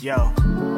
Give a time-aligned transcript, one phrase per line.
[0.00, 0.77] Yo.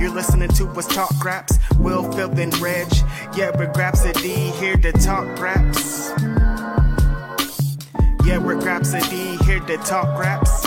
[0.00, 1.58] You're listening to us talk raps.
[1.78, 2.88] Will, Phil, and Reg.
[3.36, 6.08] Yeah, we're Grapsody here to talk raps.
[8.24, 10.64] Yeah, we're Grapsody here to talk raps.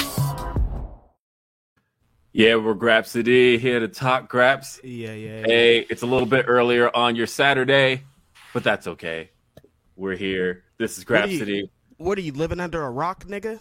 [2.32, 4.80] Yeah, we're Grapsody here to talk Graps.
[4.84, 5.46] Yeah, yeah, yeah.
[5.48, 8.04] Hey, it's a little bit earlier on your Saturday,
[8.54, 9.32] but that's okay.
[9.96, 10.64] We're here.
[10.78, 11.70] This is What are you- Grapsody.
[11.98, 13.60] What are you living under a rock, nigga?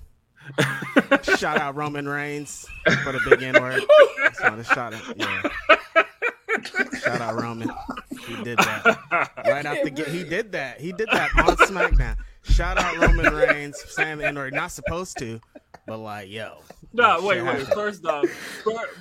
[1.36, 2.66] Shout out Roman Reigns
[3.04, 3.82] for the big N word.
[4.38, 5.42] Shout out, yeah.
[7.00, 7.70] Shout out Roman.
[8.26, 10.08] He did that right after get.
[10.08, 10.80] He did that.
[10.80, 12.16] He did that on SmackDown.
[12.42, 14.53] Shout out Roman Reigns saying the N word.
[14.53, 15.41] Not supposed to,
[15.86, 16.59] but like, yo.
[16.92, 17.47] No, shit wait, wait.
[17.47, 17.69] happens.
[17.69, 18.28] First off,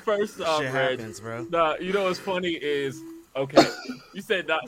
[0.05, 1.45] first off, Shit Reg, happens, bro.
[1.49, 3.01] No, you know what's funny is
[3.35, 3.65] okay.
[4.13, 4.61] You said not.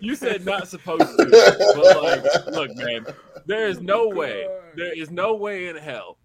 [0.00, 1.26] you said not supposed to,
[1.74, 3.06] but like, look, man,
[3.46, 6.18] there is no oh, way, there is no way in hell,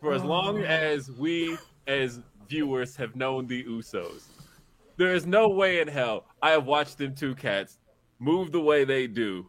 [0.00, 0.66] for as long oh.
[0.66, 1.56] as we
[1.86, 4.24] as viewers have known the Usos,
[4.96, 7.78] there is no way in hell I have watched them two cats
[8.18, 9.48] move the way they do,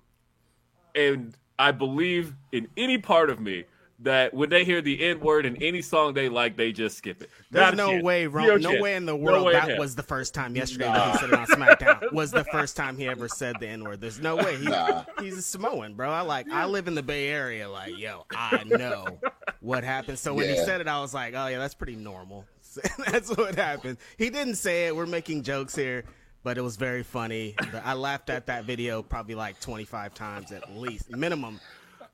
[0.95, 3.65] and I believe in any part of me.
[4.03, 7.21] That when they hear the N word in any song they like, they just skip
[7.23, 7.29] it.
[7.51, 8.03] There's Not no chance.
[8.03, 9.79] way, Zero Ro- no way in the world way in that hell.
[9.79, 12.11] was the first time yesterday that he said it on SmackDown.
[12.13, 14.01] Was the first time he ever said the N word.
[14.01, 14.57] There's no way.
[14.57, 15.05] He, Nah.
[15.21, 16.09] He's a Samoan, bro.
[16.09, 16.49] I like.
[16.51, 17.69] I live in the Bay Area.
[17.69, 19.19] Like, yo, I know
[19.61, 20.19] what happened.
[20.19, 22.45] So when he said it, I was like, oh yeah, that's pretty normal.
[23.07, 23.97] that's what happened.
[24.17, 24.95] He didn't say it.
[24.95, 26.03] We're making jokes here.
[26.43, 27.55] But it was very funny.
[27.85, 31.61] I laughed at that video probably like 25 times at least, minimum,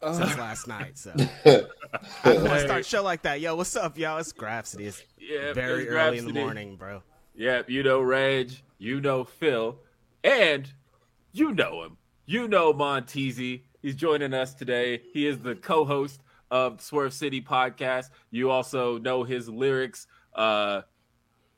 [0.02, 0.98] since last night.
[0.98, 1.14] So
[1.46, 1.64] I
[2.24, 3.42] want to start a show like that.
[3.42, 4.18] Yo, what's up, y'all?
[4.18, 4.88] It's Grapsody.
[4.88, 7.04] It's Yeah, very it's early in the morning, bro.
[7.36, 9.80] Yeah, you know Reg, you know Phil,
[10.24, 10.72] and
[11.32, 11.98] you know him.
[12.26, 13.64] You know Montezi.
[13.82, 15.02] He's joining us today.
[15.14, 16.22] He is the co-host
[16.52, 18.10] of Swerve City podcast.
[18.32, 20.82] You also know his lyrics uh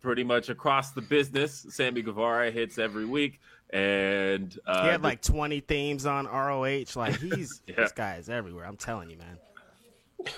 [0.01, 1.65] pretty much across the business.
[1.69, 3.39] Sammy Guevara hits every week
[3.73, 6.85] and uh He had like 20 themes on ROH.
[6.95, 7.75] Like he's Yeah.
[7.77, 8.65] this guy is everywhere.
[8.65, 9.37] I'm telling you, man.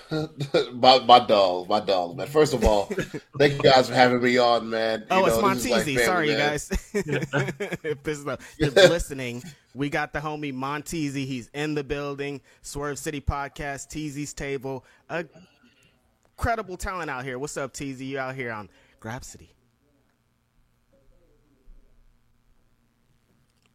[0.73, 2.27] my my dog, my dog, man.
[2.27, 2.85] First of all,
[3.37, 5.05] thank you guys for having me on, man.
[5.11, 5.95] Oh, You it's know, this is like Montezi.
[5.97, 6.71] family, Sorry, you guys.
[6.93, 9.43] if this is listening,
[9.75, 11.25] we got the homie Montezi.
[11.25, 12.39] He's in the building.
[12.61, 14.85] Swerve City Podcast, Teezy's Table.
[15.09, 15.25] A
[16.37, 17.37] credible talent out here.
[17.37, 18.07] What's up, Teezy?
[18.07, 18.69] You out here on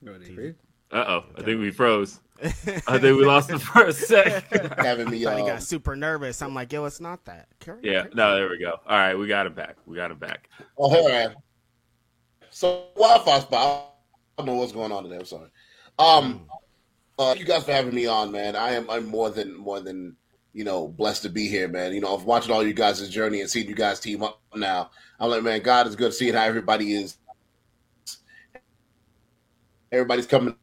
[0.05, 0.55] Grapsody?
[0.93, 2.21] uh-oh, I think we froze.
[2.43, 4.79] I think we lost the first a sec.
[4.79, 6.41] having me Thought he got super nervous.
[6.41, 7.49] I'm like, yo, it's not that.
[7.59, 8.79] Carry- yeah, no, there we go.
[8.87, 9.77] All right, we got him back.
[9.87, 10.49] We got him back.
[10.79, 11.35] Oh, here I.
[12.51, 13.95] So Wi-Fi spot.
[14.39, 15.17] I don't know what's going on today.
[15.17, 15.49] I'm sorry.
[15.99, 16.47] Um,
[17.19, 18.55] uh, you guys for having me on, man.
[18.55, 20.17] I am I'm more than more than
[20.53, 21.93] you know blessed to be here, man.
[21.93, 24.91] You know, of watching all you guys' journey and seeing you guys team up now.
[25.19, 27.17] I'm like, man, God is good seeing how everybody is.
[29.93, 30.55] Everybody's coming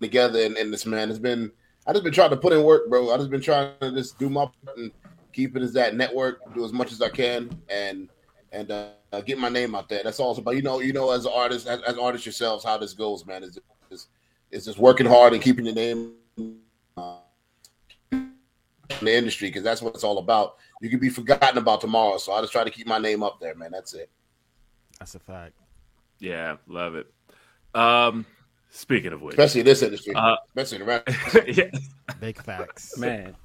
[0.00, 1.52] together, in, and this man It's been.
[1.86, 3.12] I just been trying to put in work, bro.
[3.12, 4.92] I just been trying to just do my part and
[5.32, 8.08] keep it as that network, do as much as I can, and
[8.52, 10.02] and uh, get my name out there.
[10.02, 10.38] That's all.
[10.40, 13.42] But you know, you know, as artists, as, as artists yourselves, how this goes, man,
[13.42, 13.58] is
[13.90, 14.08] is
[14.50, 16.12] is just working hard and keeping your name
[16.96, 17.18] uh,
[18.12, 18.32] in
[19.00, 20.56] the industry because that's what it's all about.
[20.80, 23.40] You can be forgotten about tomorrow, so I just try to keep my name up
[23.40, 23.70] there, man.
[23.72, 24.10] That's it.
[24.98, 25.54] That's a fact.
[26.18, 27.12] Yeah, love it.
[27.74, 28.26] Um,
[28.70, 31.46] speaking of which, especially in this industry, Uh, especially in the rap.
[31.46, 31.70] yeah.
[32.20, 32.96] Big facts.
[32.98, 33.36] Man,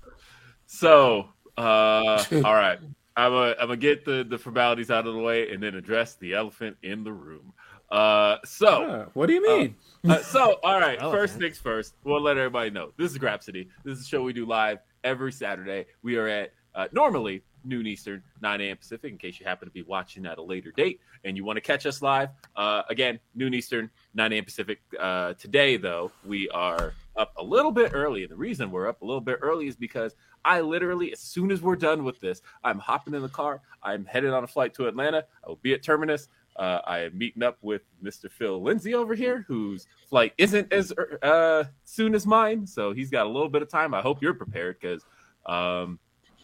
[0.67, 2.79] So, uh, all right,
[3.15, 6.15] I'm gonna I'm gonna get the the formalities out of the way and then address
[6.15, 7.53] the elephant in the room.
[7.91, 8.67] Uh, so.
[8.67, 9.75] uh, what do you mean?
[10.07, 10.99] Uh, so, all right.
[10.99, 11.21] Elephant.
[11.21, 11.93] First things first.
[12.03, 12.91] We'll let everybody know.
[12.97, 13.67] This is Grapsody.
[13.83, 15.85] This is a show we do live every Saturday.
[16.01, 18.77] We are at uh, normally noon Eastern, 9 a.m.
[18.77, 19.11] Pacific.
[19.11, 21.61] In case you happen to be watching at a later date and you want to
[21.61, 24.43] catch us live, uh, again, noon Eastern, 9 a.m.
[24.43, 24.79] Pacific.
[24.99, 29.01] Uh, today, though, we are up a little bit early, and the reason we're up
[29.01, 32.41] a little bit early is because I literally, as soon as we're done with this,
[32.63, 33.61] I'm hopping in the car.
[33.81, 35.25] I'm headed on a flight to Atlanta.
[35.43, 36.27] I will be at terminus.
[36.55, 38.31] Uh, I am meeting up with Mr.
[38.31, 43.25] Phil Lindsay over here, whose flight isn't as uh, soon as mine, so he's got
[43.25, 43.93] a little bit of time.
[43.93, 45.03] I hope you're prepared because
[45.45, 45.99] um,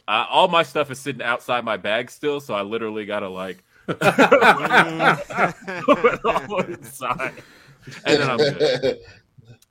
[0.07, 3.63] I, all my stuff is sitting outside my bag still, so I literally gotta like
[3.87, 4.11] put it
[6.25, 7.43] all inside,
[8.05, 8.99] and then I'm good.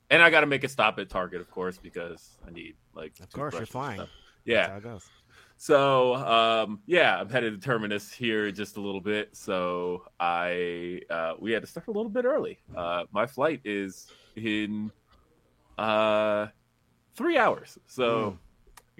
[0.09, 3.31] And I gotta make a stop at Target, of course, because I need like Of
[3.31, 3.99] course, you're flying.
[3.99, 4.09] stuff.
[4.45, 5.09] That's Yeah, how it goes.
[5.55, 9.29] so um, yeah, I'm headed to terminus here in just a little bit.
[9.37, 12.59] So I uh, we had to start a little bit early.
[12.75, 14.91] Uh, my flight is in
[15.77, 16.47] uh,
[17.15, 18.37] three hours, so I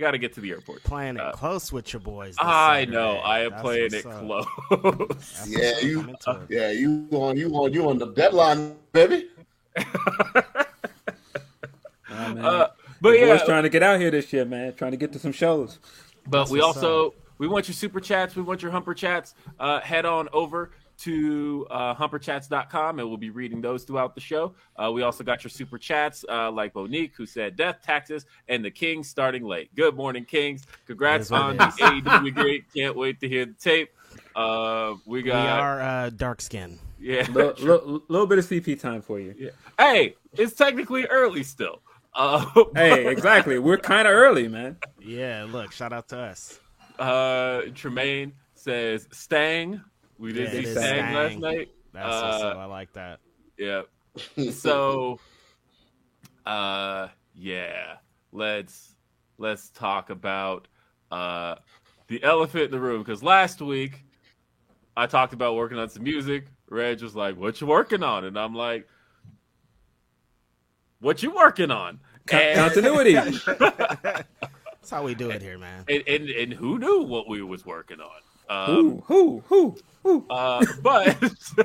[0.01, 0.83] got to get to the airport.
[0.83, 2.31] Playing it Uh, close with your boys.
[2.31, 2.91] this I Saturday.
[2.91, 4.45] know I am That's playing it up.
[4.67, 5.45] close.
[5.47, 6.47] Yeah, you- I'm it.
[6.49, 9.29] yeah, you on you on you on the deadline, baby.
[12.13, 12.67] Oh, uh,
[12.99, 14.73] but Your yeah, boys trying to get out here this year, man.
[14.75, 15.79] Trying to get to some shows.
[16.27, 18.35] But That's we what's also we want your super chats.
[18.35, 19.33] We want your humper chats.
[19.59, 20.71] Uh, head on over
[21.01, 24.53] to uh, humperchats.com and we'll be reading those throughout the show.
[24.75, 28.63] Uh, we also got your super chats uh, like Monique who said death, taxes, and
[28.65, 29.73] the Kings starting late.
[29.75, 30.63] Good morning, Kings.
[30.87, 31.75] Congrats It is what on the is.
[31.75, 32.73] AEW great.
[32.73, 33.89] Can't wait to hear the tape.
[34.35, 36.79] Uh, we We got are uh, dark skin.
[36.99, 37.25] yeah.
[37.31, 39.33] Little, little, little bit of CP time for you.
[39.37, 39.49] yeah.
[39.79, 41.81] Hey, it's technically early still.
[42.13, 42.45] Uh,
[42.75, 43.57] Hey, exactly.
[43.59, 44.77] We're kind of early, man.
[44.99, 46.59] Yeah, look, shout out to us.
[46.99, 49.81] uh, Tremaine says Stang.
[50.21, 51.69] We did Yeah, see it is Stang last night.
[51.93, 52.57] That's what's Uh, up.
[52.57, 53.19] I like that.
[53.57, 53.81] Yeah.
[54.51, 55.19] so
[56.45, 57.95] uh yeah,
[58.31, 58.95] let's
[59.37, 60.67] let's talk about
[61.11, 61.55] uh
[62.07, 64.03] the elephant in the room cuz last week
[64.95, 66.45] I talked about working on some music.
[66.69, 68.87] Reg was like, "What you working on?" And I'm like,
[70.99, 73.13] "What you working on?" Con- And- continuity.
[73.45, 75.85] That's how we do it here, man.
[75.87, 78.21] and, and and who knew what we was working on?
[78.49, 79.77] Um, who, who?
[80.29, 81.17] Uh, but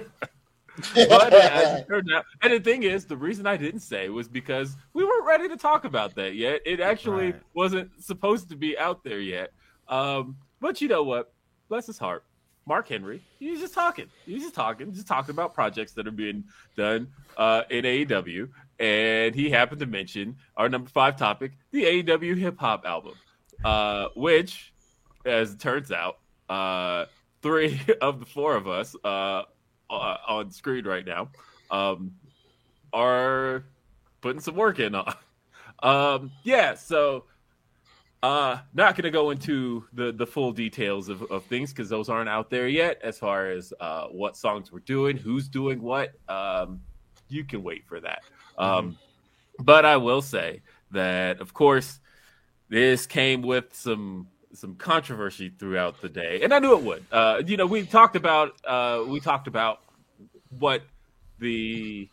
[0.94, 4.28] but as it turned out, and the thing is, the reason I didn't say was
[4.28, 6.60] because we weren't ready to talk about that yet.
[6.66, 7.42] It actually Right.
[7.54, 9.52] wasn't supposed to be out there yet.
[9.88, 11.32] Um, but you know what?
[11.68, 12.24] Bless his heart.
[12.68, 14.06] Mark Henry, he's just talking.
[14.26, 16.44] He's just talking, just talking about projects that are being
[16.76, 17.06] done
[17.36, 18.48] uh, in AEW.
[18.80, 23.14] And he happened to mention our number five topic, the AEW hip hop album,
[23.64, 24.72] uh, which,
[25.24, 26.18] as it turns out,
[26.48, 27.06] uh,
[27.42, 29.42] three of the four of us uh,
[29.90, 31.28] uh, on screen right now
[31.70, 32.12] um,
[32.92, 33.64] are
[34.20, 35.14] putting some work in on.
[35.82, 37.24] Um, yeah, so
[38.22, 42.08] uh, not going to go into the the full details of, of things because those
[42.08, 42.98] aren't out there yet.
[43.02, 46.80] As far as uh, what songs we're doing, who's doing what, um,
[47.28, 48.22] you can wait for that.
[48.56, 48.96] Um,
[49.58, 50.62] But I will say
[50.92, 52.00] that, of course,
[52.68, 57.04] this came with some some controversy throughout the day, and I knew it would.
[57.12, 59.80] Uh, you know, we talked about uh, we talked about
[60.58, 60.82] what
[61.38, 62.08] the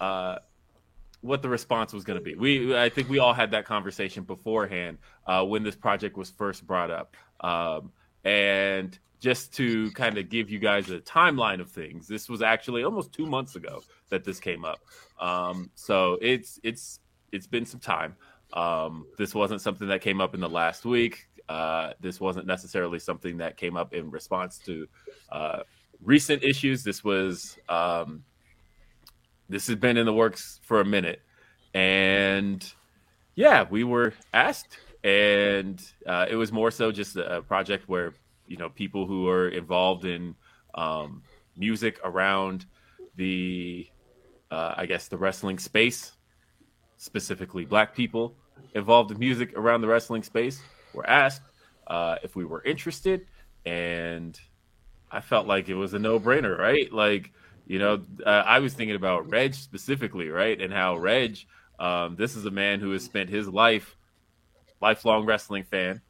[0.00, 0.36] uh,
[1.20, 2.34] what the response was going to be.
[2.34, 6.66] We I think we all had that conversation beforehand uh, when this project was first
[6.66, 7.92] brought up, um,
[8.24, 12.82] and just to kind of give you guys a timeline of things, this was actually
[12.84, 14.80] almost two months ago that this came up.
[15.18, 17.00] Um, so it's it's
[17.32, 18.16] it's been some time.
[18.52, 21.28] Um, this wasn't something that came up in the last week.
[21.50, 24.86] Uh, this wasn't necessarily something that came up in response to
[25.32, 25.58] uh,
[26.00, 26.84] recent issues.
[26.84, 28.22] This was um,
[29.48, 31.20] this has been in the works for a minute,
[31.74, 32.72] and
[33.34, 38.14] yeah, we were asked, and uh, it was more so just a, project where
[38.46, 40.36] you know people who are involved in
[40.74, 41.20] um,
[41.56, 42.64] music around
[43.16, 43.88] the,
[44.52, 46.12] uh, I guess the wrestling space,
[46.96, 48.36] specifically Black people
[48.74, 50.62] involved in music around the wrestling space,
[50.92, 51.42] were asked
[51.86, 53.26] uh, if we were interested,
[53.64, 54.38] and
[55.10, 56.92] I felt like it was a no brainer, right?
[56.92, 57.32] Like
[57.66, 61.38] you know, uh, I was thinking about Reg specifically, right, and how Reg,
[61.78, 63.96] um, this is a man who has spent his life,
[64.80, 66.00] lifelong wrestling fan,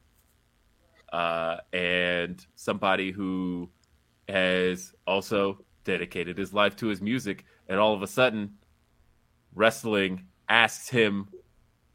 [1.12, 3.68] uh, and somebody who
[4.26, 8.54] has also dedicated his life to his music, and all of a sudden,
[9.54, 11.28] wrestling asks him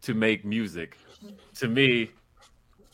[0.03, 0.97] to make music.
[1.55, 2.11] To me,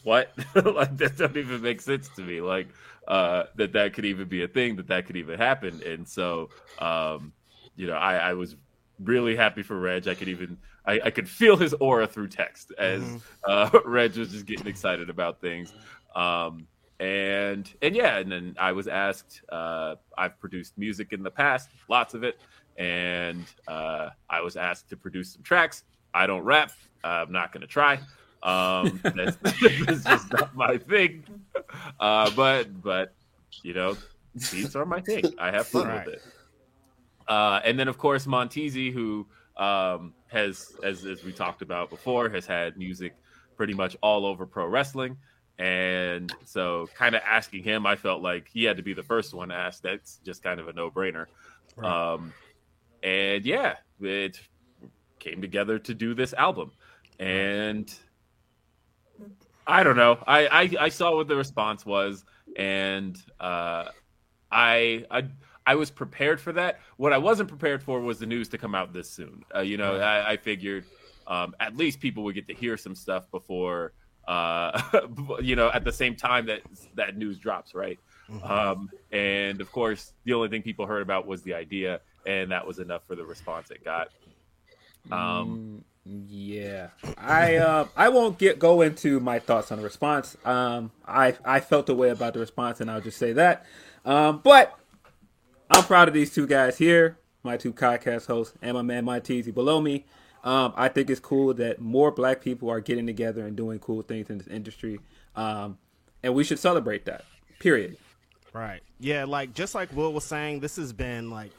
[0.03, 0.31] what?
[0.55, 2.41] like that doesn't even make sense to me.
[2.41, 2.67] Like
[3.08, 5.81] uh, that that could even be a thing, that that could even happen.
[5.86, 7.34] And so, um,
[7.75, 8.55] you know, I, I was
[9.00, 10.08] really happy for Reg.
[10.08, 13.03] I could even I, I could feel his aura through text as
[13.43, 15.74] uh, Reg was just getting excited about things.
[16.15, 16.67] Um,
[17.00, 19.41] and and yeah, and then I was asked.
[19.50, 22.39] Uh, I've produced music in the past, lots of it,
[22.77, 25.84] and uh, I was asked to produce some tracks.
[26.13, 26.72] I don't rap.
[27.03, 28.00] I'm not going to try.
[28.44, 31.24] Um, that's, that's just not my thing.
[32.00, 33.14] Uh, but but
[33.64, 33.96] you know,
[34.52, 35.26] beats are my thing.
[35.38, 36.06] I have fun Right.
[36.06, 36.22] with it.
[37.28, 42.30] Uh, and then of course Montezi, who um, has, as as we talked about before,
[42.30, 43.16] has had music
[43.56, 45.18] pretty much all over pro wrestling.
[45.60, 49.34] And so, kind of asking him, I felt like he had to be the first
[49.36, 49.84] one asked.
[49.84, 51.28] That's just kind of a no brainer.
[51.84, 52.34] Um,
[53.04, 54.40] and yeah, it
[55.20, 56.72] came together to do this album.
[57.20, 57.94] And
[59.68, 60.20] I don't know.
[60.25, 62.25] I, I, I saw what the response was,
[62.56, 63.86] and uh,
[64.51, 65.24] I, I
[65.65, 66.80] I was prepared for that.
[66.98, 69.44] What I wasn't prepared for was the news to come out this soon.
[69.53, 70.86] Uh, you know, I, I figured
[71.27, 73.94] um, at least people would get to hear some stuff before,
[74.27, 74.82] uh,
[75.41, 76.62] you know, at the same time that
[76.96, 78.00] that news drops, right?
[78.44, 82.65] Um, and of course, the only thing people heard about was the idea, and that
[82.65, 84.10] was enough for the response it got.
[85.12, 90.36] Um, Yeah, I uh, I won't get go into my thoughts on the response.
[90.43, 93.65] Um, I I felt a way about the response, and I'll just say that.
[94.03, 94.77] Um, but
[95.70, 99.53] I'm proud of these two guys here, my two podcast hosts, and my man Montezi
[99.53, 100.05] below me.
[100.43, 104.01] Um, I think it's cool that more Black people are getting together and doing cool
[104.01, 105.00] things in this industry,
[105.36, 105.77] um,
[106.24, 107.25] and we should celebrate that.
[107.60, 107.96] Period.
[108.53, 108.81] Right.
[109.00, 111.51] Yeah, like just like Will was saying, this has been like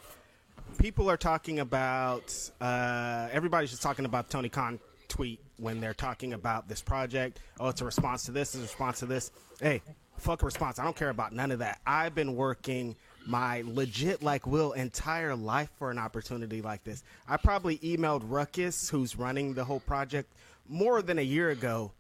[0.79, 6.33] people are talking about uh everybody's just talking about Tony Khan tweet when they're talking
[6.33, 7.41] about this project.
[7.61, 9.31] Oh, it's a response to this, it's a response to this.
[9.61, 9.83] Hey,
[10.19, 10.79] fuck a response.
[10.79, 11.81] I don't care about none of that.
[11.87, 17.03] I've been working my legit like Will entire life for an opportunity like this.
[17.29, 20.33] I probably emailed Rukus, who's running the whole project,
[20.69, 21.93] more than a year ago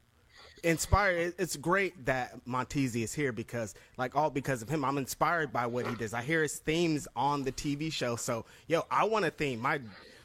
[0.62, 5.52] inspired it's great that Montezi is here because like all because of him I'm inspired
[5.52, 6.14] by what he does.
[6.14, 8.16] I hear his themes on the TV show.
[8.16, 9.60] So, yo, I want a theme.
[9.60, 9.80] My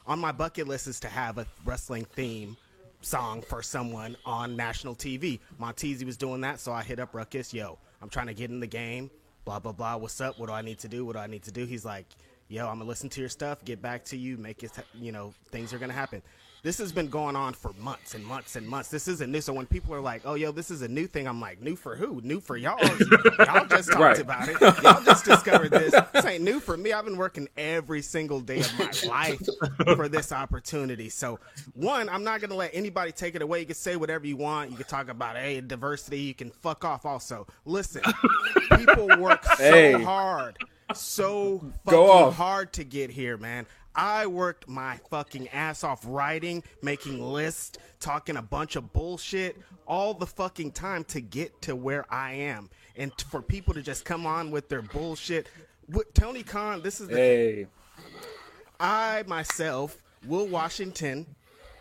[0.05, 2.55] on my bucket list is to have a wrestling theme
[3.01, 5.39] song for someone on national TV.
[5.59, 8.59] Montezi was doing that, so I hit up Rukus, yo, I'm trying to get in
[8.59, 9.09] the game.
[9.45, 9.97] Blah blah blah.
[9.97, 10.39] What's up?
[10.39, 11.05] What do I need to do?
[11.05, 11.65] What do I need to do?
[11.65, 12.05] He's like,
[12.47, 15.33] yo, I'm gonna listen to your stuff, get back to you, make it, you know,
[15.51, 16.21] things are gonna happen.
[16.63, 18.89] This has been going on for months and months and months.
[18.89, 19.41] This isn't new.
[19.41, 21.75] So when people are like, "Oh, yo, this is a new thing," I'm like, "New
[21.75, 22.19] for who?
[22.21, 22.77] New for y'all?
[23.39, 24.19] y'all just talked Right.
[24.19, 24.59] about it.
[24.83, 25.93] Y'all just discovered this.
[26.13, 26.91] This ain't new for me.
[26.93, 29.41] I've been working every single day of my life
[29.95, 31.09] for this opportunity.
[31.09, 31.39] So,
[31.73, 33.59] one, I'm not gonna let anybody take it away.
[33.61, 34.71] You can say whatever you want.
[34.71, 36.19] You can talk about hey diversity.
[36.19, 37.05] You can fuck off.
[37.05, 38.01] Also, listen,
[38.75, 40.03] people work so Hey.
[40.03, 40.57] hard,
[40.93, 43.65] so fucking hard to get here, man.
[43.97, 50.13] I worked my fucking ass off writing, making lists, talking a bunch of bullshit all
[50.13, 52.69] the fucking time to get to where I am.
[52.95, 55.49] And for people to just come on with their bullshit.
[55.89, 57.67] With Tony Khan, this is the Hey,
[58.79, 61.25] I myself, Will Washington,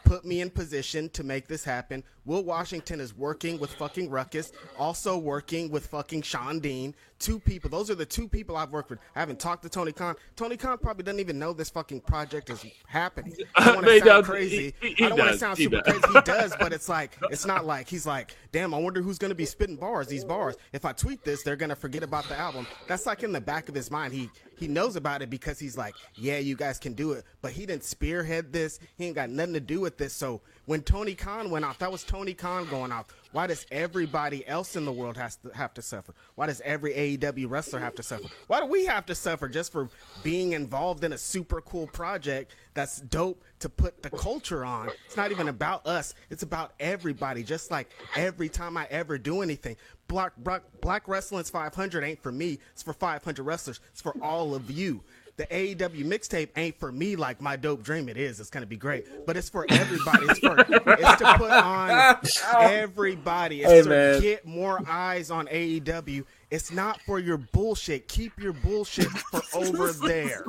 [0.04, 2.04] put me in position to make this happen.
[2.24, 6.94] Will Washington is working with fucking Rukus, also working with fucking Sean Dean.
[7.18, 7.70] Two people.
[7.70, 8.98] Those are the two people I've worked with.
[9.14, 10.16] I haven't talked to Tony Khan.
[10.36, 13.34] Tony Khan probably doesn't even know this fucking project is happening.
[13.54, 14.74] I don't want to sound crazy.
[14.82, 15.40] He- he I don't want to does.
[15.40, 15.98] sound super does.
[15.98, 16.14] crazy.
[16.14, 18.74] He does, but it's like it's not like he's like, damn.
[18.74, 20.08] I wonder who's gonna be spitting bars.
[20.08, 20.56] These bars.
[20.74, 22.66] If I tweet this, they're gonna forget about the album.
[22.86, 24.12] That's like in the back of his mind.
[24.12, 27.24] He he knows about it because he's like, yeah, you guys can do it.
[27.40, 28.78] But he didn't spearhead this.
[28.96, 30.12] He ain't got nothing to do with this.
[30.12, 33.06] So when Tony Khan went off, that was Tony Khan going off.
[33.32, 36.14] Why does everybody else in the world has to have to suffer?
[36.34, 38.28] Why does every AEW wrestler have to suffer?
[38.46, 39.88] Why do we have to suffer just for
[40.22, 44.90] being involved in a super cool project that's dope to put the culture on?
[45.04, 46.14] It's not even about us.
[46.30, 47.42] It's about everybody.
[47.42, 49.76] Just like every time I ever do anything,
[50.08, 52.58] Black Black, Black Wrestling's 500 ain't for me.
[52.72, 53.80] It's for 500 wrestlers.
[53.92, 55.02] It's for all of you
[55.36, 58.40] the AEW mixtape ain't for me like my dope dream it is.
[58.40, 60.26] It's gonna be great, but it's for everybody.
[60.30, 62.16] It's for it's to put on
[62.54, 63.62] everybody.
[63.62, 64.20] It's Hey, to man.
[64.20, 66.24] get more eyes on AEW.
[66.50, 68.08] It's not for your bullshit.
[68.08, 70.44] Keep your bullshit for over there.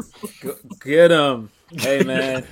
[0.84, 1.50] Get him.
[1.72, 2.46] Hey man.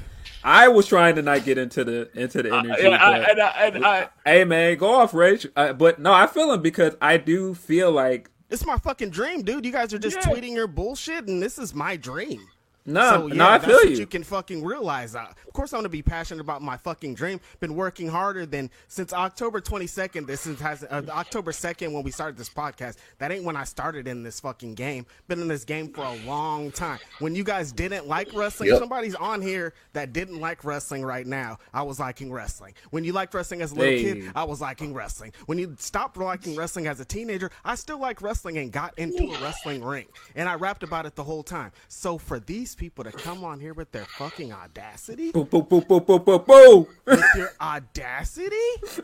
[0.43, 2.83] I was trying to not get into the into the energy.
[2.83, 5.47] Yeah, I, but- and I, and I, hey man, go off, Rich.
[5.55, 9.41] Uh, but no, I feel him because I do feel like It's my fucking dream,
[9.41, 9.65] dude.
[9.65, 10.23] You guys are just Yeah.
[10.31, 12.47] tweeting your bullshit, and this is my dream.
[12.85, 13.95] No, so, yeah, no, I feel you.
[13.97, 15.15] you can fucking realize.
[15.15, 17.39] Uh, of course, I want to be passionate about my fucking dream.
[17.59, 20.27] Been working harder than since October 22nd.
[20.27, 22.97] This is has uh, October 2nd when we started this podcast.
[23.17, 25.05] That ain't when I started in this fucking game.
[25.27, 26.99] Been in this game for a long time.
[27.19, 28.79] When you guys didn't like wrestling, Yep.
[28.79, 31.57] somebody's on here that didn't like wrestling right now.
[31.73, 32.73] I was liking wrestling.
[32.91, 34.03] When you liked wrestling as a little Hey.
[34.21, 35.33] kid, I was liking wrestling.
[35.47, 39.23] When you stopped liking wrestling as a teenager, I still like wrestling and got into
[39.33, 40.05] a wrestling ring.
[40.35, 41.71] And I rapped about it the whole time.
[41.87, 45.81] So for these people to come on here with their fucking audacity, Boo, boo, boo,
[45.81, 46.87] boo, boo, boo, boo.
[47.05, 48.55] with your audacity,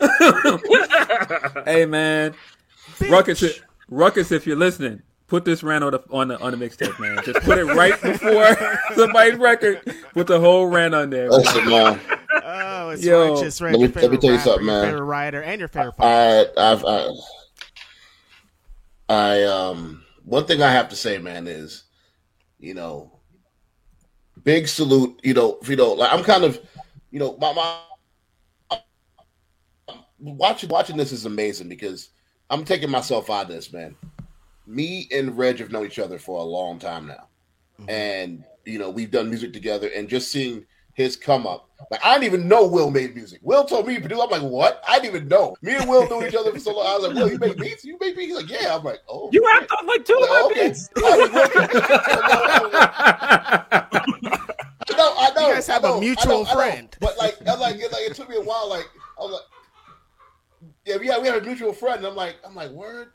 [1.64, 2.34] hey man,
[2.98, 3.10] bitch.
[3.10, 3.60] Rukus, i-
[3.90, 7.22] Rukus, if you're listening, put this rant on the on the on the mixtape, man.
[7.24, 8.56] Just put it right before
[8.94, 9.80] somebody's record.
[10.14, 11.30] Put the whole rant on there.
[11.30, 12.00] Listen, man.
[12.44, 13.34] Oh, it's Yo.
[13.34, 13.72] righteous, Red.
[13.72, 14.74] Let me- let me favorite tell you rapper, something, man.
[14.74, 14.92] your man.
[14.92, 16.52] favorite writer, and your favorite fighter.
[16.56, 17.08] I, I've, I,
[19.08, 21.84] I, um, one thing I have to say, man, is,
[22.58, 23.11] you know,
[24.44, 25.18] big salute.
[25.22, 26.60] You know, you know, like I'm kind of,
[27.10, 27.78] you know, my, my
[30.22, 32.10] watching watching this is amazing because
[32.50, 33.94] I'm taking myself out of this, man.
[34.66, 37.26] Me and Reg have known each other for a long time now,
[37.80, 37.90] mm-hmm.
[37.90, 41.68] and you know we've done music together, and just seeing his come up.
[41.90, 43.40] Like I didn't even know Will made music.
[43.42, 44.20] Will told me to produce.
[44.20, 44.82] I'm like, what?
[44.86, 45.56] I didn't even know.
[45.62, 46.86] Me and Will knew each other for so long.
[46.86, 47.84] I was like, Will, you make beats?
[47.84, 48.28] You make beats?
[48.28, 48.76] He's like, yeah.
[48.76, 49.60] I'm like, oh, you shit.
[49.60, 50.68] rapped on like two of Like, my okay.
[54.18, 54.28] beats.
[55.02, 55.48] I know, I know.
[55.48, 56.54] You guys have I a know, mutual know, know.
[56.54, 56.96] friend.
[57.00, 58.68] But like, I was like, it, like, it took me a while.
[58.68, 58.88] Like,
[59.18, 61.98] I was like, yeah, we had, we had a mutual friend.
[61.98, 63.08] And I'm like, I'm like, word.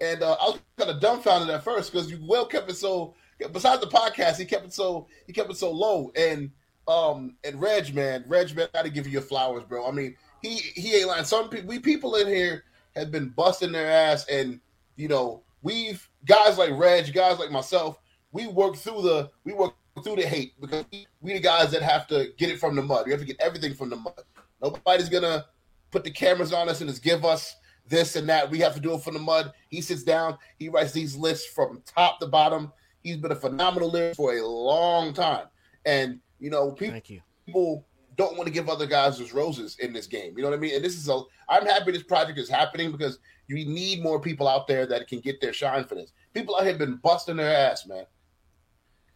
[0.00, 3.14] And uh, I was kind of dumbfounded at first because you well kept it so.
[3.52, 6.12] Besides the podcast, he kept it so he kept it so low.
[6.16, 6.50] And
[6.88, 9.86] um and Reg, man, Reg, man, I got to give you your flowers, bro.
[9.86, 11.24] I mean, he he ain't lying.
[11.24, 12.64] Some people, we people in here
[12.96, 14.60] have been busting their ass, and
[14.96, 17.98] you know, we've guys like Reg, guys like myself,
[18.32, 22.06] we work through the we work through the hate because we, the guys that have
[22.08, 23.06] to get it from the mud.
[23.06, 24.20] We have to get everything from the mud.
[24.60, 25.46] Nobody's gonna
[25.90, 27.54] put the cameras on us and just give us
[27.88, 28.50] this and that.
[28.50, 29.52] We have to do it from the mud.
[29.68, 32.72] He sits down, he writes these lists from top to bottom.
[33.02, 35.46] He's been a phenomenal lyricist for a long time,
[35.84, 37.20] and you know, people you.
[37.46, 37.86] people
[38.16, 40.34] don't want to give other guys those roses in this game.
[40.36, 40.74] You know what I mean?
[40.74, 44.48] And this is a I'm happy this project is happening because you need more people
[44.48, 46.12] out there that can get their shine for this.
[46.34, 48.04] People out here have been busting their ass, man.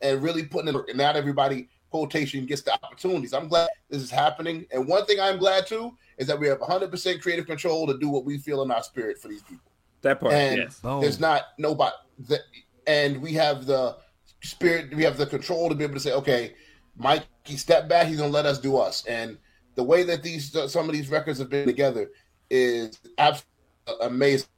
[0.03, 0.89] And really putting in work.
[0.89, 3.33] And not everybody quotation gets the opportunities.
[3.33, 4.67] I'm glad this is happening.
[4.71, 8.09] And one thing I'm glad too is that we have 100% creative control to do
[8.09, 9.71] what we feel in our spirit for these people.
[10.03, 10.35] that part.
[10.35, 10.81] And Yes.
[10.81, 11.01] Boom.
[11.01, 11.95] there's not nobody
[12.29, 12.41] that,
[12.87, 13.97] and we have the
[14.43, 16.55] spirit, we have the control to be able to say, okay,
[16.97, 19.05] Mike, he stepped back, he's gonna let us do us.
[19.07, 19.39] And
[19.75, 22.11] the way that these some of these records have been together
[22.51, 24.49] is absolutely amazing.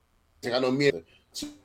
[0.53, 0.91] I know me,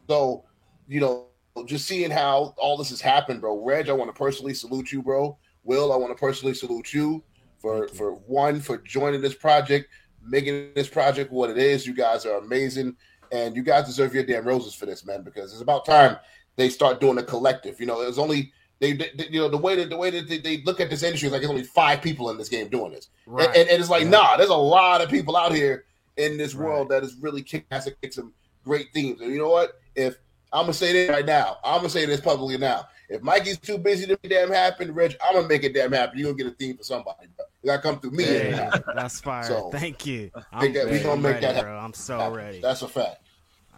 [0.08, 0.44] so
[0.88, 1.28] you know,
[1.66, 3.64] just seeing how all this has happened, bro.
[3.64, 5.38] Reg, I want to personally salute you, bro.
[5.64, 7.24] Will, I want to personally salute you
[7.60, 9.88] for for one for joining this project,
[10.26, 11.86] making this project what it is.
[11.86, 12.96] You guys are amazing,
[13.32, 15.24] and you guys deserve your damn roses for this, man.
[15.24, 16.18] Because it's about time
[16.56, 17.80] they start doing a collective.
[17.80, 20.28] You know, it was only they, they you know the way that the way that
[20.28, 22.68] they, they look at this industry is like there's only five people in this game
[22.68, 23.48] doing this, Right.
[23.48, 25.86] and, and, and it's like nah, there's a lot of people out here
[26.18, 26.66] in this Right.
[26.68, 28.34] world that is really kick ass and kick some
[28.66, 29.22] great themes.
[29.22, 29.80] And you know what?
[29.96, 30.18] If
[30.54, 32.88] I'm gonna say this right now, I'm gonna say this publicly now.
[33.10, 36.18] If Mikey's too busy to be damn happen, Reg, I'm gonna make it damn happen.
[36.18, 37.46] You're gonna get a theme for somebody, bro.
[37.64, 38.24] You gotta come through me.
[38.24, 39.44] Hey, and that's fire.
[39.44, 40.32] So, Thank you.
[40.52, 41.72] I'm that we gonna make ready, that happen.
[41.72, 41.80] bro.
[41.80, 42.62] I'm so ready.
[42.62, 43.26] That's a fact.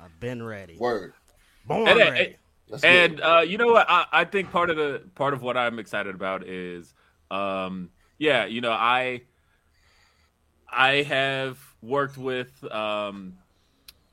[0.02, 0.78] I've been ready.
[0.78, 1.14] Word.
[1.66, 2.36] Born And, uh, ready.
[2.68, 3.86] Let's and uh, you know what?
[3.90, 6.94] I, I think part of the part of what I'm excited about is,
[7.32, 9.22] um, yeah, you know, I
[10.70, 13.38] I have worked with, um,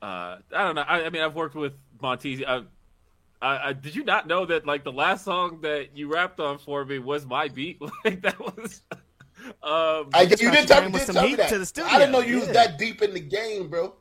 [0.03, 0.83] uh, I don't know.
[0.83, 1.73] I, I mean, I've worked with
[2.03, 2.45] Montezi.
[2.47, 2.63] I,
[3.41, 6.59] I, I, did you not know that like the last song that you rapped on
[6.59, 7.81] for me was my beat?
[8.05, 8.83] Like that was.
[9.63, 11.49] Um, I guess you did tell you me, with did some tell me heat that.
[11.49, 11.91] to the studio.
[11.91, 13.95] I didn't know you was that deep in the game, bro.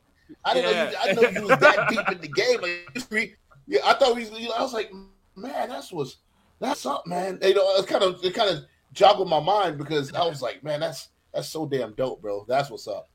[0.44, 0.90] I didn't know.
[0.90, 2.60] You, I know you was that deep in the game.
[2.60, 3.36] Like, history.
[3.66, 4.24] yeah, I thought we.
[4.24, 4.92] You know, I was like,
[5.36, 6.18] man, that's was
[6.60, 7.38] that's up, man.
[7.42, 10.62] You know, it kind of it kind of joggled my mind because I was like,
[10.62, 12.44] man, that's that's so damn dope, bro.
[12.46, 13.08] That's what's up.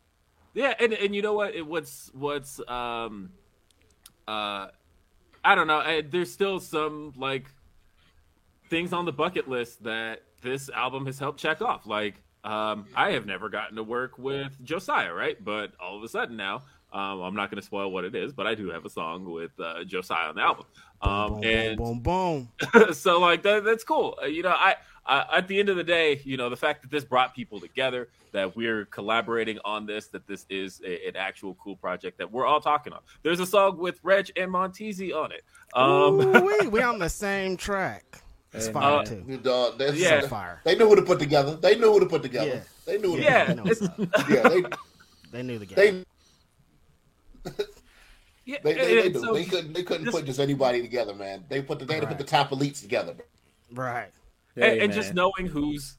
[0.54, 1.56] Yeah, and and you know what?
[1.56, 3.30] It, what's what's um,
[4.28, 4.68] uh,
[5.48, 5.78] I don't know.
[5.78, 7.46] I, there's still some like
[8.70, 11.88] things on the bucket list that this album has helped check off.
[11.88, 15.42] Like, um, I have never gotten to work with Josiah, right?
[15.42, 18.34] But all of a sudden now, um, I'm not going to spoil what it is,
[18.34, 20.66] but I do have a song with uh, Josiah on the album.
[21.02, 22.50] Um, boom, and boom, boom,
[22.94, 24.20] so like that, that's cool.
[24.22, 24.76] Uh, you know, I,
[25.08, 27.60] I at the end of the day, you know, the fact that this brought people
[27.60, 32.32] together, that we're collaborating on this, that this is a, an actual cool project that
[32.32, 33.00] we're all talking on.
[33.24, 35.44] There's a song with Reg and Montezi on it.
[35.74, 36.46] Um, boom.
[36.62, 38.22] we we on the same track.
[38.54, 39.06] It's fire man.
[39.06, 39.24] too.
[39.28, 40.20] You dog, that's Yeah.
[40.20, 40.62] It's fire.
[40.64, 41.56] They knew who to put together.
[41.56, 42.48] They knew who to put together.
[42.50, 42.60] Yeah.
[42.86, 43.12] They knew.
[43.12, 44.50] Who to yeah, I know it's, what's Put, yeah.
[44.50, 44.64] They
[45.32, 46.06] They knew the game.
[47.44, 47.52] they
[48.46, 51.44] yeah, they, they, they, so- they couldn't they couldn't just- put just anybody together, man.
[51.50, 53.14] They put the they had to put the top elites together.
[53.74, 54.10] Right.
[54.58, 55.98] Hey, and, and just knowing who's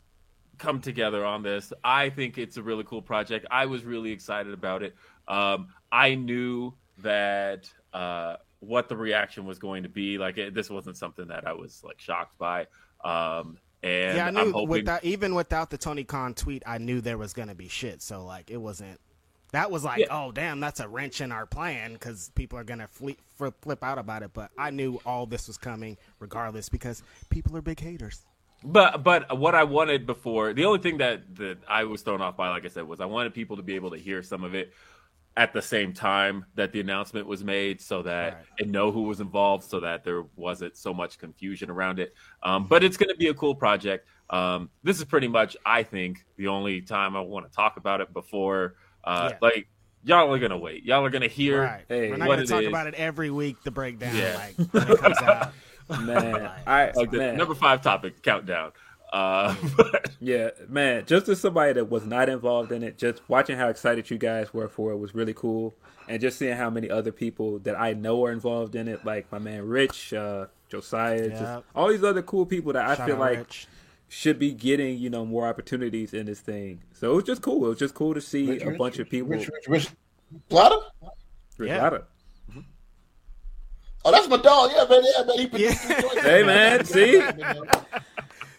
[0.58, 3.46] come together on this, I think it's a really cool project.
[3.50, 4.94] I was really excited about it.
[5.28, 10.18] Um, I knew that uh, what the reaction was going to be.
[10.18, 12.66] Like it, this wasn't something that I was like shocked by.
[13.04, 14.68] Um, and yeah, I I'm knew hoping.
[14.68, 18.02] without even without the Tony Khan tweet, I knew there was gonna be shit.
[18.02, 19.00] So like, it wasn't.
[19.52, 20.06] That was like, Yeah.
[20.10, 23.82] oh damn, that's a wrench in our plan because people are gonna flip, flip flip
[23.84, 24.32] out about it.
[24.34, 28.26] But I knew all this was coming regardless because people are big haters.
[28.64, 32.36] But but what I wanted before, the only thing that that I was thrown off
[32.36, 34.54] by, like I said, was I wanted people to be able to hear some of
[34.54, 34.72] it
[35.36, 38.44] at the same time that the announcement was made, so that Right.
[38.58, 42.12] and know who was involved, so that there wasn't so much confusion around it.
[42.42, 44.08] Um, but it's going to be a cool project.
[44.30, 48.00] Um, this is pretty much, I think, the only time I want to talk about
[48.00, 49.38] it before, uh, Yeah.
[49.40, 49.68] like.
[50.04, 50.84] Y'all are gonna wait.
[50.84, 51.84] Y'all are gonna hear Right.
[51.88, 52.68] Hey, We're not gonna talk is.
[52.68, 53.56] about it every week.
[53.64, 54.36] The breakdown, Yeah.
[54.36, 55.52] like when it comes out.
[56.01, 56.51] man.
[56.66, 57.37] I like the man.
[57.37, 58.72] number five topic countdown.
[59.12, 59.55] Uh,
[60.20, 61.05] Yeah, man.
[61.07, 64.53] Just as somebody that was not involved in it, just watching how excited you guys
[64.53, 65.74] were for it was really cool,
[66.09, 69.31] and just seeing how many other people that I know are involved in it, like
[69.33, 71.31] my man Rich, uh, Josiah, Yep.
[71.38, 73.68] just all these other cool people that I Shout feel like Rich.
[74.09, 76.83] should be getting you know more opportunities in this thing.
[76.92, 77.64] So it was just cool.
[77.64, 79.29] It was just cool to see Rich, a Rich, bunch of people.
[79.31, 79.88] Rich, Rich, Rich
[80.51, 80.81] Plata?
[81.57, 81.83] Rich Yeah.
[81.83, 82.05] Latta.
[84.04, 84.70] Oh, that's my dog.
[84.74, 85.02] Yeah, man.
[85.04, 85.38] Yeah, man.
[85.38, 86.00] He produced Yeah.
[86.00, 86.20] the.
[86.22, 87.20] Hey, man, see?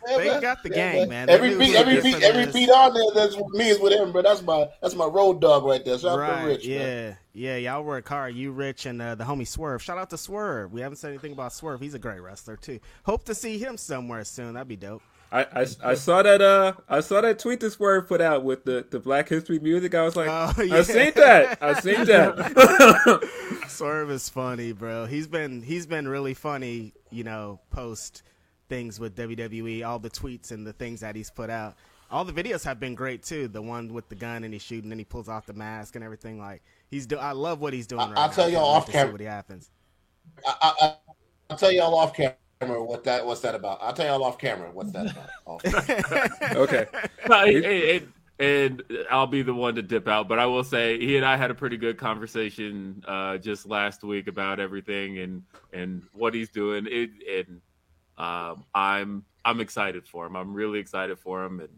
[0.09, 1.27] Yeah, They got the gang, man.
[1.27, 2.53] They Every beat, every beat, every this.
[2.53, 4.21] beat on there that's with me is with him, bro.
[4.21, 5.97] That's my that's my road dog right there.
[5.99, 6.65] Shout out to Right, Rich.
[6.65, 7.17] yeah, man.
[7.33, 8.35] yeah, y'all work hard.
[8.35, 9.81] You, Rich, and uh, the homie Swerve.
[9.83, 10.71] Shout out to Swerve.
[10.71, 11.79] We haven't said anything about Swerve.
[11.81, 12.79] He's a great wrestler too.
[13.03, 14.53] Hope to see him somewhere soon.
[14.53, 15.01] That'd be dope.
[15.31, 18.65] I, I, I saw that uh I saw that tweet this word put out with
[18.65, 19.93] the, the Black History music.
[19.93, 20.77] I was like, Oh, yeah.
[20.77, 21.59] I seen that.
[21.61, 23.29] I seen that.
[23.67, 25.05] Swerve is funny, bro.
[25.05, 26.93] He's been he's been really funny.
[27.11, 28.23] You know, post
[28.69, 31.75] things with WWE, all the tweets and the things that he's put out.
[32.11, 33.47] All the videos have been great too.
[33.47, 36.03] The one with the gun and he's shooting and he pulls off the mask and
[36.03, 36.39] everything.
[36.39, 37.17] Like he's do.
[37.17, 38.01] I love what he's doing.
[38.01, 38.33] I- right I'll now.
[38.33, 39.07] tell y'all off camera.
[39.07, 39.69] See what happens.
[40.45, 40.95] I, I, I,
[41.51, 43.79] I'll tell y'all off camera what that what's that about.
[43.81, 45.29] I'll tell y'all off camera what's that about.
[45.45, 46.55] Off camera.
[46.55, 46.85] okay.
[47.27, 48.07] No, it, it,
[48.39, 51.35] and I'll be the one to dip out, but I will say he and I
[51.37, 56.49] had a pretty good conversation uh, just last week about everything and and what he's
[56.49, 56.87] doing.
[56.89, 57.11] It,
[57.47, 57.61] and
[58.19, 60.35] um, I'm I'm excited for him.
[60.35, 61.59] I'm really excited for him.
[61.59, 61.69] And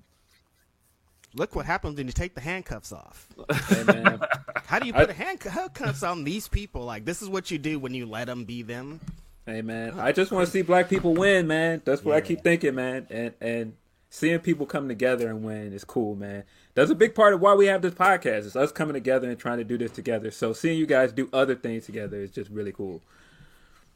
[1.34, 3.28] Look what happens when you take the handcuffs off.
[3.70, 4.18] Hey.
[4.66, 6.84] How do you put handcuff- handcuffs on these people?
[6.84, 9.00] Like this is what you do when you let them be them.
[9.46, 11.82] Hey man, I just want to see black people win, man.
[11.86, 13.08] That's what I keep thinking, man.
[13.10, 13.74] And and
[14.10, 16.44] seeing people come together and win is cool, man.
[16.74, 18.46] That's a big part of why we have this podcast.
[18.46, 20.32] It's us coming together and trying to do this together.
[20.32, 23.02] So seeing you guys do other things together is just really cool.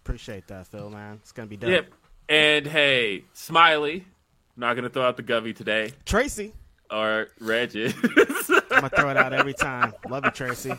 [0.04, 0.90] Appreciate that, Phil.
[0.90, 1.70] Man, it's gonna be dope.
[1.70, 1.88] yep.
[2.28, 4.04] And hey, Smiley, I'm
[4.58, 6.54] not gonna throw out the Govey today Tracy,
[6.90, 7.94] or Reggie.
[8.04, 9.94] I'm gonna throw it out every time.
[10.10, 10.72] Love you, Tracy.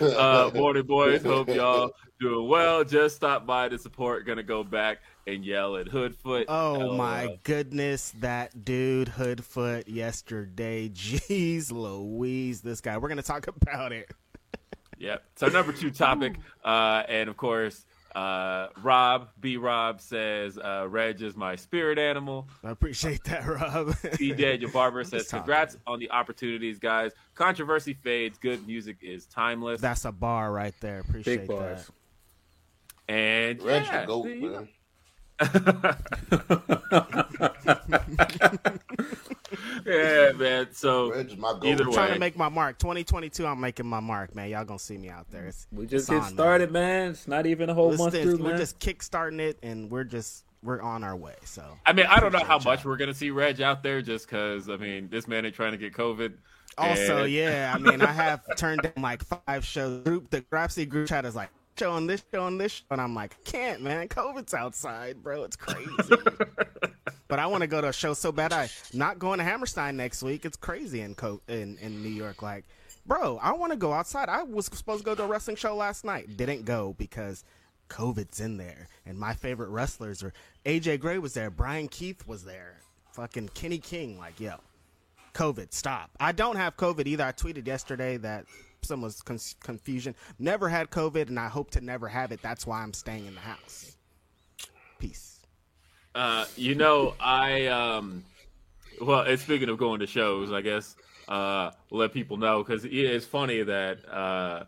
[0.00, 2.82] uh, morning boys, hope y'all doing well.
[2.82, 4.26] Just stop by to support.
[4.26, 6.46] Gonna go back and yell at Hoodfoot.
[6.48, 10.88] Oh my goodness, that dude Hoodfoot yesterday.
[10.88, 12.98] Jeez Louise, this guy.
[12.98, 14.10] We're gonna talk about it.
[14.98, 15.22] Yep.
[15.36, 19.56] So number two topic, uh, and of course, uh, Rob B.
[19.56, 22.48] Rob says uh, Reg is my spirit animal.
[22.64, 23.94] I appreciate that, Rob.
[24.18, 24.32] B.
[24.32, 25.42] Daniel Barber says Just talking.
[25.42, 27.12] congrats on the opportunities, guys.
[27.34, 28.38] Controversy fades.
[28.38, 29.80] Good music is timeless.
[29.80, 31.00] That's a bar right there.
[31.00, 31.86] Appreciate Big bars.
[33.08, 33.12] that.
[33.14, 34.58] and Reg yeah, the goat, you know.
[34.60, 34.68] man.
[39.86, 40.68] yeah, man.
[40.72, 41.66] So my goal.
[41.66, 42.78] either I'm way, trying to make my mark.
[42.78, 44.48] 2022, I'm making my mark, man.
[44.50, 45.46] Y'all gonna see me out there.
[45.46, 46.32] It's, We just it's get on, man.
[46.32, 47.10] started, man.
[47.12, 48.58] It's not even a whole Let's month through, we're man.
[48.58, 51.34] just kickstarting it, and we're just we're on our way.
[51.44, 54.02] So I mean, I don't know how Appreciate much we're gonna see Reg out there,
[54.02, 56.34] just because I mean, this man ain't trying to get COVID.
[56.78, 60.04] Also, And- yeah, I mean, I have turned down like five shows.
[60.04, 63.14] Group the Grapsy group chat is like showing this, show showing this, show, and I'm
[63.14, 64.08] like, I can't, man.
[64.08, 65.44] COVID's outside, bro.
[65.44, 65.88] It's crazy.
[67.28, 68.52] but I want to go to a show so bad.
[68.52, 70.44] I not going to Hammerstein next week.
[70.44, 72.42] It's crazy in Co- in in New York.
[72.42, 72.64] Like,
[73.06, 74.28] bro, I want to go outside.
[74.28, 76.36] I was supposed to go to a wrestling show last night.
[76.36, 77.44] Didn't go because.
[77.88, 80.32] COVID's in there, and my favorite wrestlers are
[80.64, 82.76] AJ Gray was there, Bryan Keith was there,
[83.14, 84.16] fucking Kenny King.
[84.16, 84.60] Like, yo,
[85.34, 86.10] COVID, stop.
[86.18, 87.24] I don't have COVID either.
[87.24, 88.46] I tweeted yesterday that
[88.84, 90.14] some was con- confusion.
[90.38, 92.42] Never had COVID, and I hope to never have it.
[92.42, 93.96] That's why I'm staying in the house.
[94.98, 95.40] Peace.
[96.14, 98.24] Uh, you know, I um,
[99.00, 100.96] well, and speaking of going to shows, I guess
[101.28, 104.64] uh, let people know because it's funny that uh,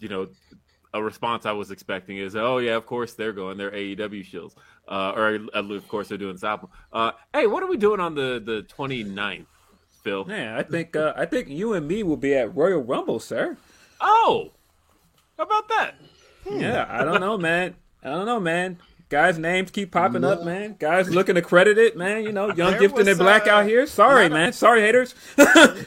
[0.00, 0.28] you know,
[0.94, 4.54] a response I was expecting is, oh yeah, of course they're going, they're AEW shows,
[4.88, 6.70] uh, or of course they're doing this album.
[6.92, 9.46] Uh, hey, what are we doing on the the 29th,
[10.06, 10.24] Phil?
[10.24, 13.56] Man, I think uh, I think you and me will be at Royal Rumble, sir.
[14.00, 14.52] Oh,
[15.36, 15.96] how about that?
[16.48, 17.74] Yeah, I don't know, man.
[18.04, 18.78] I don't know, man.
[19.08, 20.76] Guys' names keep popping up, man.
[20.78, 22.22] Guys looking accredited, man.
[22.22, 23.84] You know, young, There gifted, was, and black uh, out here.
[23.88, 24.52] Sorry, not a- man.
[24.52, 25.16] Sorry, haters.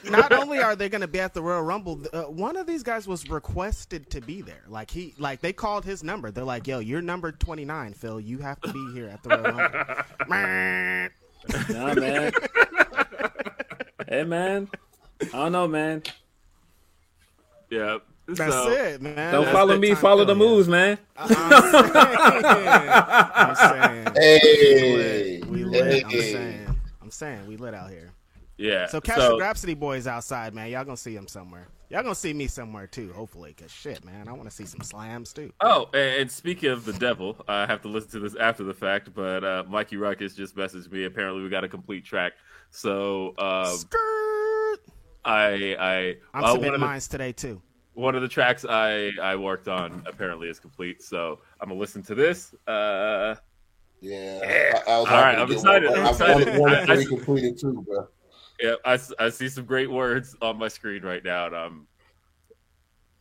[0.09, 2.83] Not only are they going to be at the Royal Rumble, uh, one of these
[2.83, 4.63] guys was requested to be there.
[4.67, 6.29] Like he, like they called his number.
[6.31, 8.19] They're like, "Yo, you're number 29, Phil.
[8.19, 9.43] You have to be here at the Royal
[10.27, 11.09] Rumble."
[11.69, 12.33] Nah, man.
[14.09, 14.67] Hey, man.
[15.21, 16.01] I don't know, man.
[17.69, 19.31] Yeah, That's so, it, man.
[19.31, 19.93] Don't That's follow me.
[19.93, 20.51] Follow the Phil, yeah.
[20.51, 20.97] moves, man.
[21.15, 21.29] I'm
[23.55, 24.07] saying.
[24.15, 26.05] Hey, We lit.
[26.05, 26.75] I'm saying.
[27.03, 28.11] I'm saying we lit out here.
[28.57, 30.71] Yeah, So Cash the Grapsody boys outside, man.
[30.71, 31.67] Y'all gonna see him somewhere.
[31.89, 33.53] Y'all gonna see me somewhere too, hopefully.
[33.53, 35.53] Cause shit, man, I want to see some slams too.
[35.61, 38.73] Oh, and and speaking of the devil, I have to listen to this after the
[38.73, 41.05] fact, but uh, Mikey Rukus just messaged me.
[41.05, 42.33] Apparently, we got a complete track.
[42.71, 44.79] So um, Skirt.
[45.25, 47.61] I, I, I'm uh, one, submitting of the, today too.
[47.93, 51.01] one of the tracks I, I worked on apparently is complete.
[51.03, 52.53] So I'm gonna listen to this.
[52.67, 53.35] Uh,
[54.01, 56.47] Yeah, I, I was All right, I'm excited, One, I'm excited.
[56.47, 58.07] wanted one I- I- completed too, bro.
[58.61, 61.87] yeah, I, s- I see some great words on my screen right now, and I'm.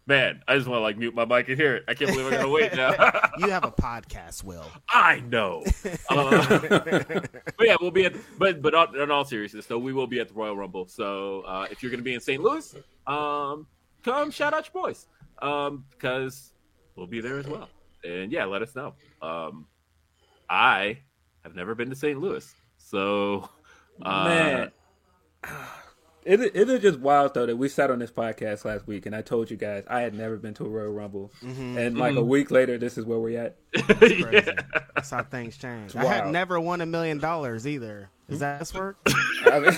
[0.09, 1.85] Man, I just want to like mute my mic and hear it.
[1.87, 2.95] I can't believe I'm gonna wait now.
[3.39, 4.65] You have a podcast, Will.
[4.89, 5.63] I know.
[6.11, 6.59] Uh,
[7.59, 8.15] but yeah, we'll be at.
[8.39, 10.87] But but on, in all seriousness, though, we will be at the Royal Rumble.
[10.87, 12.43] So uh, if you're going to be in St.
[12.43, 12.75] Louis,
[13.07, 13.67] um,
[14.03, 15.07] come shout out your boys
[15.43, 16.55] um, because
[16.97, 17.69] we'll be there as well.
[18.05, 18.95] And yeah, let us know.
[19.21, 19.67] Um,
[20.49, 21.01] I
[21.45, 22.19] have never been to St.
[22.19, 23.49] Louis, so
[24.03, 24.73] uh, Man.
[26.29, 29.17] It, it is just wild though that we sat on this podcast last week and
[29.17, 31.79] I told you guys I had never been to a Royal Rumble, mm-hmm.
[31.79, 32.29] and like a mm-hmm.
[32.29, 33.57] week later, this is where we're at.
[33.97, 34.27] Crazy.
[34.33, 34.51] yeah.
[34.95, 35.97] That's how things change.
[35.97, 38.11] I had never won a million dollars either.
[38.29, 38.99] Is that this work?
[39.47, 39.71] I, mean,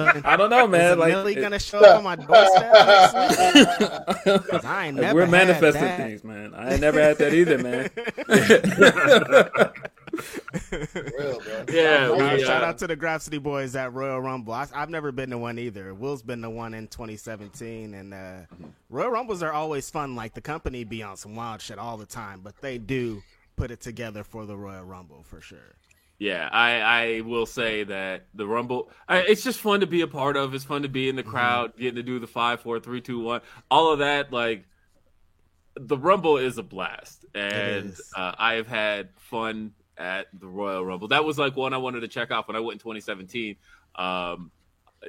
[0.00, 0.92] I, I don't know, man.
[0.92, 4.46] a Like Millie it- gonna show up on my doorstep next week?
[4.48, 5.96] 'Cause I ain't never we're had manifesting that.
[5.96, 6.54] things, man.
[6.54, 7.90] I ain't never had that either, man.
[10.72, 11.64] Real, bro.
[11.70, 14.52] Yeah, Uh, we, shout uh, out to the Grapsody boys at Royal Rumble.
[14.52, 15.94] I, I've never been to one either.
[15.94, 18.36] Will's been to one in 2017, and uh,
[18.90, 20.14] Royal Rumbles are always fun.
[20.14, 23.22] Like the company be on some wild shit all the time, but they do
[23.56, 25.76] put it together for the Royal Rumble for sure.
[26.18, 30.06] Yeah, I, I will say that the Rumble, I, it's just fun to be a
[30.06, 30.54] part of.
[30.54, 31.30] It's fun to be in the Mm-hmm.
[31.30, 34.32] crowd, getting to do the five, four, three, two, one, all of that.
[34.32, 34.64] Like
[35.76, 41.08] the Rumble is a blast, and uh, I have had fun at the Royal Rumble.
[41.08, 43.56] That was like one I wanted to check off when I went in 2017.
[43.94, 44.50] Um,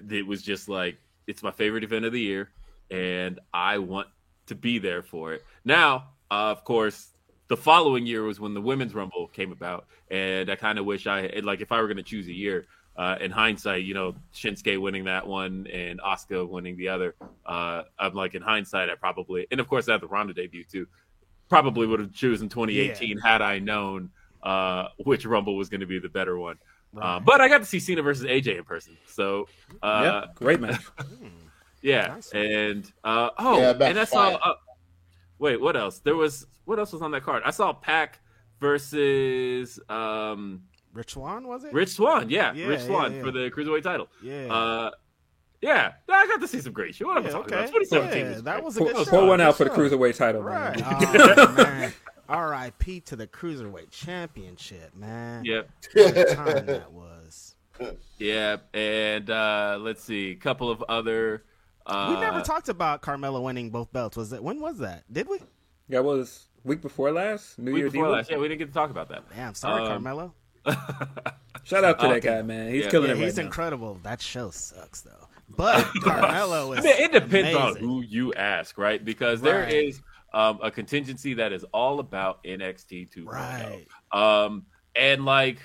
[0.09, 2.51] it was just like it's my favorite event of the year,
[2.91, 4.07] and I want
[4.47, 5.43] to be there for it.
[5.63, 7.09] Now, uh, of course,
[7.47, 11.07] the following year was when the women's rumble came about, and I kind of wish
[11.07, 12.65] I had, like if I were going to choose a year.
[12.97, 17.13] Uh, in hindsight, you know, Shinsuke winning that one and Asuka winning the other.
[17.45, 20.63] Uh, I'm like in hindsight, I probably, and of course, I had the Ronda debut
[20.63, 20.87] too.
[21.49, 24.11] Probably would have chosen 2018 had I known
[24.45, 26.57] uh, which Rumble was going to be the better one.
[26.97, 29.47] Uh, but I got to see Cena versus AJ in person, so
[29.83, 30.81] uh, yeah, great match.
[31.81, 32.31] yeah, Nice.
[32.31, 34.29] and uh, oh, Yeah, and I saw.
[34.35, 34.53] Uh,
[35.37, 35.99] wait, what else?
[35.99, 37.43] There was what else was on that card?
[37.45, 38.19] I saw Pac
[38.61, 40.61] versus um,
[40.93, 41.73] Rich Swann was it?
[41.73, 42.29] Rich Swann.
[42.29, 43.21] Yeah, Yeah, Rich Swann yeah.
[43.23, 44.07] for the cruiserweight title.
[44.23, 44.45] Yeah.
[44.53, 44.91] Uh,
[45.61, 47.07] yeah, I got to see some great shit.
[47.07, 47.63] What am I Yeah, talking okay.
[47.65, 47.73] about?
[47.73, 49.25] 2017 Yeah, that was a Pour, good pour show.
[49.25, 50.79] one out for the cruiserweight title, Right.
[50.79, 51.35] man.
[51.37, 51.93] Oh, man.
[52.29, 53.01] R.I.P.
[53.01, 55.45] to the Cruiserweight Championship, man.
[55.45, 55.69] Yep.
[56.35, 57.55] Time that was.
[58.17, 61.43] Yeah, and uh, let's see, a couple of other.
[61.85, 64.15] Uh, we never talked about Carmelo winning both belts.
[64.17, 65.03] Was it when was that?
[65.11, 65.39] Did we?
[65.89, 67.59] That was week before last.
[67.59, 68.13] New week Year's before Eve.
[68.13, 68.31] last.
[68.31, 69.23] Yeah, we didn't get to talk about that.
[69.35, 70.33] Damn, sorry, Um, Carmelo.
[71.63, 72.71] Shout out to that guy, man.
[72.73, 73.43] He's Yeah, killing Yeah, it right he's now.
[73.43, 73.99] incredible.
[74.03, 75.27] That show sucks though.
[75.49, 79.03] But Carmelo I mean, it depends on who you ask, right?
[79.03, 79.73] Because there Right.
[79.73, 80.01] is
[80.35, 83.25] um, a contingency that is all about NXT 2.0.
[83.25, 83.87] Right.
[84.11, 85.59] Um, and like,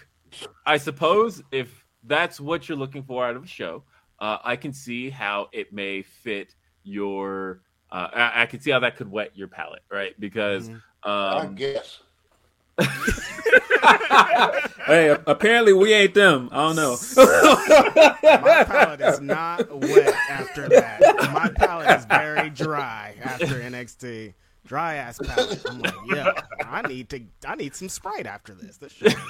[0.64, 3.82] I suppose if that's what you're looking for out of a show,
[4.20, 6.54] uh, I can see how it may fit
[6.84, 7.60] your.
[7.90, 10.18] Uh, I, I can see how that could wet your palate, right?
[10.20, 10.70] Because
[11.02, 11.98] I um, guess.
[14.90, 16.48] Hey, apparently we ain't them.
[16.50, 16.96] I don't know.
[18.22, 21.00] My palate is not wet after that.
[21.32, 24.34] My palate is very dry after NXT.
[24.66, 25.62] Dry ass palate.
[25.68, 26.32] I'm like, yeah,
[26.64, 27.22] I need to.
[27.46, 28.76] I need some Sprite after this.
[28.76, 29.14] This shit.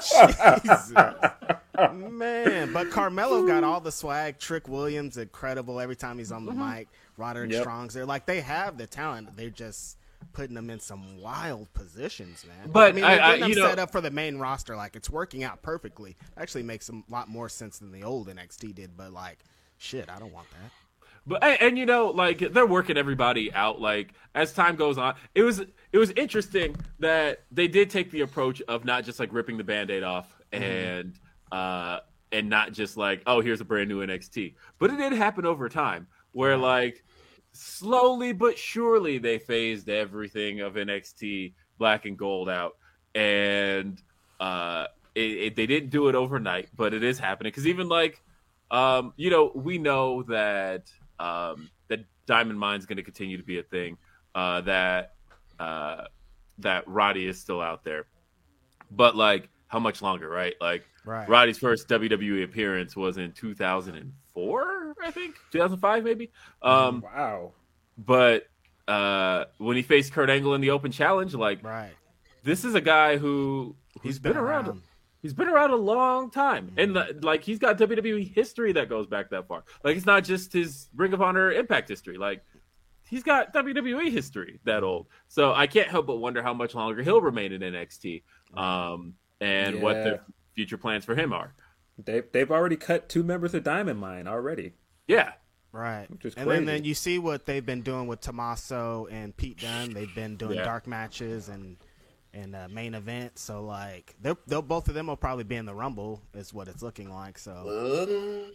[0.00, 0.92] Jesus.
[2.10, 4.38] Man, but Carmelo got all the swag.
[4.38, 6.74] Trick Williams, incredible every time he's on the mm-hmm.
[6.76, 6.88] mic.
[7.16, 7.62] Roderick Yep.
[7.62, 8.06] Strong's there.
[8.06, 9.36] Like they have the talent.
[9.36, 9.98] They're just
[10.32, 12.70] putting them in some wild positions, man.
[12.70, 14.76] But I mean, I- I- you know- set up for the main roster.
[14.76, 16.16] Like it's working out perfectly.
[16.36, 18.96] Actually, makes a lot more sense than the old NXT did.
[18.96, 19.38] But like,
[19.78, 20.70] shit, I don't want that.
[21.26, 23.80] But and, and, you know, like they're working everybody out.
[23.80, 28.20] Like as time goes on, it was it was interesting that they did take the
[28.22, 31.18] approach of not just like ripping the band-aid off and
[31.52, 32.00] uh
[32.32, 35.68] and not just like oh here's a brand new NXT, but it did happen over
[35.68, 37.04] time where like
[37.52, 42.76] slowly but surely they phased everything of NXT black and gold out.
[43.14, 44.02] And
[44.40, 47.50] uh it, it, they didn't do it overnight but it is happening.
[47.50, 48.20] Because even like
[48.70, 53.58] um you know we know that um that diamond mine's going to continue to be
[53.58, 53.96] a thing
[54.34, 55.14] uh that
[55.58, 56.04] uh
[56.58, 58.06] that roddy is still out there
[58.90, 61.28] but like how much longer right like Right.
[61.28, 66.30] roddy's first wwe appearance was in 2004 i think 2005 maybe
[66.62, 67.52] um wow.
[67.98, 68.46] but
[68.88, 71.92] uh when he faced kurt angle in the open challenge like Right.
[72.42, 74.66] this is a guy who who's He's been, been around.
[74.68, 74.82] around.
[75.24, 79.06] He's been around a long time, and li- like he's got WWE history that goes
[79.06, 79.64] back that far.
[79.82, 82.18] Like it's not just his Ring of Honor Impact history.
[82.18, 82.44] Like
[83.08, 85.06] he's got WWE history that old.
[85.28, 88.22] So I can't help but wonder how much longer he'll remain in NXT,
[88.54, 90.20] um, and what the
[90.54, 91.54] future plans for him are.
[91.96, 94.74] They they've already cut two members of Diamond Mine already.
[95.08, 95.32] Yeah,
[95.72, 96.08] Right.
[96.10, 99.58] Which is and then, then you see what they've been doing with Tommaso and Pete
[99.58, 99.94] Dunne.
[99.94, 100.64] They've been doing Yeah.
[100.64, 101.78] dark matches and
[102.34, 103.38] and uh, main event.
[103.38, 106.68] So like they'll, they'll both of them will probably be in the Rumble is what
[106.68, 107.38] it's looking like.
[107.38, 108.46] So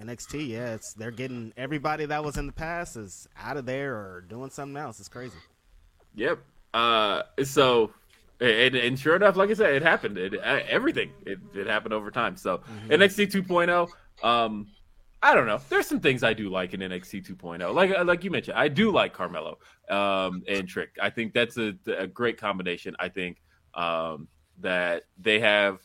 [0.00, 3.94] NXT, yeah, it's they're getting everybody that was in the past is out of there
[3.94, 4.98] or doing something else.
[4.98, 5.38] It's crazy.
[6.14, 6.38] Yep.
[6.74, 7.92] Uh, so,
[8.40, 10.18] and, and sure enough, like I said, it happened.
[10.18, 12.36] It, uh, everything it, it happened over time.
[12.36, 13.88] So NXT 2.0.
[14.26, 14.68] Um,
[15.26, 15.60] I don't know.
[15.68, 17.74] There's some things I do like in NXT 2.0.
[17.74, 19.58] Like uh, like you mentioned, I do like Carmelo
[19.90, 20.90] um, and Trick.
[21.02, 22.94] I think that's a, a great combination.
[23.00, 23.42] I think
[23.74, 24.28] um,
[24.60, 25.80] that they have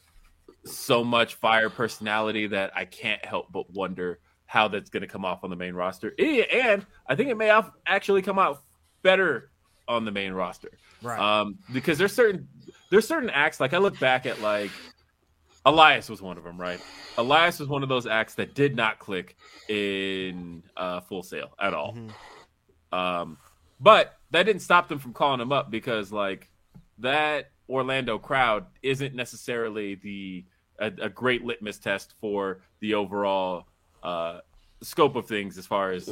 [0.64, 5.26] so much fire personality that I can't help but wonder how that's going to come
[5.26, 6.14] off on the main roster.
[6.20, 8.62] And I think it may have actually come out
[9.02, 9.50] better
[9.88, 10.70] on the main roster.
[11.02, 11.20] Right.
[11.20, 12.48] Um, because there's certain
[12.92, 14.70] there's certain acts like I look back at like
[15.66, 16.80] Elias was one of them, right?
[17.18, 19.36] Elias was one of those acts that did not click
[19.70, 21.96] in uh, Full Sail at all.
[22.92, 23.38] Um,
[23.80, 26.50] but that didn't stop them from calling him up because like
[27.00, 30.46] that Orlando crowd isn't necessarily the
[30.80, 33.68] a, a great litmus test for the overall
[34.04, 34.40] uh,
[34.82, 36.08] scope of things as far as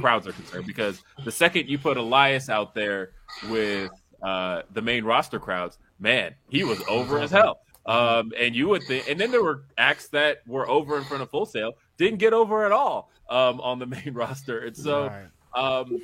[0.00, 0.66] crowds are concerned.
[0.66, 3.10] Because the second you put Elias out there
[3.50, 3.90] with
[4.22, 7.60] uh, the main roster crowds, man, he was over as hell.
[7.86, 11.22] Um, and you would think, and then there were acts that were over in front
[11.22, 15.06] of Full Sail, didn't get over at all um, on the main roster, and so.
[15.08, 15.26] Right.
[15.54, 16.00] Um,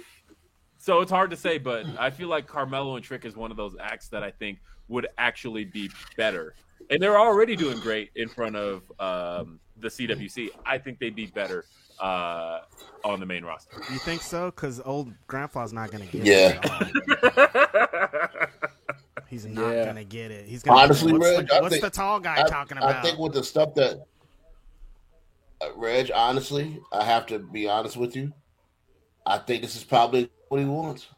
[0.78, 3.56] so it's hard to say, but I feel like Carmelo and Trick is one of
[3.58, 6.54] those acts that I think would actually be better.
[6.88, 10.48] And they're already doing great in front of um, the CWC.
[10.64, 11.66] I think they'd be better
[12.00, 12.60] uh,
[13.04, 13.76] on the main roster.
[13.92, 14.50] You think so?
[14.50, 16.58] Because old grandpa's not gonna get Yeah.
[16.64, 18.48] it.
[19.32, 19.38] at all.
[19.38, 19.84] He's not Yeah.
[19.84, 20.46] gonna get it.
[20.46, 20.80] He's gonna.
[20.80, 22.96] Honestly, what's, Reg, the, what's think- the tall guy I, talking about?
[22.96, 24.06] I think with the stuff that
[25.60, 28.32] uh, Reg, honestly, I have to be honest with you.
[29.26, 31.08] I think this is probably what he wants.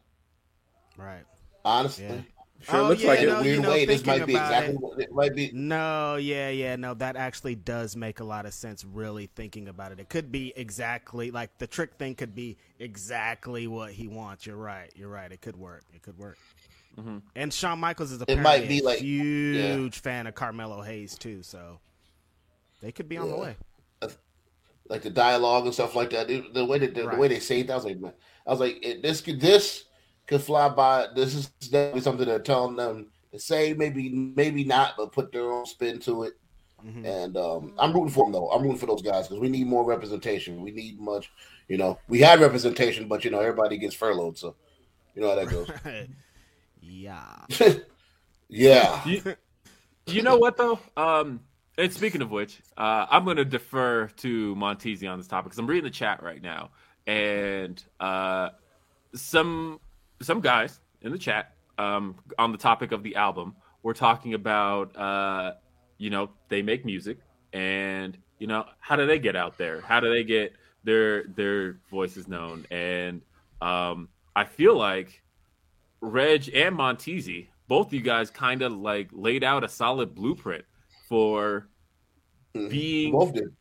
[0.97, 1.25] right.
[1.65, 2.21] Honestly, Yeah.
[2.63, 3.27] Sure Oh, looks yeah, like it.
[3.27, 5.51] no, a weird you know, way, this might be exactly it- what it might be.
[5.53, 8.85] No, yeah, yeah, no, that actually does make a lot of sense.
[8.85, 13.67] Really thinking about it, it could be exactly like the trick thing could be exactly
[13.67, 14.45] what he wants.
[14.47, 14.93] You're right.
[14.95, 15.31] You're right.
[15.33, 15.83] It could work.
[15.93, 16.39] It could work.
[16.99, 17.19] Mm-hmm.
[17.37, 21.17] And Shawn Michaels is It apparently might be a like- huge fan of Carmelo Hayes
[21.17, 21.81] too, so
[22.81, 23.57] they could be on the way.
[24.89, 26.29] like the dialogue and stuff like that.
[26.31, 27.19] It- the way that the, Right.
[27.19, 28.13] way they say it, I was like, man,
[28.47, 29.85] I was like, this could this
[30.27, 31.07] could fly by.
[31.15, 33.73] This is definitely something they're telling them to say.
[33.73, 36.35] Maybe maybe not, but put their own spin to it.
[36.85, 37.07] Mhm.
[37.07, 38.51] And um, I'm rooting for them though.
[38.51, 40.61] I'm rooting for those guys because we need more representation.
[40.61, 41.31] We need much.
[41.69, 44.57] You know, we had representation, but you know everybody gets furloughed, so
[45.15, 45.71] you know how that goes.
[46.83, 47.25] yeah.
[48.49, 49.37] yeah, You,
[50.07, 50.79] you know what though?
[50.97, 51.41] Um,
[51.79, 55.59] and speaking of which, uh, I'm going to defer to Montezi on this topic because
[55.59, 56.71] I'm reading the chat right now,
[57.07, 58.51] and uh,
[59.15, 59.81] some
[60.21, 64.97] some guys in the chat um, on the topic of the album were talking about
[64.97, 65.53] uh,
[65.99, 67.19] you know they make music
[67.53, 69.81] and you know how do they get out there?
[69.81, 70.55] How do they get
[70.85, 72.67] their their voices known?
[72.71, 73.23] And
[73.61, 75.23] um, I feel like
[76.03, 80.65] Reg and Montezi, both of you guys kind of like laid out a solid blueprint
[81.09, 81.69] for
[82.53, 83.55] being both did.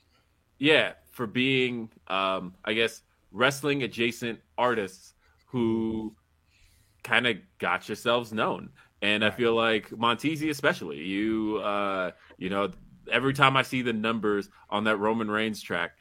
[0.59, 5.13] yeah, for being um I guess wrestling adjacent artists
[5.45, 6.15] who
[7.03, 8.71] kind of got yourselves known.
[9.03, 12.71] And I feel like Montezi especially, you uh you know,
[13.11, 15.91] every time I see the numbers on that Roman Reigns track,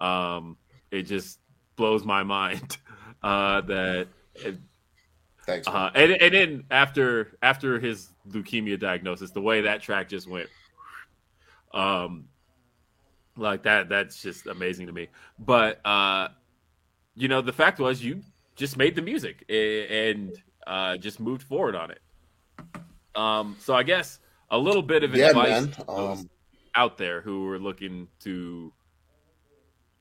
[0.00, 0.56] um
[0.92, 1.40] it just
[1.74, 2.78] blows my mind
[3.22, 4.58] uh that it,
[5.48, 5.66] Thanks.
[5.66, 10.50] uh, and and then after after his leukemia diagnosis, the way that track just went,
[11.72, 12.28] um,
[13.34, 15.08] like that that's just amazing to me.
[15.38, 16.28] But uh,
[17.14, 18.20] you know, the fact was you
[18.56, 20.36] just made the music and
[20.66, 22.00] uh, just moved forward on it.
[23.14, 24.18] Um, so I guess
[24.50, 25.66] a little bit of Yeah, advice.
[25.88, 26.28] Um,
[26.74, 28.70] out there who are looking to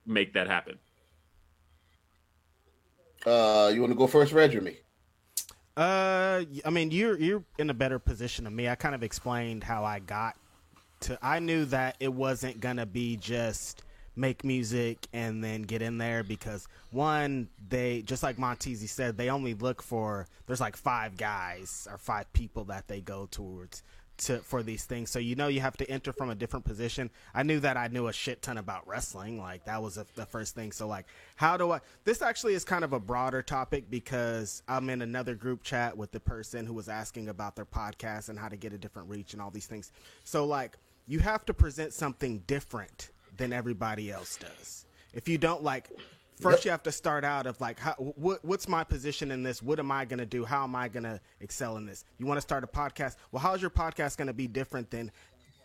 [0.05, 0.77] make that happen.
[3.25, 4.77] Uh, you want to go first, Reg, or me?
[5.77, 8.67] Uh, I mean, you're you're in a better position than me.
[8.67, 10.35] I kind of explained how I got
[11.01, 11.19] to.
[11.21, 13.83] I knew that it wasn't gonna be just
[14.15, 19.29] make music and then get in there because one, they just like Montezi said, they
[19.29, 20.25] only look for.
[20.47, 23.83] There's like five guys or five people that they go towards
[24.17, 25.09] to for these things.
[25.09, 27.09] So you know you have to enter from a different position.
[27.33, 29.39] I knew that I knew a shit ton about wrestling.
[29.39, 30.71] Like that was a, the first thing.
[30.71, 31.05] So like,
[31.35, 31.81] how do I?
[32.03, 36.11] This actually is kind of a broader topic because I'm in another group chat with
[36.11, 39.33] the person who was asking about their podcast and how to get a different reach
[39.33, 39.91] and all these things.
[40.23, 44.85] So like, you have to present something different than everybody else does.
[45.13, 45.89] If you don't like.
[46.39, 49.61] First, you have to start out of like, how, what, what's my position in this?
[49.61, 50.45] What am I going to do?
[50.45, 52.05] How am I going to excel in this?
[52.19, 53.15] You want to start a podcast?
[53.31, 55.11] Well, how's your podcast going to be different than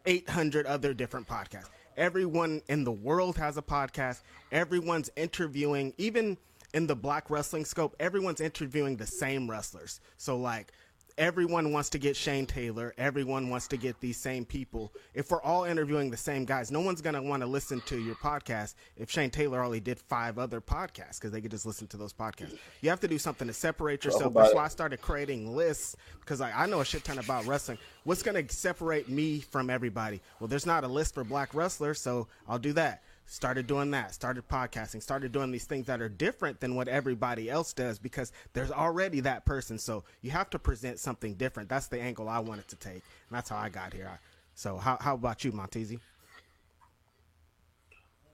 [0.06, 1.68] 800 other different podcasts?
[1.96, 4.22] Everyone in the world has a podcast.
[4.50, 6.38] Everyone's interviewing, even
[6.72, 10.00] in the black wrestling scope, everyone's interviewing the same wrestlers.
[10.16, 10.72] So, like,
[11.18, 12.94] everyone wants to get Shane Taylor.
[12.98, 14.92] Everyone wants to get these same people.
[15.14, 17.98] If we're all interviewing the same guys, no one's going to want to listen to
[17.98, 21.86] your podcast if Shane Taylor only did five other podcasts because they could just listen
[21.88, 22.56] to those podcasts.
[22.80, 24.34] You have to do something to separate yourself.
[24.34, 27.78] That's why I started creating lists because like, I know a shit ton about wrestling.
[28.04, 30.20] What's going to separate me from everybody?
[30.40, 33.02] Well, there's not a list for black wrestlers, so I'll do that.
[33.32, 37.48] Started doing that, started podcasting, started doing these things that are different than what everybody
[37.48, 39.78] else does because there's already that person.
[39.78, 41.70] So you have to present something different.
[41.70, 42.92] That's the angle I wanted to take.
[42.92, 44.10] And that's how I got here.
[44.12, 44.18] I-
[44.54, 45.98] So how, how about you, Montezi?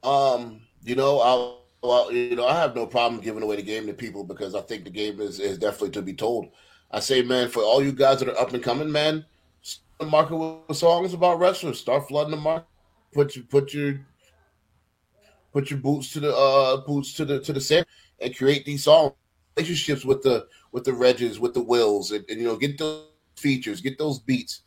[0.03, 3.87] Um, you know, I'll, well, you know, I have no problem giving away the game
[3.87, 6.49] to people because I think the game is, is definitely to be told.
[6.91, 9.25] I say, man, for all you guys that are up and coming, man,
[10.01, 11.79] the market with songs about wrestlers.
[11.79, 12.67] Start flooding the market.
[13.13, 14.01] Put your put your
[15.53, 17.87] put your boots to the uh boots to the to the set
[18.21, 19.13] and create these songs
[19.59, 23.07] relationships with the with the Regs, with the Wills, and, and you know, get those
[23.37, 24.63] features, get those beats,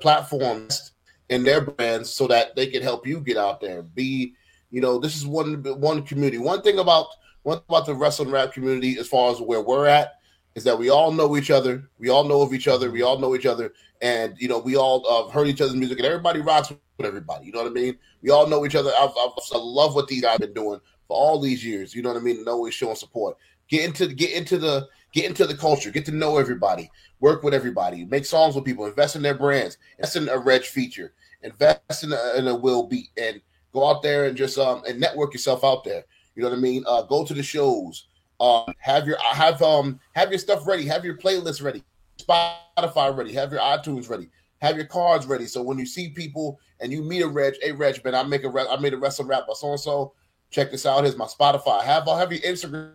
[0.00, 0.92] platforms
[1.30, 3.82] and their brands so that they can help you get out there.
[3.82, 4.34] Be
[4.70, 6.38] you know, this is one one community.
[6.38, 7.06] One thing about
[7.42, 10.14] one thing about the wrestling rap community, as far as where we're at,
[10.54, 11.88] is that we all know each other.
[11.98, 12.90] We all know of each other.
[12.90, 15.98] We all know each other, and you know, we all uh, heard each other's music,
[15.98, 17.46] and everybody rocks with everybody.
[17.46, 17.98] You know what I mean?
[18.22, 18.92] We all know each other.
[18.98, 21.94] I've, I've, I love what these guys have been doing for all these years.
[21.94, 22.38] You know what I mean?
[22.38, 23.36] And always showing support.
[23.68, 25.90] Get into get into the get into the culture.
[25.90, 26.90] Get to know everybody.
[27.20, 28.04] Work with everybody.
[28.04, 28.86] Make songs with people.
[28.86, 29.78] Invest in their brands.
[29.98, 31.14] Invest in a Reg feature.
[31.42, 33.40] Invest in a, in a Will beat and
[33.72, 36.04] go out there and just um and network yourself out there.
[36.34, 36.84] You know what I mean?
[36.86, 38.06] Uh, go to the shows.
[38.40, 40.84] Uh, have your have um have your stuff ready.
[40.86, 41.82] Have your playlist ready.
[42.18, 43.32] Spotify ready.
[43.32, 44.28] Have your iTunes ready.
[44.60, 45.46] Have your cards ready.
[45.46, 48.44] So when you see people and you meet a Reg, hey Reg, man, I make
[48.44, 50.14] a re- I made a wrestling rap by so and so.
[50.50, 51.02] Check this out.
[51.02, 51.82] Here's my Spotify.
[51.82, 52.92] Have I'll have your Instagram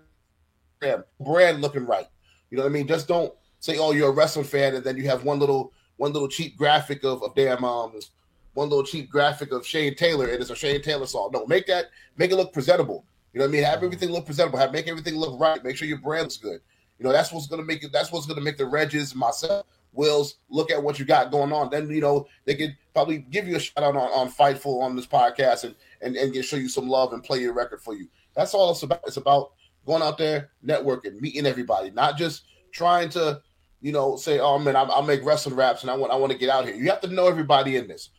[1.20, 2.08] brand looking right.
[2.50, 2.88] You know what I mean?
[2.88, 6.14] Just don't say, oh, you're a wrestling fan, and then you have one little one
[6.14, 7.94] little cheap graphic of, of damn um
[8.54, 11.32] one little cheap graphic of Shane Taylor, and it's a Shane Taylor song.
[11.34, 11.86] No, make that
[12.18, 13.06] make it look presentable.
[13.38, 13.64] You know what I mean?
[13.66, 14.58] Have everything look presentable.
[14.58, 15.64] Have make everything look right.
[15.64, 16.60] Make sure your brand looks good.
[16.98, 17.92] You know, that's what's gonna make it.
[17.92, 21.70] That's what's gonna make the Regis, myself, Wills look at what you got going on.
[21.70, 24.96] Then you know they could probably give you a shout out on, on Fightful on
[24.96, 27.94] this podcast and and and get, show you some love and play your record for
[27.94, 28.08] you.
[28.36, 29.02] That's all it's about.
[29.06, 29.52] It's about
[29.86, 33.40] going out there, networking, meeting everybody, not just trying to,
[33.82, 36.32] you know, say, "Oh man, I'll, I'll make wrestling raps and I want I want
[36.32, 38.10] to get out here." You have to know everybody in this.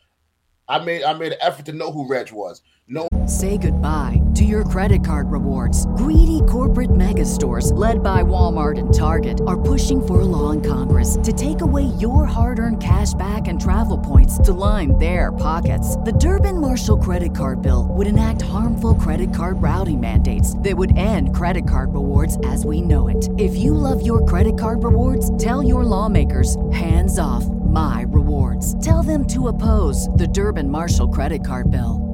[0.69, 2.61] I made I made an effort to know who Reg was.
[2.87, 3.07] No.
[3.25, 5.87] Say goodbye to your credit card rewards.
[5.97, 10.61] Greedy corporate mega stores, led by Walmart and Target, are pushing for a law in
[10.61, 15.95] Congress to take away your hard-earned cash back and travel points to line their pockets.
[15.97, 20.97] The Durbin Marshall credit card bill would enact harmful credit card routing mandates that would
[20.97, 23.27] end credit card rewards as we know it.
[23.37, 28.83] If you love your credit card rewards, tell your lawmakers hands off my rewards.
[28.85, 32.09] Tell them to oppose the Durbin Marshall credit card bill.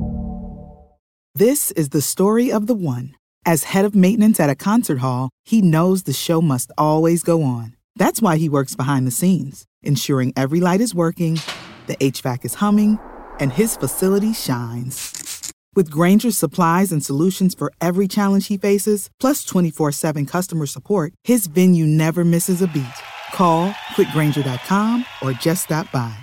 [1.37, 3.13] This is the story of the one.
[3.45, 7.43] As head of maintenance at a concert hall, he knows the show must always go
[7.43, 7.75] on.
[7.97, 11.41] That's why he works behind the scenes, ensuring every light is working,
[11.87, 12.99] the HVAC is humming,
[13.39, 15.51] and his facility shines.
[15.75, 21.13] With Grainger's supplies and solutions for every challenge he faces, plus 24 7 customer support,
[21.25, 22.85] his venue never misses a beat.
[23.35, 26.15] Call click grainger.com or just stop by.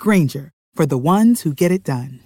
[0.00, 2.20] Grainger, for the ones who get it done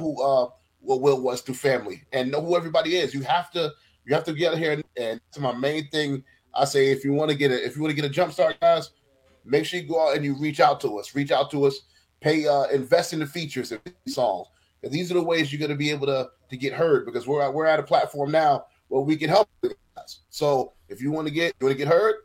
[0.00, 0.48] who uh
[0.80, 3.14] what Will was to family and know who everybody is.
[3.14, 3.72] You have to
[4.04, 6.24] you have to get here and, and to my main thing.
[6.54, 8.32] I say if you want to get a if you want to get a jump
[8.32, 8.90] start, guys,
[9.44, 11.14] make sure you go out and you reach out to us.
[11.14, 11.80] Reach out to us.
[12.20, 14.48] Pay uh invest in the features of songs.
[14.82, 17.26] And these are the ways you're going to be able to to get heard because
[17.26, 19.48] we're at, we're at a platform now where we can help.
[20.30, 22.16] So if you want to get you want to get heard,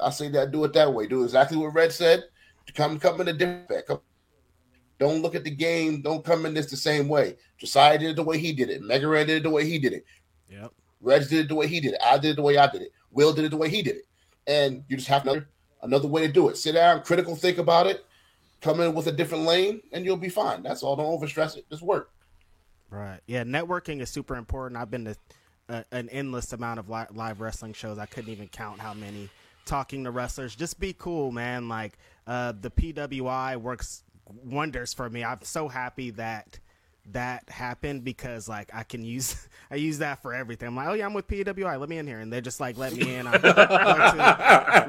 [0.00, 1.06] I say that do it that way.
[1.06, 2.24] Do exactly what Red said.
[2.74, 4.00] Come come in a different come
[5.00, 6.02] don't look at the game.
[6.02, 7.36] Don't come in this the same way.
[7.56, 8.82] Josiah did it the way he did it.
[8.82, 10.04] Mega Ran did it the way he did it.
[10.50, 10.72] Yep.
[11.00, 12.00] Reg did it the way he did it.
[12.04, 12.92] I did it the way I did it.
[13.10, 14.06] Will did it the way he did it.
[14.46, 15.48] And you just have another
[15.82, 16.58] another way to do it.
[16.58, 18.04] Sit down, critical think about it,
[18.60, 20.62] come in with a different lane, and you'll be fine.
[20.62, 20.96] That's all.
[20.96, 21.64] Don't overstress it.
[21.70, 22.10] Just work.
[22.90, 23.20] Right.
[23.26, 23.44] Yeah.
[23.44, 24.80] Networking is super important.
[24.80, 25.16] I've been to
[25.70, 27.98] uh, an endless amount of li- live wrestling shows.
[27.98, 29.28] I couldn't even count how many.
[29.66, 31.68] Talking to wrestlers, just be cool, man.
[31.68, 31.96] Like
[32.26, 34.02] uh, the PWI works
[34.44, 35.22] wonders for me.
[35.22, 36.58] I'm so happy that
[37.12, 40.68] that happened because like I can use I use that for everything.
[40.68, 41.78] I'm like, oh yeah, I'm with PWI.
[41.78, 43.26] Let me in here, and they're just like, let me in.
[43.26, 43.32] I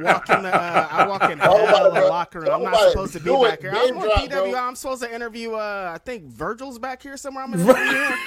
[0.02, 2.50] walk in the uh, I walk in hell in the locker room.
[2.52, 3.74] I'm not supposed to be back here.
[3.76, 4.56] I'm with PWI.
[4.60, 5.54] I'm supposed to interview.
[5.54, 7.44] Uh, I think Virgil's back here somewhere.
[7.44, 8.18] I'm interviewing.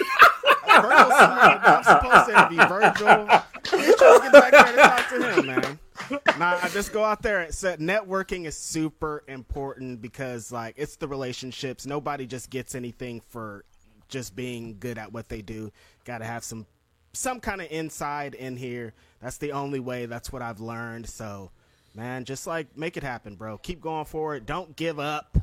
[0.82, 3.26] Virgil's I'm supposed to be Virgil.
[3.28, 5.78] I'm trying to get back there to talk to him, man
[6.10, 7.50] nah, I just go out there.
[7.52, 11.86] Set networking is super important because like it's the relationships.
[11.86, 13.64] Nobody just gets anything for
[14.08, 15.70] just being good at what they do.
[16.04, 16.66] Got to have some
[17.12, 18.92] some kind of inside in here.
[19.20, 20.06] That's the only way.
[20.06, 21.08] That's what I've learned.
[21.08, 21.50] So,
[21.94, 23.58] man, just like make it happen, bro.
[23.58, 24.46] Keep going for it.
[24.46, 25.38] Don't give up.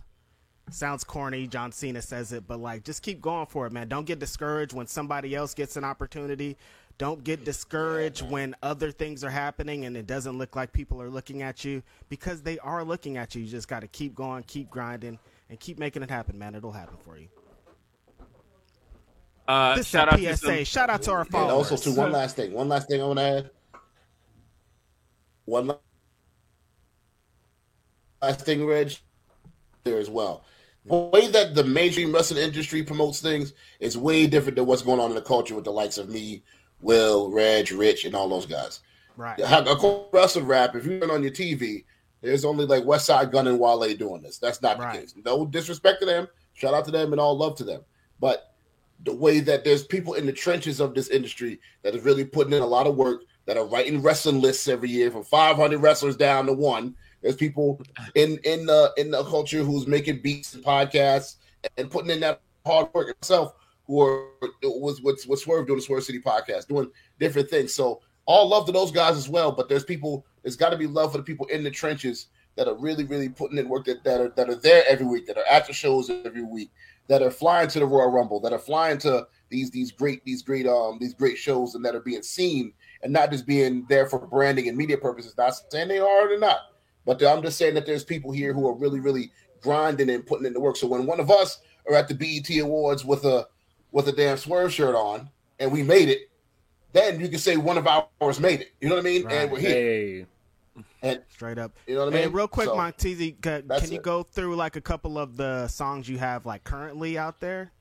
[0.72, 1.48] Sounds corny.
[1.48, 3.88] John Cena says it, but like just keep going for it, man.
[3.88, 6.58] Don't get discouraged when somebody else gets an opportunity.
[6.98, 11.10] Don't get discouraged when other things are happening and it doesn't look like people are
[11.10, 13.42] looking at you because they are looking at you.
[13.42, 15.18] You just got to keep going, keep grinding,
[15.50, 16.56] and keep making it happen, man.
[16.56, 17.28] It'll happen for you.
[19.48, 20.38] Uh, this shout out PSA.
[20.38, 20.64] Some...
[20.64, 21.72] Shout out to our followers.
[21.72, 22.54] also, to one last thing.
[22.54, 23.50] One last thing I want to add.
[25.46, 25.74] One
[28.22, 28.96] last thing, Reg,
[29.84, 30.44] there as well.
[30.86, 35.00] The way that the mainstream wrestling industry promotes things is way different than what's going
[35.00, 36.44] on in the culture with the likes of me,
[36.82, 38.80] Will, Reg, Rich, and all those guys.
[39.16, 39.40] Right.
[39.40, 41.86] A wrestling rap, if you turn on your TV,
[42.22, 44.40] there's only like Westside Gunn and Wale doing this.
[44.40, 44.94] That's not right.
[44.94, 45.14] the case.
[45.24, 46.28] No disrespect to them.
[46.54, 47.82] Shout out to them and all love to them.
[48.20, 48.54] But
[49.04, 52.54] the way that there's people in the trenches of this industry that is really putting
[52.54, 56.16] in a lot of work, that are writing wrestling lists every year from 500 wrestlers
[56.16, 56.96] down to one.
[57.22, 57.82] There's people
[58.16, 61.36] in in the in the culture who's making beats and podcasts
[61.78, 63.54] and putting in that hard work itself
[63.88, 64.28] who are
[64.64, 67.74] was what's what Swerve doing the Swerve City podcast, doing different things.
[67.74, 69.52] So all love to those guys as well.
[69.52, 72.68] But there's people, there's got to be love for the people in the trenches that
[72.68, 75.38] are really, really putting in work that, that are that are there every week, that
[75.38, 76.72] are the shows every week,
[77.08, 80.42] that are flying to the Royal Rumble, that are flying to these these great these
[80.42, 84.08] great um these great shows and that are being seen and not just being there
[84.08, 85.34] for branding and media purposes.
[85.38, 86.60] Not saying they are or not,
[87.06, 89.32] but I'm just saying that there's people here who are really, really
[89.62, 90.76] grinding and putting in the work.
[90.76, 93.48] So when one of us are at the BET Awards with a
[93.92, 95.30] with a damn swerve shirt on
[95.60, 96.30] and we made it,
[96.94, 98.72] then you can say one of ours made it.
[98.80, 99.24] You know what I mean?
[99.26, 99.34] Right.
[99.34, 99.70] And we're here.
[99.70, 100.26] Hey.
[101.02, 101.74] And Straight up.
[101.88, 102.34] You know what I Hey, mean?
[102.34, 104.04] real quick, So, Montezi, ca- that's can you it.
[104.04, 107.72] go through like a couple of the songs you have like currently out there?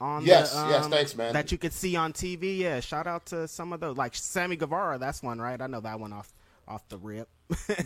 [0.00, 1.32] On Yes, the, yes, um, thanks, man.
[1.32, 2.58] That you could see on TV.
[2.58, 4.98] Yeah, shout out to some of those, like Sammy Guevara.
[4.98, 5.60] That's one, right?
[5.60, 6.32] I know that one off
[6.66, 7.28] off the rip.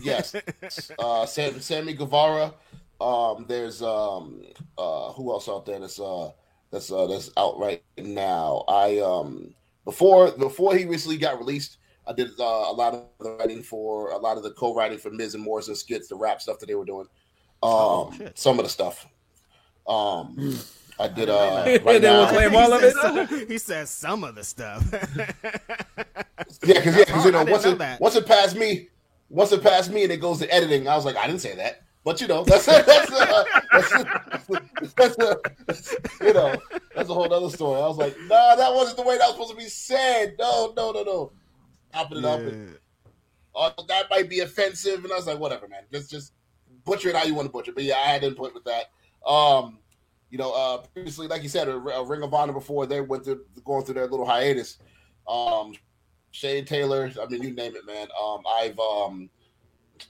[0.00, 0.34] Yes,
[0.98, 2.54] uh, Sam, Sammy Guevara.
[3.00, 4.42] Um, there's um,
[4.76, 6.30] uh, who else out there that's uh,
[6.70, 8.64] that's uh, that's out right now.
[8.68, 9.54] I um,
[9.84, 14.11] before before he recently got released, I did uh, a lot of the writing for
[14.11, 16.74] a lot of the co-writing for Miz and Morrison skits, the rap stuff that they
[16.74, 17.06] were doing.
[17.62, 19.06] Um, Oh, some of the stuff.
[19.86, 20.59] Um,
[21.00, 21.28] I did.
[21.28, 23.00] Uh, right now, claim He all of says it.
[23.00, 24.84] some- he says some of the stuff.
[24.92, 28.00] Yeah, because yeah, because you Oh, know once know it that.
[28.00, 28.88] once it passed me,
[29.29, 31.55] once it passed me and it goes to editing, I was like, I didn't say
[31.57, 36.55] that, but you know that's that's, uh, that's, that's, you know
[36.95, 37.81] that's a whole other story.
[37.81, 40.37] I was like, nah, that wasn't the way that was supposed to be said.
[40.39, 41.33] No, no, no, no.
[41.93, 42.76] Chopping it up, and,
[43.55, 45.83] oh, that might be offensive, and I was like, whatever, man.
[45.93, 46.33] Just just
[46.85, 47.70] butcher it how you want to butcher.
[47.70, 47.74] it.
[47.74, 48.87] But yeah, I had input with that.
[49.29, 49.79] Um,
[50.31, 53.24] you know, uh, previously, like you said, a, a Ring of Honor before they went
[53.24, 54.79] through going through their little hiatus.
[55.26, 55.74] Um,
[56.31, 58.09] Shane Taylor, I mean, you name it, man.
[58.22, 59.31] Um, I've um,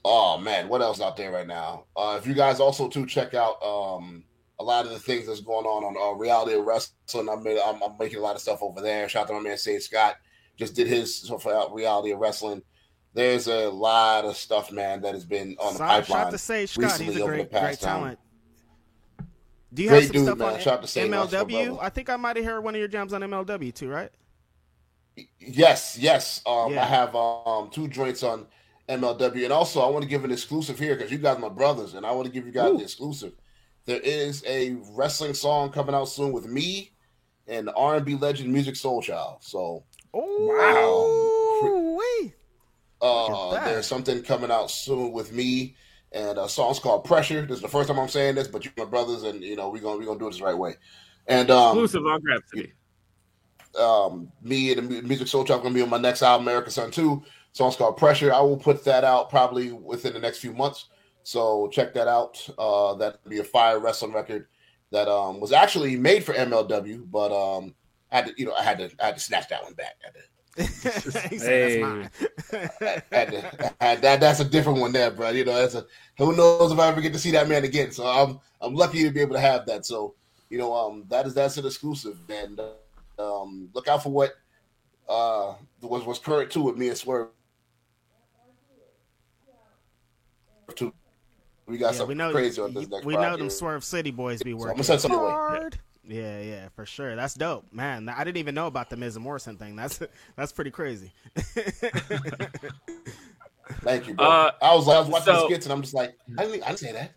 [0.05, 1.85] oh man, what else out there right now?
[1.95, 4.23] Uh, if you guys also too check out um
[4.59, 7.29] a lot of the things that's going on on uh, reality of wrestling.
[7.29, 9.07] I'm, I'm I'm making a lot of stuff over there.
[9.07, 10.17] Shout out to my man Sage Scott,
[10.57, 12.61] just did his for reality of wrestling.
[13.13, 16.05] There's a lot of stuff, man, that has been on the Shout- pipeline.
[16.05, 16.99] Shout out to Sage Scott.
[16.99, 18.19] He's a great, great talent.
[19.73, 20.53] Do you Great have some dude, stuff man.
[20.53, 21.79] on Shout out to Sage, MLW?
[21.81, 24.11] I think I might have heard one of your jams on MLW too, right?
[25.39, 26.41] Yes, yes.
[26.45, 26.83] Um, Yeah.
[26.83, 28.45] I have um two joints on
[28.87, 31.49] MLW, and also I want to give an exclusive here because you guys are my
[31.49, 33.33] brothers, and I want to give you guys the exclusive.
[33.85, 36.91] There is a wrestling song coming out soon with me
[37.47, 39.37] and R and B legend Musiq Soulchild.
[39.43, 42.33] So Oh, wait.
[43.01, 45.75] uh, there's something coming out soon with me,
[46.11, 47.45] and a song's called Pressure.
[47.45, 49.69] This is the first time I'm saying this, but you're my brothers, and you know
[49.69, 50.75] we're gonna we're gonna do it the right way.
[51.27, 52.73] And um, Exclusive on Grab City.
[53.77, 57.23] Um, me and the Musiq Soulchild gonna be on my next album, American Sun 2.
[57.51, 58.33] Song's called Pressure.
[58.33, 60.85] I will put that out probably within the next few months.
[61.23, 62.47] So check that out.
[62.57, 64.47] Uh, that'll be a fire wrestling record
[64.91, 67.75] that um was actually made for MLW, but um
[68.11, 69.97] I had to, you know, I had to I had to snatch that one back.
[70.03, 71.79] I had to, he said Hey.
[71.79, 72.09] that's mine.
[72.81, 75.29] I had to, I had- that that's a different one there, bro.
[75.29, 75.85] You know, that's a
[76.17, 77.91] who knows if I ever get to see that man again.
[77.91, 79.85] So I'm I'm lucky to be able to have that.
[79.85, 80.15] So
[80.49, 82.69] you know, um, that is that's an exclusive, and uh,
[83.19, 84.33] um, look out for what
[85.07, 87.29] uh was was current too with me and Swerve.
[90.75, 90.93] Too.
[91.65, 93.05] We got Yeah, something we know, crazy on this next.
[93.05, 93.49] we know them.
[93.49, 95.31] Swerve City boys be I'm working gonna send something away.
[95.31, 95.79] hard.
[96.03, 97.15] Yeah, yeah, for sure.
[97.15, 98.09] That's dope, man.
[98.09, 99.75] I didn't even know about the Miz and Morrison thing.
[99.75, 99.99] That's
[100.35, 101.11] that's pretty crazy.
[103.81, 104.25] Thank you, bro.
[104.25, 106.63] Uh, I was I was watching the so- skits and I'm just like, I didn't,
[106.63, 107.11] I didn't say that.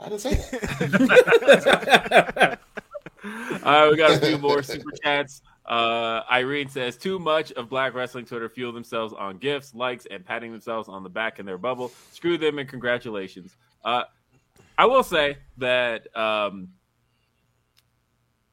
[0.00, 2.58] I didn't say that.
[3.24, 3.30] All
[3.64, 5.42] right, we got a few more super chats.
[5.64, 10.24] Uh, Irene says too much of Black Wrestling Twitter fuel themselves on gifts, likes, and
[10.24, 11.92] patting themselves on the back in their bubble.
[12.10, 13.56] Screw them and congratulations.
[13.84, 14.04] Uh,
[14.76, 16.70] I will say that um,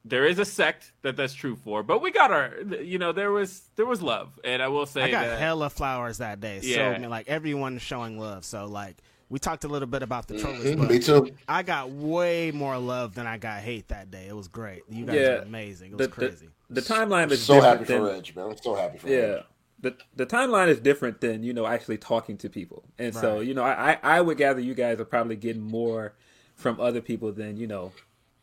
[0.04, 3.32] there is a sect that that's true for, but we got our, you know, there
[3.32, 6.60] was there was love, and I will say I got that hella flowers that day.
[6.62, 6.96] Yeah.
[7.00, 8.44] So like everyone showing love.
[8.44, 8.96] So like
[9.30, 11.30] we talked a little bit about the trollers, Mhm, but me too.
[11.48, 14.26] I got way more love than I got hate that day.
[14.28, 14.82] It was great.
[14.90, 15.28] You guys Yeah.
[15.36, 15.92] were amazing.
[15.92, 16.48] It was the, crazy.
[16.68, 18.50] The, the timeline is So happy than, for Reg, man.
[18.50, 19.16] I'm so happy for Yeah.
[19.20, 19.42] Reg.
[19.82, 22.84] The the timeline is different than, you know, actually talking to people.
[22.98, 26.12] And so, you know, I, I I would gather you guys are probably getting more
[26.54, 27.92] from other people than, you know,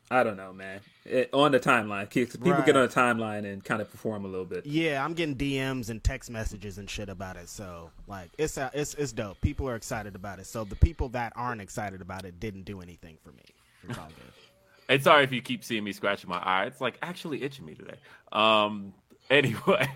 [0.10, 0.80] I don't know, man.
[1.06, 2.66] It, on the timeline, People Right.
[2.66, 4.66] get on the timeline and kind of perform a little bit.
[4.66, 7.50] Yeah, I'm getting DMs and text messages and shit about it.
[7.50, 9.40] So like it's uh, it's it's dope.
[9.42, 10.46] People are excited about it.
[10.48, 13.44] So the people that aren't excited about it didn't do anything for me.
[13.90, 14.34] It's all good.
[14.90, 16.64] And sorry if you keep seeing me scratching my eye.
[16.64, 17.98] It's like actually itching me today.
[18.32, 18.94] Um.
[19.30, 19.90] Anyway,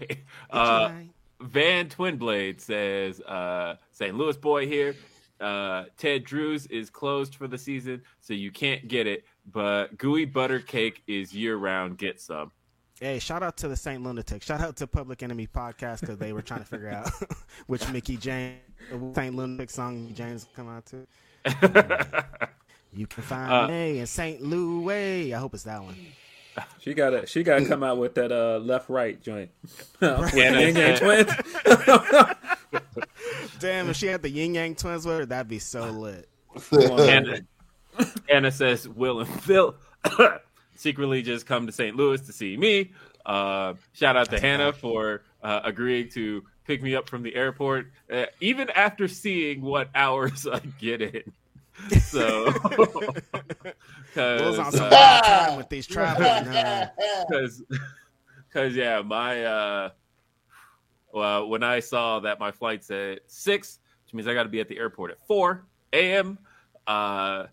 [0.49, 0.91] uh.
[1.39, 4.13] Van Twinblade says, uh, "St.
[4.13, 4.93] Louis boy here.
[5.39, 9.23] Uh, Ted Drewes is closed for the season, so you can't get it.
[9.45, 11.97] But gooey butter cake is year round.
[11.97, 12.51] Get some.
[12.99, 14.43] Hey, shout out to the Saint Lunatic.
[14.43, 17.09] Shout out to Public Enemy podcast because they were trying to figure out
[17.67, 18.59] which Mickie James
[19.15, 21.07] Saint Lunatic song James come out to.
[22.93, 24.41] You can find Uh, me in St.
[24.41, 25.33] Louis.
[25.33, 25.95] I hope it's that one.
[26.79, 29.49] She gotta she gotta come out with that uh left right joint.
[30.01, 31.31] With Yeah, Yin Yang Twins.
[33.59, 36.27] Damn, if she had the Yin Yang Twins with her, that'd be so lit.
[36.73, 37.39] Anna,
[38.29, 39.75] Anna says, Will and Phil
[40.75, 41.95] secretly just come to St.
[41.95, 42.91] Louis to see me.
[43.25, 47.91] Uh, shout out to Hannah for uh, agreeing to pick me up from the airport,
[48.11, 51.31] uh, even after seeing what hours I get in.
[52.01, 52.51] So,
[54.13, 56.53] because some wild time with these traveling.
[56.53, 56.89] Uh,
[57.27, 57.63] because
[58.51, 59.89] because yeah my uh
[61.13, 64.59] well when i saw that my flight's at six which means i got to be
[64.59, 66.37] at the airport at 4 a.m
[66.87, 67.45] uh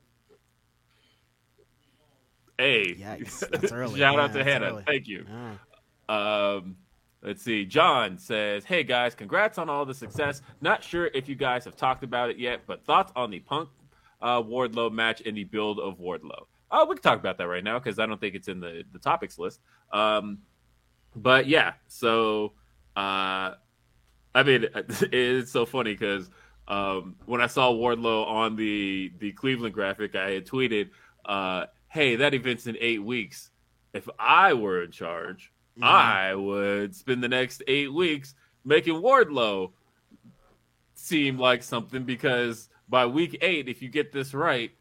[2.58, 2.94] hey.
[2.94, 3.98] Yikes, that's early.
[3.98, 4.66] shout out to hannah.
[4.66, 4.82] early.
[4.86, 5.24] thank you.
[5.28, 6.54] Yeah.
[6.56, 6.76] um
[7.22, 7.64] let's see.
[7.64, 10.42] John says hey guys congrats on all the success.
[10.60, 13.68] Not sure if you guys have talked about it yet but thoughts on the punk
[14.20, 16.46] uh wardlow match and the build of wardlow?
[16.70, 18.84] Oh we can talk about that right now because i don't think it's in the
[18.92, 19.60] the topics list.
[19.92, 20.38] Um
[21.16, 22.52] but yeah so
[22.96, 23.54] uh
[24.34, 26.28] i mean it's so funny because
[26.68, 30.90] um when i saw wardlow on the the cleveland graphic i had tweeted
[31.24, 33.50] uh hey that event's in eight weeks.
[33.94, 35.84] If i were in charge mm-hmm.
[35.84, 38.34] i would spend the next eight weeks
[38.64, 39.72] making wardlow
[40.94, 44.72] seem like something because by week eight if you get this right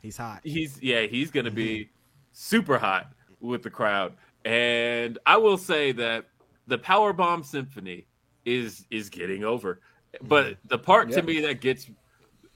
[0.00, 0.40] He's hot.
[0.44, 1.90] he's yeah he's gonna be mm-hmm.
[2.32, 4.14] super hot with the crowd.
[4.44, 6.26] And i will say that
[6.66, 8.06] the power bomb symphony
[8.44, 9.80] is is getting over.
[10.22, 10.68] But mm-hmm.
[10.68, 11.90] the part to me that gets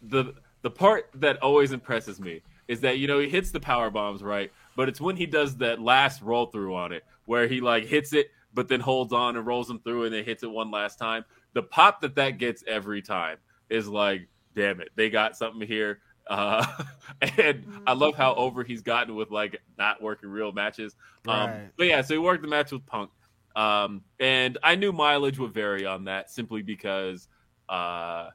[0.02, 2.42] the the part that always impresses me
[2.72, 4.50] is that you know he hits the power bombs right?
[4.76, 8.12] But it's when he does that last roll through on it where he like hits
[8.12, 10.98] it but then holds on and rolls them through and then hits it one last
[10.98, 11.24] time.
[11.54, 13.38] The pop that that gets every time
[13.70, 16.00] is like damn it they got something here.
[16.26, 16.64] Uh
[17.38, 20.96] and i love how over he's gotten with like not working real matches.
[21.28, 21.70] Um Right.
[21.76, 23.10] but yeah so he worked the match with punk.
[23.54, 27.28] Um and i knew mileage would vary on that simply because
[27.68, 28.28] uh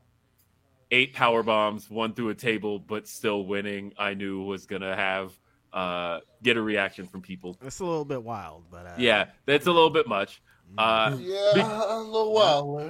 [0.92, 3.94] eight power bombs, one through a table, but still winning.
[3.98, 5.38] I knew was gonna have
[5.74, 7.58] uh, get a reaction from people.
[7.62, 10.42] It's a little bit wild, but uh, Yeah, that's a little bit much.
[10.78, 12.78] Uh, Yeah, a little while.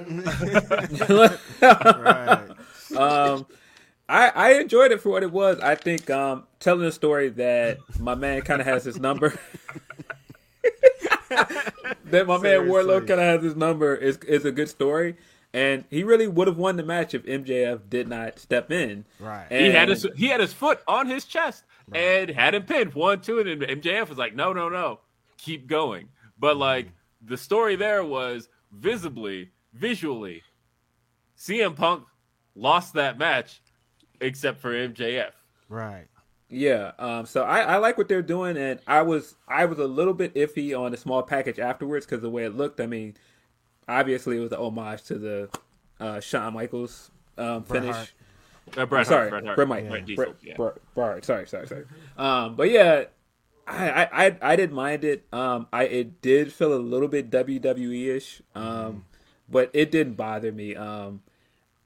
[1.62, 2.48] right.
[2.96, 3.46] um,
[4.08, 5.60] I I enjoyed it for what it was.
[5.60, 9.38] I think um, telling a story that my man kind of has his number.
[11.28, 12.70] that my man Seriously.
[12.70, 15.16] Wardlow kind of has his number is is a good story,
[15.54, 19.04] and he really would have won the match if MJF did not step in.
[19.18, 19.46] Right.
[19.50, 23.20] he had his he had his foot on his chest and had him pinned one,
[23.20, 25.00] two, and MJF was like, "No, no, no,
[25.38, 26.88] keep going." But like
[27.22, 30.42] the story there was visibly, visually,
[31.36, 32.04] CM Punk
[32.54, 33.60] lost that match,
[34.20, 35.32] except for MJF.
[35.68, 36.06] Right.
[36.50, 39.86] Yeah, um, so I, I like what they're doing, and I was I was a
[39.86, 42.80] little bit iffy on the small package afterwards because the way it looked.
[42.80, 43.16] I mean,
[43.88, 45.48] obviously it was an homage to the
[45.98, 47.94] uh, Shawn Michaels um, finish.
[47.94, 48.12] Hart.
[48.76, 50.56] Uh, Bret sorry, Bret Hart, Bret Mike, Bret Bret, Diesel, yeah.
[50.56, 51.84] Bret- Bret- sorry, sorry, sorry.
[52.18, 53.04] Um, but yeah,
[53.66, 55.26] I, I, I, didn't mind it.
[55.32, 59.04] Um, I it did feel a little bit WWE ish, um,
[59.48, 60.74] but it didn't bother me.
[60.76, 61.22] Um,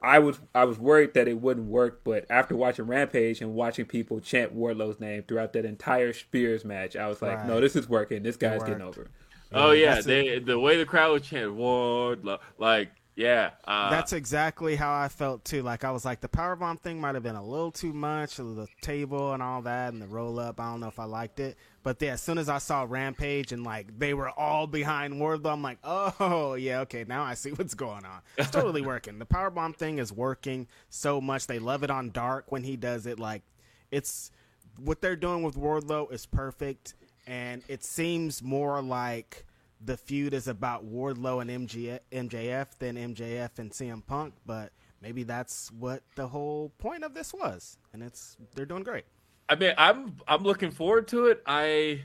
[0.00, 3.84] I was I was worried that it wouldn't work, but after watching Rampage and watching
[3.84, 7.46] people chant Wardlow's name throughout that entire Spears match, I was like, Right.
[7.46, 8.22] no, this is working.
[8.22, 9.08] This guy's getting over.
[9.54, 14.74] Oh yeah, they the way the crowd would chant Wardlow, like yeah, uh, That's exactly
[14.74, 15.62] how I felt too.
[15.62, 18.66] Like I was like the powerbomb thing might have been a little too much, the
[18.80, 20.58] table and all that, and the roll up.
[20.58, 23.52] I don't know if I liked it, but yeah, as soon as I saw Rampage
[23.52, 27.50] and like they were all behind Wardlow, I'm like, oh yeah, okay, now I see
[27.50, 28.20] what's going on.
[28.38, 29.18] It's totally working.
[29.18, 31.46] The powerbomb thing is working so much.
[31.46, 33.18] They love it on Dark when he does it.
[33.18, 33.42] Like
[33.90, 34.30] it's
[34.78, 36.94] what they're doing with Wardlow is perfect,
[37.26, 39.44] and it seems more like
[39.84, 45.22] the feud is about Wardlow and MG- MJF than MJF and CM Punk, but maybe
[45.24, 49.04] that's what the whole point of this was, and it's they're doing great.
[49.48, 51.42] I mean, I'm I'm looking forward to it.
[51.46, 52.02] I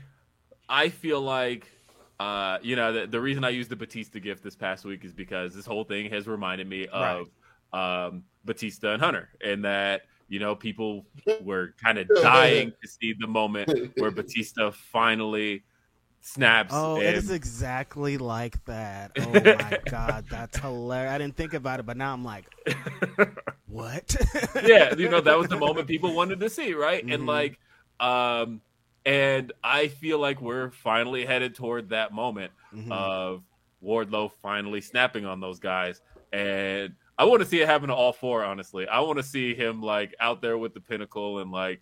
[0.68, 1.70] I feel like
[2.20, 5.12] uh, you know the, the reason I used the Batista gift this past week is
[5.12, 7.28] because this whole thing has reminded me of
[7.72, 11.06] um, Batista and Hunter, and that you know people
[11.42, 15.62] were kind of dying to see the moment where Batista finally
[16.20, 16.72] snaps.
[16.74, 19.12] Oh, it and- is exactly like that.
[19.18, 21.12] Oh my god, that's hilarious.
[21.12, 22.44] I didn't think about it, but now I'm like,
[23.66, 24.16] what?
[24.64, 27.02] yeah, you know, that was the moment people wanted to see, right?
[27.02, 27.26] And Mhm.
[27.26, 27.58] like,
[28.00, 28.60] um,
[29.04, 32.90] and I feel like we're finally headed toward that moment Mhm.
[32.92, 33.42] of
[33.82, 36.00] Wardlow finally snapping on those guys.
[36.32, 38.86] And I want to see it happen to all four, honestly.
[38.86, 41.80] I want to see him like out there with the pinnacle and like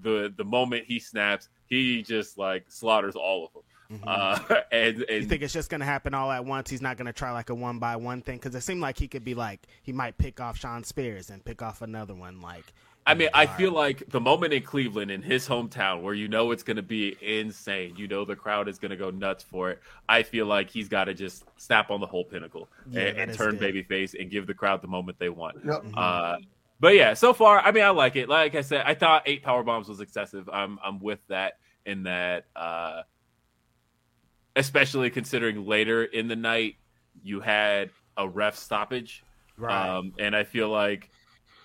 [0.00, 3.62] the the moment he snaps, he just like slaughters all of them.
[4.06, 4.38] Uh,
[4.70, 6.70] and and You think it's just gonna happen all at once?
[6.70, 9.08] He's not gonna try like a one by one thing because it seemed like he
[9.08, 12.40] could be like he might pick off Shawn Spears and pick off another one.
[12.40, 12.64] Like
[13.08, 16.50] I mean, I feel like the moment in Cleveland, in his hometown, where you know
[16.50, 19.70] it's going to be insane, you know the crowd is going to go nuts for
[19.70, 19.80] it.
[20.08, 23.34] I feel like he's got to just snap on the whole pinnacle Yeah, and, and
[23.34, 23.74] turn good.
[23.74, 25.56] babyface and give the crowd the moment they want.
[25.64, 25.84] Yep.
[25.96, 26.36] Uh,
[26.80, 28.28] but yeah, so far, I mean, I like it.
[28.28, 30.48] Like I said, I thought eight power bombs was excessive.
[30.52, 31.54] I'm I'm with that
[31.86, 33.02] in that, uh,
[34.56, 36.76] especially considering later in the night
[37.22, 39.24] you had a ref stoppage,
[39.56, 39.88] Right.
[39.96, 41.10] um, and I feel like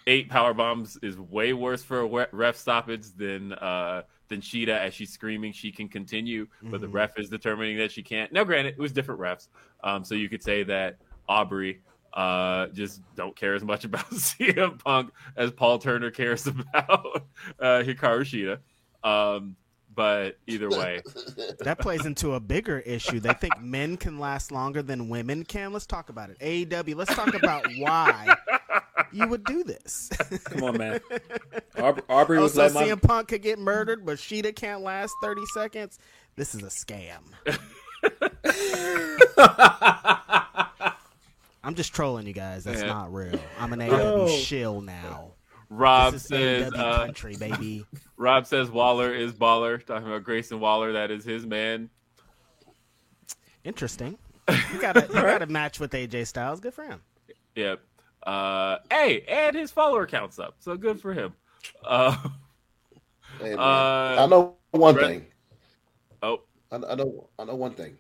[0.08, 4.94] eight power bombs is way worse for a ref stoppage than uh, than Shida as
[4.94, 6.94] she's screaming she can continue, but the Mhm.
[6.94, 8.32] ref is determining that she can't.
[8.32, 9.48] Now, granted, it was different refs,
[9.84, 10.98] um, so you could say that
[11.28, 11.82] Aubrey
[12.14, 17.26] uh, just don't care as much about CM Punk as Paul Turner cares about
[17.60, 18.60] uh, Hikaru Shida.
[19.08, 19.56] Um,
[19.96, 21.02] but either way,
[21.60, 23.20] That plays into a bigger issue.
[23.20, 25.72] They think men can last longer than women can.
[25.72, 26.38] Let's talk about it.
[26.40, 28.36] AEW, let's talk about why
[29.12, 30.10] you would do this.
[30.46, 31.00] Come on, man.
[31.78, 35.14] Aub- Aubrey was also, like, my, CM Punk could get murdered, but Shida can't last
[35.22, 36.00] 30 seconds.
[36.36, 37.20] This is a scam.
[41.64, 42.64] I'm just trolling you guys.
[42.64, 42.88] That's Yeah.
[42.88, 43.40] not real.
[43.60, 45.32] I'm an AEW shill now.
[45.70, 47.86] Rob says uh, country, baby.
[48.18, 49.84] Rob says Waller is baller.
[49.84, 51.90] Talking about Grayson Waller, that is his man.
[53.64, 54.18] Interesting.
[54.50, 56.60] You got a you got a match with AJ Styles.
[56.60, 57.02] Good for him.
[57.56, 57.80] Yep.
[58.26, 61.34] Uh, hey, and his follower counts up, so good for him.
[61.84, 62.16] Uh,
[63.40, 63.54] Hey.
[63.54, 65.26] Uh, I know one Brett- thing.
[66.22, 67.30] oh, I, I know.
[67.40, 67.98] I know one thing.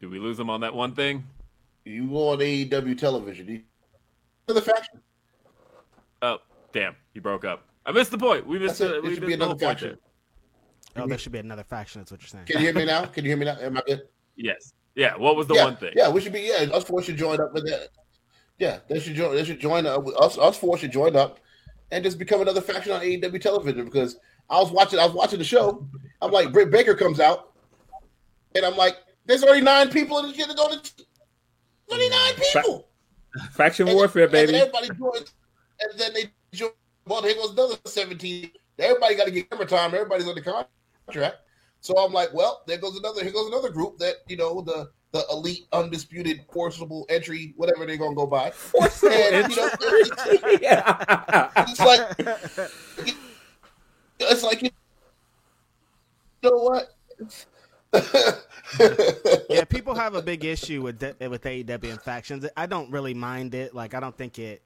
[0.00, 1.24] did we lose him on that one thing?
[1.84, 3.48] You go on AEW television.
[3.48, 3.62] You,
[4.54, 5.00] the faction.
[6.22, 6.38] Oh,
[6.72, 7.64] damn, he broke up.
[7.84, 8.46] I missed the point.
[8.46, 8.88] We missed it.
[8.88, 9.98] the, It we should missed be another point faction.
[10.96, 12.00] Oh, there should be another faction.
[12.00, 12.46] That's what you're saying.
[12.46, 13.04] Can you hear me now?
[13.06, 13.56] Can you hear me now?
[13.60, 14.02] Am I good?
[14.36, 14.72] Yes.
[14.96, 15.16] Yeah.
[15.16, 15.92] What was the yeah, one thing?
[15.94, 16.40] Yeah, we should be.
[16.40, 17.90] Yeah, us four should join up with that.
[18.58, 19.34] Yeah, they should join.
[19.36, 20.04] They should join up.
[20.20, 21.38] Us, us four should join up
[21.92, 23.84] and just become another faction on AEW television.
[23.84, 24.16] Because
[24.50, 24.98] I was watching.
[24.98, 25.86] I was watching the show.
[26.22, 27.52] I'm like, Britt Baker comes out,
[28.54, 30.46] and I'm like, there's already nine people in the shit.
[30.48, 30.78] There's only
[31.92, 32.88] only nine people.
[33.52, 34.58] faction And- warfare, and then baby.
[34.58, 35.34] everybody joins,
[35.80, 36.70] and then they join.
[37.06, 38.50] Well, here goes another 17.
[38.78, 39.94] Everybody got to get camera time.
[39.94, 41.36] Everybody's on the contract.
[41.86, 43.22] So I'm like, well, there goes another.
[43.22, 47.96] Here goes another group that you know the the elite, undisputed, forcible entry, whatever they're
[47.96, 48.52] gonna go by.
[48.76, 51.48] And, you know, it's, yeah.
[51.58, 52.68] it's like
[54.18, 54.70] it's like you
[56.42, 56.92] know what.
[59.48, 62.44] yeah, people have a big issue with the, with AEW and factions.
[62.56, 63.76] I don't really mind it.
[63.76, 64.60] Like, I don't think it,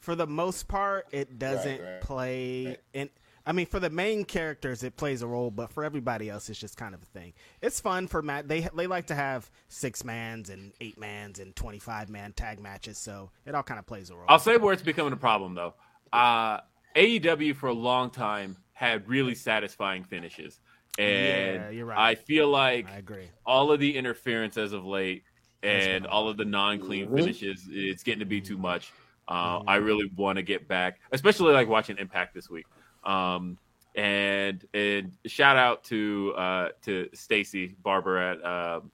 [0.00, 2.66] for the most part, it doesn't right, play.
[2.66, 2.80] right.
[2.94, 3.10] In,
[3.44, 6.60] I mean, for the main characters, it plays a role, but for everybody else, it's
[6.60, 7.32] just kind of a thing.
[7.60, 8.46] It's fun for Matt.
[8.48, 12.60] They they like to have six mans and eight mans and twenty five man tag
[12.60, 14.26] matches, so it all kind of plays a role.
[14.28, 15.74] I'll say where it's becoming a problem though.
[16.12, 16.60] Uh,
[16.94, 20.60] AEW for a long time had really satisfying finishes,
[20.98, 21.98] and Yeah, you're right.
[21.98, 23.28] I feel like I agree.
[23.44, 25.24] all of the interference as of late
[25.64, 27.16] and all of the non-clean Mhm.
[27.16, 28.92] finishes, it's getting to be too much.
[29.28, 32.66] Uh, I really want to get back, especially like watching Impact this week.
[33.04, 33.58] Um,
[33.94, 38.90] and and shout out to uh, to Stacy Barber at um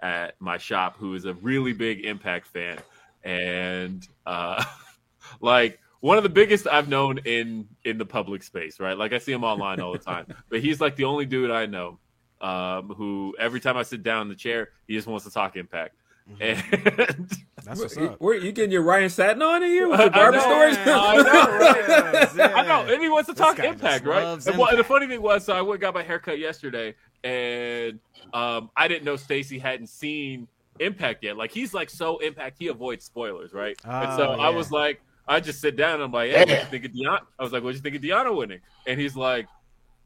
[0.00, 2.78] at my shop, who is a really big Impact fan,
[3.22, 4.64] and uh,
[5.40, 8.80] like one of the biggest I've known in in the public space.
[8.80, 11.50] Right, like I see him online all the time, but he's like the only dude
[11.50, 11.98] I know
[12.40, 15.56] um, who every time I sit down in the chair, he just wants to talk
[15.56, 15.94] Impact.
[16.40, 17.28] And
[17.64, 18.20] That's what's You- up.
[18.20, 20.76] Where you getting your Ryan Satin on in here with I the barber know, stories?
[20.76, 20.88] man.
[20.88, 22.28] I know, right?
[22.36, 22.52] Yeah.
[22.54, 24.22] I know, and he wants to This talk guy just Impact, right?
[24.24, 24.88] loves And, well, and the Impact.
[24.88, 27.98] funny thing was, so I went and got my haircut yesterday, and
[28.32, 31.36] um, I didn't know Stacy hadn't seen Impact yet.
[31.36, 33.76] Like he's like so Impact, he avoids spoilers, right?
[33.84, 34.56] and so Oh, I yeah.
[34.56, 36.60] was like, I just sit down and I'm like, hey, what Yeah.
[36.60, 37.20] you think of Deonna?
[37.38, 38.60] I was like, what you think of Deonna winning?
[38.86, 39.46] And he's like,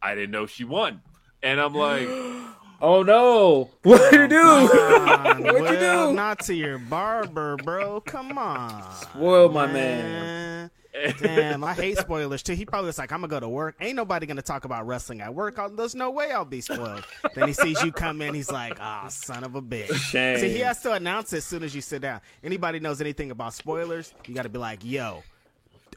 [0.02, 1.00] I didn't know she won.
[1.42, 2.08] And I'm like,
[2.84, 3.70] oh no!
[3.82, 4.68] What did you do?
[4.68, 6.12] Come on, What'd you do?
[6.12, 8.00] Not to your barber, bro.
[8.00, 8.92] Come on.
[8.94, 10.70] Spoil my man.
[11.18, 12.52] Damn, I hate spoilers too.
[12.54, 13.74] He probably was like, I'm gonna go to work.
[13.80, 15.58] Ain't nobody gonna talk about wrestling at work.
[15.58, 17.04] I'll- There's no way I'll be spoiled.
[17.34, 19.92] then he sees you come in, he's like, ah, son of a bitch.
[19.94, 20.38] Shame.
[20.38, 22.20] See, he has to announce it as soon as you sit down.
[22.44, 25.24] Anybody knows anything about spoilers, you gotta be like, yo,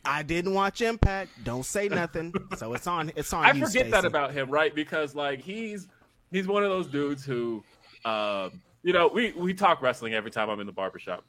[0.03, 1.29] I didn't watch Impact.
[1.43, 2.33] Don't say nothing.
[2.57, 4.73] So it's on it's on I you, forget that about him, right?
[4.73, 5.87] Because like he's
[6.31, 7.63] he's one of those dudes who,
[8.05, 11.23] um, you know, we we talk wrestling every time I'm in the barbershop.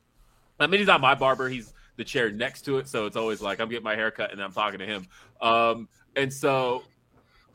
[0.61, 3.41] I mean, he's not my barber; he's the chair next to it, so it's always
[3.41, 5.07] like I'm getting my hair cut and I'm talking to him.
[5.41, 6.83] Um, and so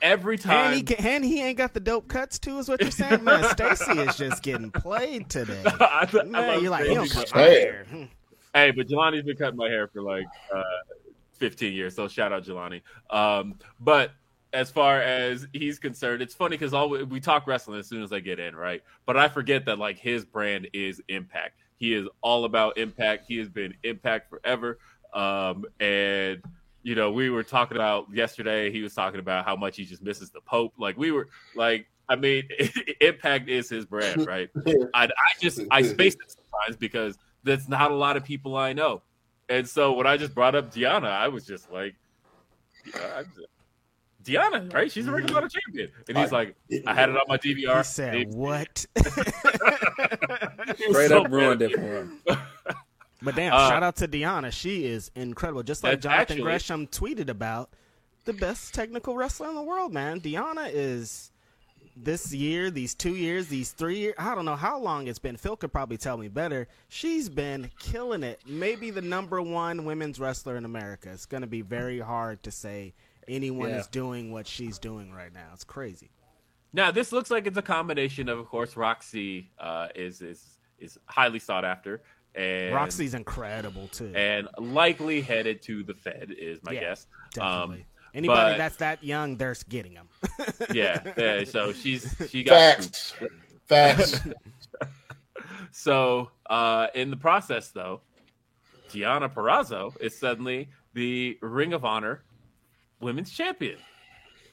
[0.01, 2.81] every time And he, can, and he ain't got the dope cuts too, is what
[2.81, 3.43] you're saying, man.
[3.51, 5.61] Stacy is just getting played today.
[5.65, 7.61] I, I Man, love you're like, he don't cut my Hey.
[7.61, 7.85] hair.
[7.89, 8.03] Hmm.
[8.53, 10.61] Hey, but Jelani's been cutting my hair for like uh,
[11.39, 12.81] 15 years, so shout out Jelani.
[13.09, 14.11] Um, but
[14.53, 18.03] as far as he's concerned, it's funny because all we, we talk wrestling as soon
[18.03, 18.83] as I get in, right?
[19.05, 21.59] But I forget that like his brand is Impact.
[21.77, 23.25] He is all about Impact.
[23.27, 24.77] He has been Impact forever.
[25.13, 26.41] Um, and
[26.83, 28.71] you know, we were talking about yesterday.
[28.71, 30.73] He was talking about how much he just misses the Pope.
[30.77, 32.47] Like we were like, I mean,
[33.01, 34.49] Impact is his brand, right?
[34.93, 35.09] I, I
[35.41, 39.01] just I spaced it sometimes because that's not a lot of people I know.
[39.49, 41.95] And so when I just brought up Deonna, I was just like,
[42.85, 43.23] yeah,
[44.23, 44.91] Deonna, right?
[44.91, 45.91] She's a Ring of Honor champion.
[46.07, 46.55] And he's like,
[46.87, 47.77] I had it on my DVR.
[47.77, 48.85] He said, "What?"
[50.77, 52.21] Straight so up ruined it for him.
[53.21, 54.51] But damn, Uh, shout out to Deonna.
[54.51, 55.63] She is incredible.
[55.63, 57.69] Just like Jonathan actually- Gresham tweeted about,
[58.25, 60.19] the best technical wrestler in the world, man.
[60.19, 61.31] Deonna is
[61.95, 64.15] this year, these two years, these three years.
[64.17, 65.37] I don't know how long it's been.
[65.37, 66.67] Phil could probably tell me better.
[66.89, 68.41] She's been killing it.
[68.45, 71.09] Maybe the number one women's wrestler in America.
[71.13, 72.93] It's going to be very hard to say
[73.27, 73.79] anyone Yeah.
[73.79, 75.49] is doing what she's doing right now.
[75.53, 76.11] It's crazy.
[76.73, 80.97] Now this looks like it's a combination of, of course, Roxy uh, is is is
[81.05, 82.01] highly sought after,
[82.35, 84.11] and Roxy's incredible too.
[84.15, 87.07] and likely headed to the Fed is my Yeah, guess.
[87.33, 87.77] Definitely.
[87.79, 90.07] Um, Anybody but- that's that young, they're getting them.
[90.73, 91.43] yeah, yeah.
[91.45, 92.53] So she's she got
[92.83, 93.13] Facts.
[93.65, 94.19] Facts.
[95.71, 98.01] So, uh, in the process, though,
[98.91, 102.23] Deonna Purrazzo is suddenly the Ring of Honor
[103.03, 103.77] Women's Champion.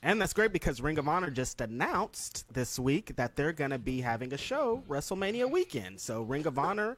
[0.02, 3.78] And that's great because Ring of Honor just announced this week that they're going to
[3.78, 6.00] be having a show WrestleMania weekend.
[6.00, 6.96] So Ring of Honor,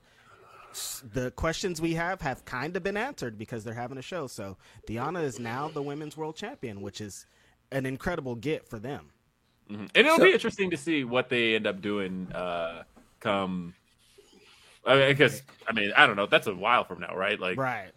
[1.13, 4.29] the questions we have have kind of been answered because they're having a show.
[4.29, 7.27] So Deonna is now the women's world champion, which is
[7.73, 9.11] an incredible get for them.
[9.69, 12.85] And it'll So- be interesting to see what they end up doing uh,
[13.21, 13.75] come.
[14.87, 16.27] I mean, because I mean, I don't know.
[16.27, 17.39] That's a while from now, right?
[17.39, 17.91] Like Right.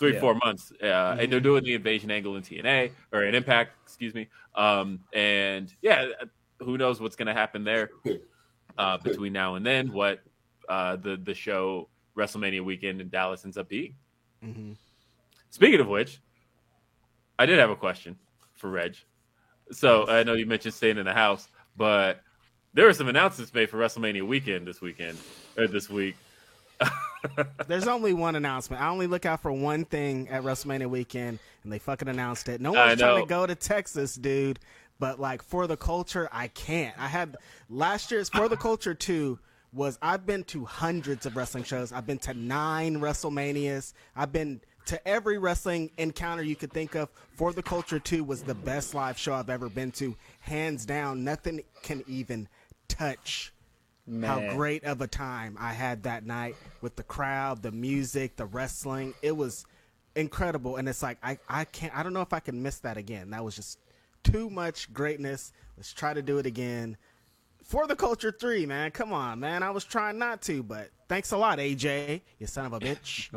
[0.00, 0.20] Three, Yeah.
[0.20, 4.14] four months, uh, and they're doing the invasion angle in TNA or in Impact, excuse
[4.14, 4.28] me.
[4.56, 6.06] Um, and yeah,
[6.58, 7.90] who knows what's going to happen there
[8.78, 9.92] uh, between now and then?
[9.92, 10.20] What
[10.68, 13.94] uh, the the show WrestleMania weekend in Dallas ends up being.
[14.42, 14.72] hmm
[15.50, 16.20] Speaking of which,
[17.38, 18.16] I did have a question
[18.54, 18.96] for Reg.
[19.72, 22.20] So I know you mentioned staying in the house, but
[22.72, 25.18] there were some announcements made for WrestleMania weekend this weekend
[25.58, 26.16] or this week.
[27.66, 28.82] There's only one announcement.
[28.82, 32.60] I only look out for one thing at WrestleMania weekend, and they fucking announced it.
[32.60, 34.58] No one's trying to go to Texas, dude.
[34.98, 36.94] But like for the culture, I can't.
[36.98, 37.36] I had
[37.68, 39.38] last year's for the culture too.
[39.72, 41.92] was I've been to hundreds of wrestling shows.
[41.92, 43.94] I've been to nine WrestleManias.
[44.14, 47.08] I've been to every wrestling encounter you could think of.
[47.34, 51.24] For the culture two was the best live show I've ever been to, hands down.
[51.24, 52.48] Nothing can even
[52.88, 53.52] touch
[54.22, 58.46] how great of a time I had that night with the crowd, the music, the
[58.46, 59.14] wrestling.
[59.22, 59.64] It was
[60.16, 60.76] incredible.
[60.76, 63.30] And it's like I, I can't I don't know if I can miss that again.
[63.30, 63.78] That was just
[64.22, 65.52] too much greatness.
[65.76, 66.96] Let's try to do it again.
[67.64, 68.90] For the culture three, man.
[68.90, 69.62] Come on, man.
[69.62, 72.22] I was trying not to, but thanks a lot, AJ.
[72.38, 73.30] You son of a bitch.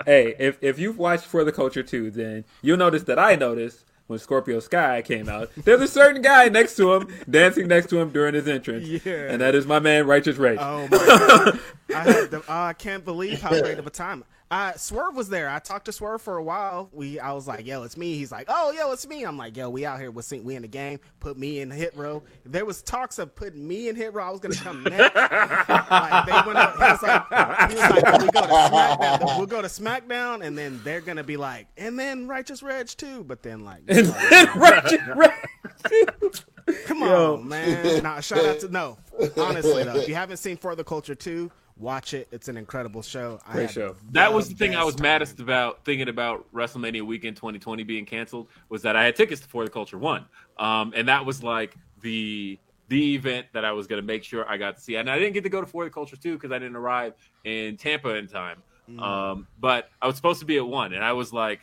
[0.06, 3.84] hey, if if you've watched For the Culture 2, then you'll notice that I noticed
[4.06, 7.98] when Scorpio Sky came out, there's a certain guy next to him dancing next to
[7.98, 9.12] him during his entrance, Yeah.
[9.30, 10.58] and that is my man Righteous Rage.
[10.60, 11.60] Oh my god!
[11.94, 14.24] I had the, oh, I can't believe how great of a time.
[14.48, 15.48] Uh, Swerve was there.
[15.48, 16.88] I talked to Swerve for a while.
[16.92, 19.56] We, I was like, "Yo, it's me." He's like, "Oh, yo, it's me." I'm like,
[19.56, 20.12] "Yo, we out here.
[20.12, 21.00] We we in the game.
[21.18, 24.24] Put me in hit row." There was talks of putting me in hit row.
[24.24, 25.16] I was gonna come next.
[25.16, 29.38] like, they went up, he was like, he was like, "We go to SmackDown.
[29.38, 33.24] We'll go to SmackDown, and then they're gonna be like, and then Righteous Reg too."
[33.24, 36.44] But then like, Righteous Rage.
[36.84, 37.34] Come Yo.
[37.34, 38.02] on, man.
[38.02, 38.98] Nah, shout out to no.
[39.36, 42.28] Honestly though, if you haven't seen For the Culture 2, watch it.
[42.32, 43.38] It's an incredible show.
[43.50, 43.96] Great had show.
[44.12, 45.02] That was the thing I was time.
[45.02, 49.48] maddest about thinking about WrestleMania weekend 2020 being canceled was that I had tickets to
[49.48, 50.26] For the Culture One,
[50.58, 52.58] um, and that was like the
[52.88, 54.94] the event that I was going to make sure I got to see.
[54.96, 57.14] And I didn't get to go to For the Culture Two because I didn't arrive
[57.44, 58.62] in Tampa in time.
[59.00, 61.60] Um, but I was supposed to be at one, and I was like,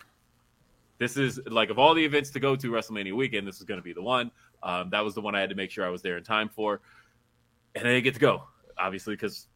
[0.97, 3.79] "This is like of all the events to go to WrestleMania weekend, this is going
[3.79, 4.29] to be the one."
[4.61, 6.49] Um, that was the one I had to make sure I was there in time
[6.49, 6.81] for,
[7.75, 8.43] and I didn't get to go,
[8.77, 9.47] obviously, because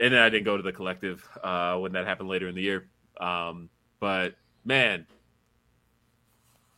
[0.00, 2.62] and then I didn't go to the collective uh, when that happened later in the
[2.62, 2.86] year.
[3.20, 3.70] Um,
[4.00, 4.34] but
[4.64, 5.06] man,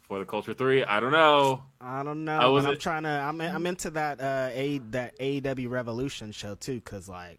[0.03, 1.63] for the culture three, I don't know.
[1.81, 2.39] I don't know.
[2.57, 3.11] I but I'm trying to.
[3.11, 7.39] I'm I'm into that uh a that AEW Revolution show too, cause like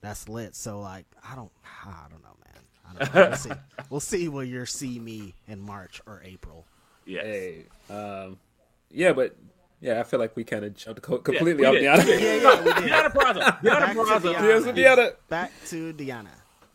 [0.00, 0.54] that's lit.
[0.54, 1.50] So like I don't
[1.84, 2.62] I don't know, man.
[2.86, 3.28] I don't know.
[3.28, 3.50] We'll see.
[3.90, 6.64] We'll see where you see me in March or April.
[7.04, 7.24] Yes.
[7.24, 8.38] Hey, um,
[8.90, 9.36] yeah, but
[9.84, 11.82] yeah, I feel like we kind of jumped completely we off did.
[11.82, 12.18] the other.
[12.18, 12.90] Yeah, yeah, we did.
[12.90, 13.60] Deonna Purrazzo.
[13.60, 14.34] Deonna Back to Purrazzo.
[14.34, 14.42] Deonna.
[14.42, 15.12] Yes, Deonna.
[15.28, 16.28] Back to Deonna.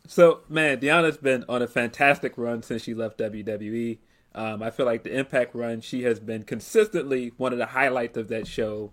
[0.06, 3.98] So man, Deonna's been on a fantastic run since she left WWE.
[4.32, 8.16] Um, I feel like the Impact run, she has been consistently one of the highlights
[8.16, 8.92] of that show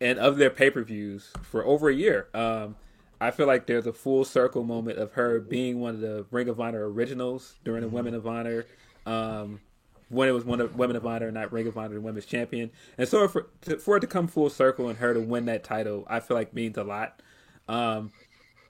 [0.00, 2.28] and of their pay per views for over a year.
[2.34, 2.76] Um,
[3.20, 6.48] I feel like there's a full circle moment of her being one of the Ring
[6.48, 8.66] of Honor originals during the Women of Honor,
[9.06, 9.60] um,
[10.08, 12.70] when it was one of Women of Honor, not Ring of Honor, Women's Champion.
[12.96, 13.46] And so for
[13.80, 16.54] for it to come full circle and her to win that title, I feel like
[16.54, 17.20] means a lot.
[17.68, 18.12] Um,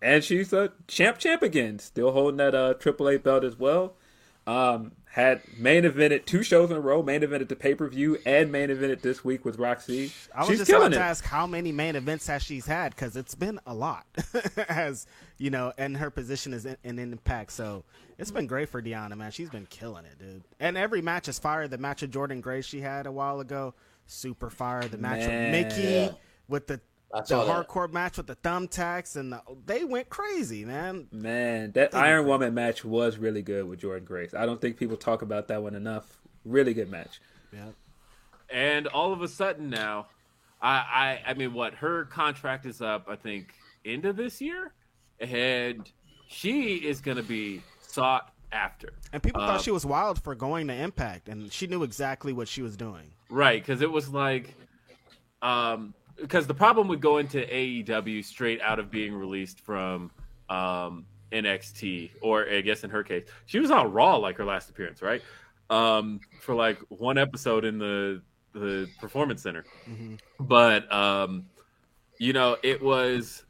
[0.00, 3.94] and she's a champ, champ again, still holding that uh, AAA belt as well.
[4.46, 8.18] Um, had main evented two shows in a row, main evented the pay per view
[8.26, 10.12] and main evented this week with Roxy.
[10.34, 12.94] I was She's just about killing to ask how many main events has she's had
[12.94, 14.04] because it's been a lot,
[14.68, 15.06] as
[15.38, 17.50] you know, and her position is in, in Impact.
[17.52, 17.84] So
[18.18, 19.30] it's been great for Deonna, man.
[19.30, 20.42] She's been killing it, dude.
[20.60, 21.66] And every match is fire.
[21.66, 23.72] The match of Jordynne Grace she had a while ago,
[24.04, 24.86] super fire.
[24.86, 25.50] The match Man.
[25.50, 26.10] with Mickie Yeah.
[26.46, 26.78] with the I
[27.12, 27.68] the saw that.
[27.68, 31.06] hardcore match with the thumbtacks and the, they went crazy, man.
[31.12, 34.34] Man, that Iron Woman match was really good with Jordynne Grace.
[34.34, 36.18] I don't think people talk about that one enough.
[36.44, 37.20] Really good match.
[37.52, 37.68] Yeah.
[38.50, 40.06] And all of a sudden now,
[40.60, 43.06] I, I I mean, what her contract is up?
[43.08, 43.54] I think
[43.84, 44.72] end of this year,
[45.20, 45.90] and
[46.28, 48.92] she is going to be sought after.
[49.12, 52.32] And people Uh, thought she was wild for going to Impact, and she knew exactly
[52.32, 53.12] what she was doing.
[53.28, 54.54] Right, because it was like,
[55.42, 60.10] um, because the problem with going to AEW straight out of being released from
[60.48, 64.70] um, NXT, or I guess in her case, she was on Raw like her last
[64.70, 65.22] appearance, right?
[65.68, 69.64] Um, for like one episode in the the Performance Center,
[70.40, 71.46] but um,
[72.18, 73.42] you know, it was.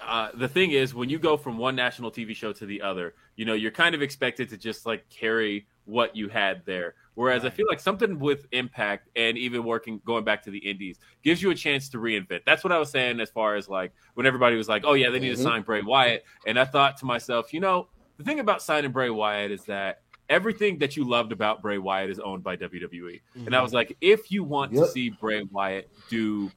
[0.00, 3.14] Uh, the thing is, when you go from one national TV show to the other,
[3.36, 6.94] you know, you're kind of expected to just like carry what you had there.
[7.16, 10.98] Whereas I feel like something with Impact and even working going back to the Indies
[11.24, 12.42] gives you a chance to reinvent.
[12.44, 15.08] That's what I was saying as far as like when everybody was like, "Oh yeah,
[15.08, 15.42] they need to mm-hmm.
[15.42, 17.88] sign Bray Wyatt," and I thought to myself, you know,
[18.18, 22.10] the thing about signing Bray Wyatt is that everything that you loved about Bray Wyatt
[22.10, 23.62] is owned by WWE, and I mm-hmm.
[23.62, 26.52] was like, if you want to see Bray Wyatt do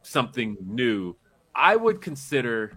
[0.00, 1.14] something new,
[1.54, 2.72] I would consider.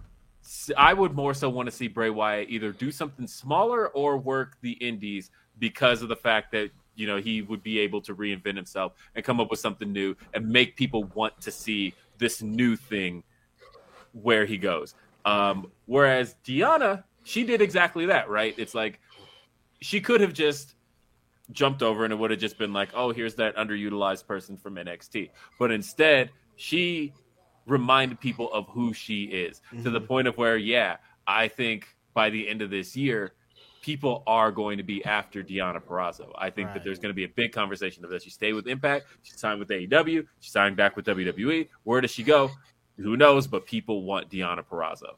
[0.76, 4.58] I would more so want to see Bray Wyatt either do something smaller or work
[4.60, 8.56] the indies because of the fact that you know he would be able to reinvent
[8.56, 12.76] himself and come up with something new and make people want to see this new
[12.76, 13.22] thing
[14.12, 14.94] where he goes.
[15.24, 18.54] Um, whereas Diana, she did exactly that, right?
[18.58, 19.00] It's like
[19.80, 20.74] she could have just
[21.50, 24.76] jumped over and it would have just been like, oh, here's that underutilized person from
[24.76, 25.30] NXT.
[25.58, 27.12] But instead, she
[27.66, 32.30] reminded people of who she is to the point of where, yeah, I think by
[32.30, 33.32] the end of this year,
[33.84, 36.32] people are going to be after Deonna Purrazzo.
[36.38, 38.22] I think that there's going to be a big conversation of this.
[38.22, 41.68] She stayed with Impact, she signed with AEW, she signed back with WWE.
[41.82, 42.50] Where does she go?
[42.96, 43.46] Who knows?
[43.46, 45.16] But people want Deonna Purrazzo.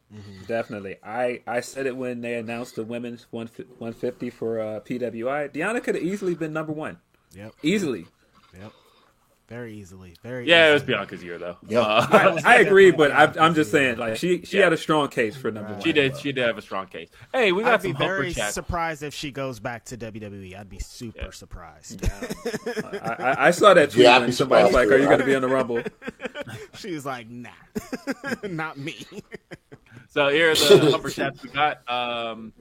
[0.48, 0.96] Definitely.
[1.00, 5.54] I, I said it when they announced the women's 150 for uh, PWI.
[5.54, 6.98] Deonna could have easily been number one.
[7.36, 7.52] Yep.
[7.62, 8.06] Easily.
[9.48, 9.56] Yep.
[9.58, 10.14] Very easily.
[10.22, 10.48] Very.
[10.48, 10.82] Yeah, it was.
[10.82, 11.56] Bianca's year though.
[11.68, 11.80] Yeah.
[11.80, 12.06] Uh,
[12.44, 14.64] I, I agree, but I, I'm just saying, like she she Yeah.
[14.64, 15.82] had a strong case for number one.
[15.82, 16.16] she did.
[16.16, 17.08] She did have a strong case.
[17.32, 18.52] Hey, we got I'd be some very chat.
[18.54, 20.58] surprised if she goes back to WWE.
[20.58, 21.30] I'd be super Yeah.
[21.30, 22.08] surprised.
[22.66, 25.24] I, I, I saw that tweet Yeah, I'd somebody was like, "Are you going to
[25.26, 25.80] be in the Rumble?"
[26.74, 27.50] she was like, "Nah,
[28.48, 29.06] not me."
[30.08, 31.88] So here are the humper chats we got.
[31.90, 32.52] Um,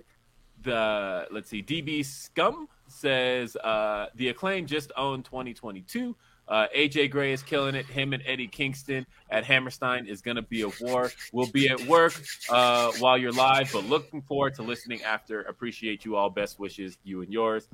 [0.63, 6.15] the let's see, DB Scum says uh, the acclaim just owned 2022.
[6.47, 7.85] Uh, AJ Gray is killing it.
[7.85, 11.11] Him and Eddie Kingston at Hammerstein is going to be a war.
[11.31, 12.13] We'll be at work
[12.49, 15.41] uh, while you're live, but looking forward to listening after.
[15.41, 16.29] Appreciate you all.
[16.29, 17.67] Best wishes, you and yours.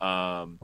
[0.00, 0.58] Um,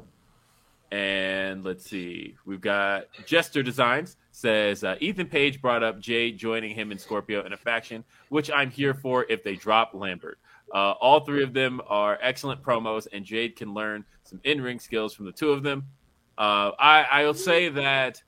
[0.92, 6.74] and let's see, we've got Jester Designs says uh, Ethan Page brought up Jade joining
[6.74, 10.38] him and Scorpio in a faction, which I'm here for if they drop Lambert.
[10.72, 14.78] Uh, all three of them are excellent promos, and Jade can learn some in ring
[14.78, 15.84] skills from the two of them.
[16.40, 18.22] Uh, I, I'll say that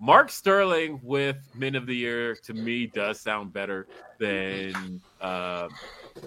[0.00, 3.86] Mark Sterling with Men of the Year to me does sound better
[4.18, 5.68] than uh,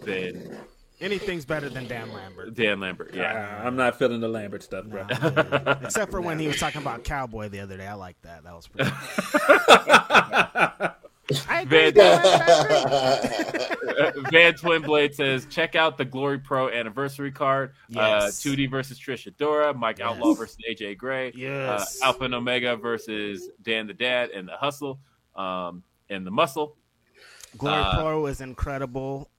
[0.04, 0.56] than
[1.02, 2.54] Anything's better than Dan Lambert.
[2.54, 3.16] Dan Lambert.
[3.16, 3.60] Yeah.
[3.60, 5.08] Uh, I'm not feeling the Lambert stuff, bro.
[5.82, 7.88] Except for when he was talking about Cowboy the other day.
[7.88, 8.44] I like that.
[8.44, 8.92] That was pretty.
[11.50, 11.92] I agree.
[11.92, 14.22] Van, Dan I agree.
[14.32, 17.74] Van Twin Blade says, check out the Glory Pro anniversary card.
[17.90, 18.46] Yes.
[18.46, 22.00] Uh, 2D versus Trish Adora, Mike Outlaw versus AJ Gray, Yes.
[22.02, 25.00] uh, Alpha and Omega versus Dan the Dad and the Hustle
[25.36, 26.76] um, and the Muscle.
[27.58, 29.30] Glory Uh, Pro is incredible,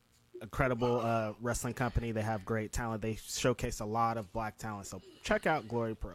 [0.42, 2.12] incredible uh, wrestling company.
[2.12, 3.00] They have great talent.
[3.02, 4.86] They showcase a lot of black talent.
[4.86, 6.12] So check out Glory Pro.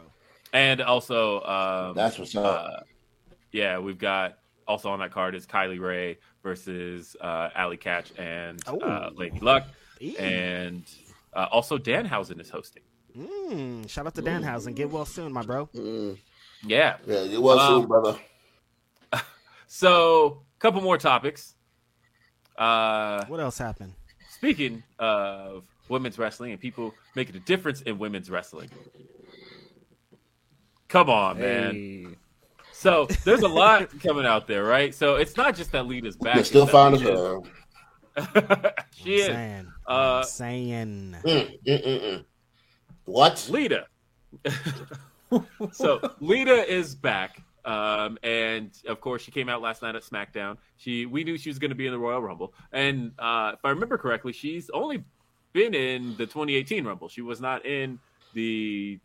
[0.52, 2.44] And also, um, That's what's up.
[2.44, 2.80] uh,
[3.52, 4.38] yeah, we've got
[4.68, 9.10] also on that card is Kylie Rae versus uh, Allie Katch and uh.
[9.14, 9.64] Lady Luck.
[10.18, 10.84] and
[11.34, 12.82] uh, also Danhausen is hosting.
[13.16, 14.74] Mm, shout out to Danhausen.
[14.74, 15.66] Get well soon, my bro.
[15.74, 16.18] Mm.
[16.64, 16.96] Yeah.
[17.06, 18.18] Yeah, you well Um, soon, brother.
[19.70, 21.54] So, a couple more topics.
[22.56, 23.92] Uh, What else happened?
[24.30, 28.70] speaking of women's wrestling and people making a difference in women's wrestling.
[30.88, 32.16] Come on, man.
[32.78, 32.82] Hey.
[32.82, 34.94] So there's a lot coming out there, right?
[34.94, 36.36] So it's not just that Lita's back.
[36.36, 37.46] You're still it's fine as hell.
[38.94, 39.26] She I'm is.
[39.26, 39.72] saying.
[39.88, 41.16] Uh, I'm saying.
[41.24, 42.24] Mm, mm, mm.
[43.04, 43.48] What?
[43.48, 43.86] Lita.
[45.72, 47.42] so Lita is back.
[47.64, 50.56] Um, and of course she came out last night at SmackDown.
[50.78, 53.64] She we knew she was going to be in the Royal Rumble, and uh, if
[53.64, 55.04] I remember correctly, she's only
[55.52, 57.08] been in the 2018 Rumble.
[57.08, 57.98] She was not in
[58.32, 58.98] the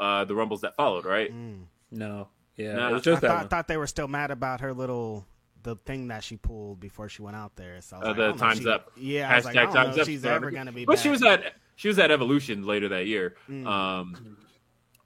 [0.00, 1.32] uh, the Rumbles that followed, right?
[1.32, 1.64] Mm.
[1.90, 2.28] No.
[2.56, 2.74] Yeah.
[2.74, 2.88] Nah.
[2.90, 3.48] it was I just that thought, one.
[3.48, 5.26] thought they were still mad about her little
[5.62, 7.80] the thing that she pulled before she went out there.
[7.80, 8.92] So I was Uh, like, the I don't times she- up.
[8.96, 10.06] Yeah, I was like, I don't know times if up.
[10.06, 10.36] she's forever.
[10.46, 10.84] ever gonna be.
[10.84, 11.02] But back.
[11.02, 13.34] she was at she was at Evolution later that year.
[13.50, 13.66] Mm.
[13.66, 14.36] Um,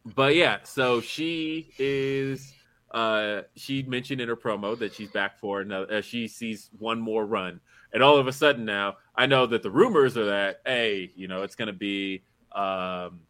[0.05, 2.53] but yeah, so she is.
[2.91, 5.97] Uh, she mentioned in her promo that she's back for another.
[5.97, 7.61] Uh, she sees one more run,
[7.93, 11.29] and all of a sudden now, I know that the rumors are that hey, you
[11.29, 12.23] know, it's going to be
[12.53, 13.21] um,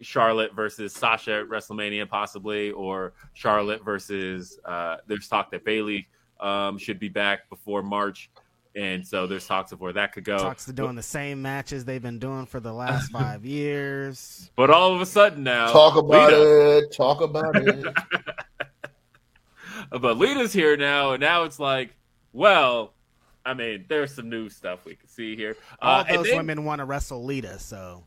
[0.00, 4.58] Charlotte versus Sasha at WrestleMania, possibly, or Charlotte versus.
[4.64, 6.08] Uh, there's talk that Bayley
[6.40, 8.30] um, should be back before March,
[8.74, 10.36] and so there's talks of where that could go.
[10.38, 14.50] talks to doing the same matches they've been doing for the last five years.
[14.54, 16.92] But all of a sudden now, Talk about Lita, it.
[16.92, 17.86] Talk about it.
[19.90, 21.94] But Lita's here now, and now it's like,
[22.32, 22.92] well,
[23.44, 25.56] I mean, there's some new stuff we can see here.
[25.80, 28.04] All Uh, and those then- women want to wrestle Lita, so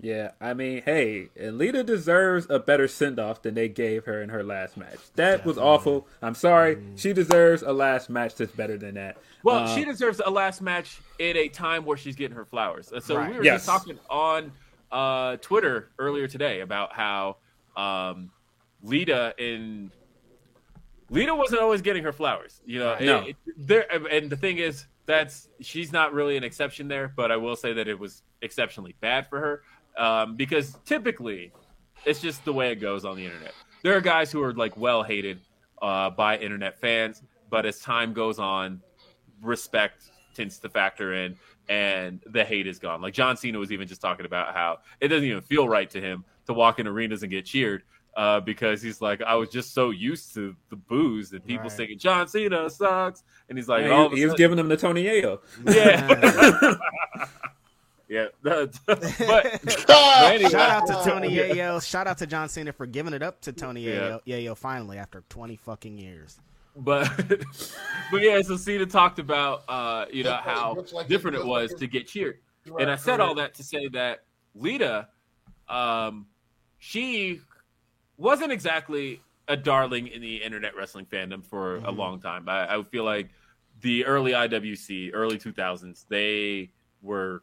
[0.00, 4.20] Yeah, I mean, hey, and Lita deserves a better send off than they gave her
[4.22, 4.98] in her last match.
[5.14, 6.08] That was awful.
[6.20, 6.78] I'm sorry.
[6.96, 9.18] She deserves a last match that's better than that.
[9.44, 12.92] Well, Uh, she deserves a last match in a time where she's getting her flowers.
[12.92, 13.30] Uh, So Right.
[13.30, 13.64] we were Yes.
[13.64, 14.52] just talking on
[14.90, 17.36] uh, Twitter earlier today about how
[17.76, 18.30] um,
[18.82, 19.90] Lita in
[21.10, 22.60] Lita wasn't always getting her flowers.
[22.64, 23.18] You know, No.
[23.22, 23.86] it- it- there.
[24.10, 27.08] And the thing is, that's she's not really an exception there.
[27.14, 29.62] But I will say that it was exceptionally bad for her
[29.96, 31.52] um, because typically
[32.04, 33.52] it's just the way it goes on the internet.
[33.82, 35.40] There are guys who are like well hated
[35.82, 38.80] uh, by internet fans, but as time goes on,
[39.42, 41.36] respect tends to factor in,
[41.68, 43.00] and the hate is gone.
[43.02, 46.00] Like John Cena was even just talking about how it doesn't even feel right to
[46.00, 47.82] him to walk in arenas and get cheered.
[48.16, 51.72] Uh, because he's like, I was just so used to the booze and people Right.
[51.72, 54.76] singing John Cena sucks, and he's like, he, all he was sudden- giving them the
[54.76, 55.40] Tony Yayo.
[55.66, 57.26] yeah,
[58.14, 58.26] yeah.
[58.42, 60.50] but, but anyway.
[60.50, 61.84] shout out to Tony Yayo.
[61.84, 64.18] Shout out to John Cena for giving it up to Tony Yeah.
[64.26, 66.38] Yayo, Yayo finally after twenty fucking years.
[66.76, 67.08] but
[68.10, 71.70] but yeah, so Cena talked about uh, you know how like different it- it was
[71.72, 73.20] like to get cheered, Right, and I said correct.
[73.22, 74.24] all that to say that
[74.54, 75.08] Lita,
[75.68, 76.26] um,
[76.78, 77.40] she
[78.16, 82.48] wasn't exactly a darling in the internet wrestling fandom for a long time.
[82.48, 83.28] I, I feel like
[83.82, 86.70] the early IWC, early 2000s, they
[87.02, 87.42] were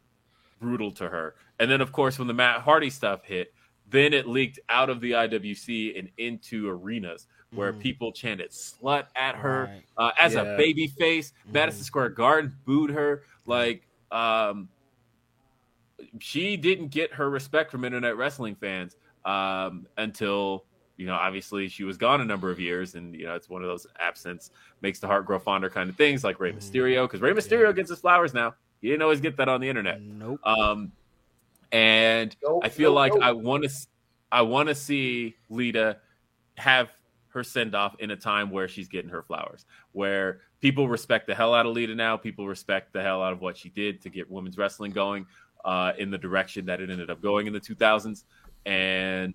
[0.62, 1.34] brutal to her.
[1.58, 3.52] And then, of course, when the Matt Hardy stuff hit,
[3.90, 9.34] then it leaked out of the IWC and into arenas where people chanted slut at
[9.34, 9.82] her Right.
[9.98, 10.42] uh, as Yeah.
[10.42, 11.34] a baby face.
[11.52, 13.24] Madison Square Garden booed her.
[13.44, 14.68] Like, um,
[16.20, 20.64] she didn't get her respect from internet wrestling fans um, until
[20.96, 23.62] you know obviously she was gone a number of years and you know it's one
[23.62, 24.50] of those absence
[24.82, 27.88] makes the heart grow fonder kind of things like Rey Mysterio because Rey Mysterio gets
[27.90, 30.40] his flowers now he didn't always get that on the internet Nope.
[30.44, 30.92] um,
[31.72, 33.22] and Nope, I feel nope, like nope.
[33.22, 33.70] I want to
[34.30, 35.98] I want to see Lita
[36.56, 36.90] have
[37.28, 41.34] her send off in a time where she's getting her flowers, where people respect the
[41.34, 42.16] hell out of Lita now.
[42.16, 45.26] People respect the hell out of what she did to get women's wrestling going
[45.64, 48.24] uh, in the direction that it ended up going in the 2000s.
[48.66, 49.34] And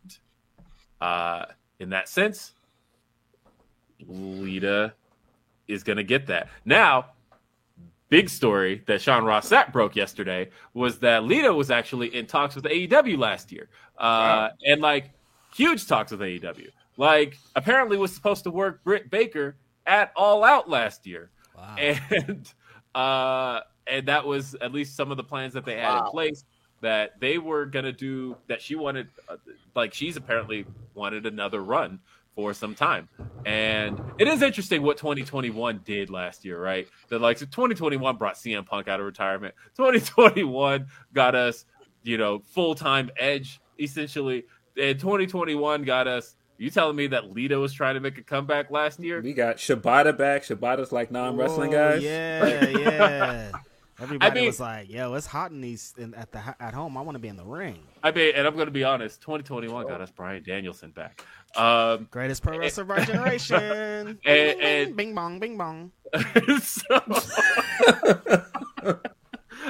[1.01, 1.45] uh,
[1.79, 2.53] in that sense,
[4.07, 4.93] Lita
[5.67, 6.49] is going to get that.
[6.65, 7.07] Now,
[8.09, 12.55] big story that Sean Ross Sapp broke yesterday was that Lita was actually in talks
[12.55, 13.69] with AEW last year.
[13.97, 15.11] Uh, And like
[15.55, 16.69] huge talks with AEW.
[16.97, 19.55] Like apparently was supposed to work Britt Baker
[19.85, 21.29] at All Out last year.
[21.55, 21.75] Wow.
[21.77, 22.53] And
[22.95, 26.45] uh and that was at least some of the plans that they had in place
[26.81, 29.35] that they were going to do that she wanted uh,
[29.75, 31.99] like she's apparently wanted another run
[32.37, 33.09] for some time.
[33.47, 36.87] And it is interesting what 2021 did last year, right?
[37.09, 39.55] That like so 2021 brought CM Punk out of retirement.
[39.75, 41.65] 2021 got us,
[42.03, 44.45] you know, full-time edge essentially.
[44.79, 48.71] And 2021 got us you telling me that Lita was trying to make a comeback
[48.71, 49.21] last year?
[49.21, 50.43] We got Shibata back.
[50.43, 52.03] Shibata's like non wrestling Whoa, guys.
[52.03, 53.51] Yeah, yeah.
[53.99, 56.95] Everybody mean- was like, "Yo, it's hot in these in, at the at home.
[56.97, 59.21] I want to be in the ring." I mean, and I'm going to be honest.
[59.21, 61.25] 2021 got us Bryan Danielson back.
[61.55, 63.57] Um, Greatest pro wrestler of our generation.
[63.59, 65.91] And- bing, and- bing bong, bing bong.
[66.61, 67.01] so,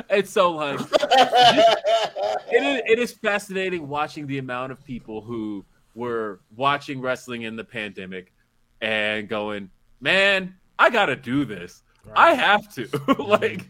[0.10, 6.42] it's so like it is, it is fascinating watching the amount of people who were
[6.56, 8.34] watching wrestling in the pandemic
[8.82, 9.70] and going,
[10.02, 11.82] "Man, I got to do this.
[12.16, 12.88] I have to."
[13.20, 13.70] like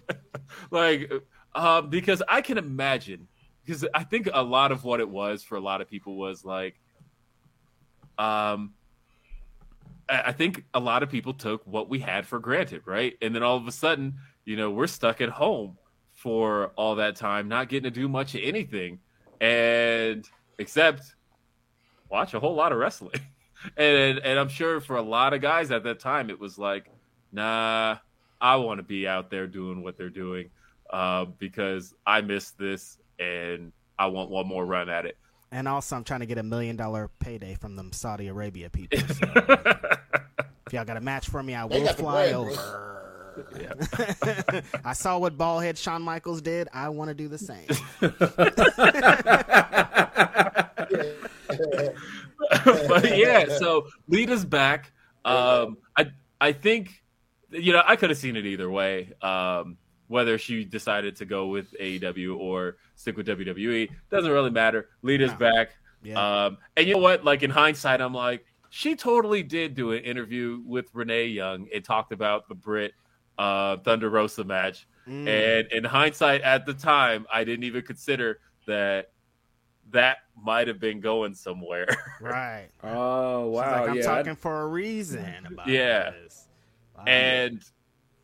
[0.72, 1.11] like
[1.55, 3.27] um because I can imagine
[3.65, 6.45] because I think a lot of what it was for a lot of people was
[6.45, 6.80] like
[8.18, 8.73] um
[10.09, 13.15] I I think a lot of people took what we had for granted, right?
[13.22, 14.15] And then all of a sudden,
[14.45, 15.77] you know, we're stuck at home
[16.14, 18.99] for all that time, not getting to do much of anything,
[19.39, 20.27] and
[20.57, 21.15] except
[22.09, 23.22] watch a whole lot of wrestling.
[23.76, 26.91] And and I'm sure for a lot of guys at that time, it was like,
[27.31, 27.97] nah,
[28.39, 30.49] I want to be out there doing what they're doing
[30.89, 35.18] uh, because I missed this and I want one more run at it.
[35.51, 38.99] And also, I'm trying to get a million dollar payday from them Saudi Arabia people.
[38.99, 39.26] So
[40.68, 42.41] if y'all got a match for me, I will fly bread, bro.
[42.41, 42.93] over.
[44.84, 46.68] I saw what ballhead Shawn Michaels did.
[46.73, 47.68] I want to do the same.
[52.88, 54.91] but yeah, so lead us back.
[55.23, 56.07] Um, I
[56.41, 57.03] I think
[57.52, 59.14] you know I could have seen it either way.
[59.22, 64.88] Um, whether she decided to go with AEW or stick with WWE doesn't really matter.
[65.02, 65.38] Lita's No.
[65.38, 65.76] back.
[66.02, 66.45] Yeah.
[66.45, 67.26] Um, and you know what?
[67.26, 71.84] Like in hindsight, I'm like, she totally did do an interview with Renee Young and
[71.84, 72.94] talked about the Britt
[73.38, 74.88] uh, Thunder Rosa match.
[75.07, 75.28] Mm.
[75.28, 79.11] And in hindsight, at the time, I didn't even consider that
[79.91, 81.88] that might have been going somewhere.
[82.22, 82.68] right.
[82.84, 83.72] Oh She's wow!
[83.82, 86.11] like, I'm yeah, talking for a reason about Yeah.
[86.11, 86.47] this.
[87.06, 87.61] And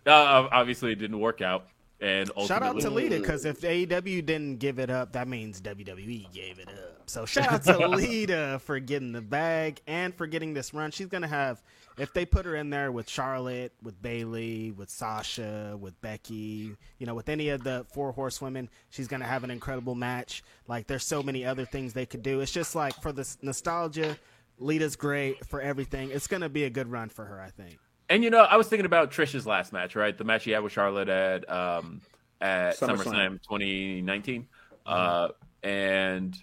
[0.05, 1.67] uh, obviously, it didn't work out.
[2.03, 6.33] And Shout out to Lita because if AEW didn't give it up, that means WWE
[6.33, 7.03] gave it up.
[7.05, 10.91] So shout out to Lita for getting the bag and for getting this run.
[10.91, 11.63] She's gonna have
[11.97, 17.05] if they put her in there with Charlotte, with Bayley, with Sasha, with Becky, you
[17.05, 20.43] know, with any of the four horsewomen, she's gonna have an incredible match.
[20.67, 22.41] Like there's so many other things they could do.
[22.41, 24.17] It's just like for this nostalgia,
[24.57, 26.11] Lita's great for everything.
[26.11, 27.79] It's gonna be a good run for her, I think.
[28.13, 30.15] And you know, I was thinking about Trish's last match, right?
[30.15, 31.99] The match she had with Charlotte at um,
[32.39, 32.97] at SummerSlam.
[32.97, 34.47] SummerSlam 2019,
[34.85, 35.29] uh,
[35.63, 36.37] and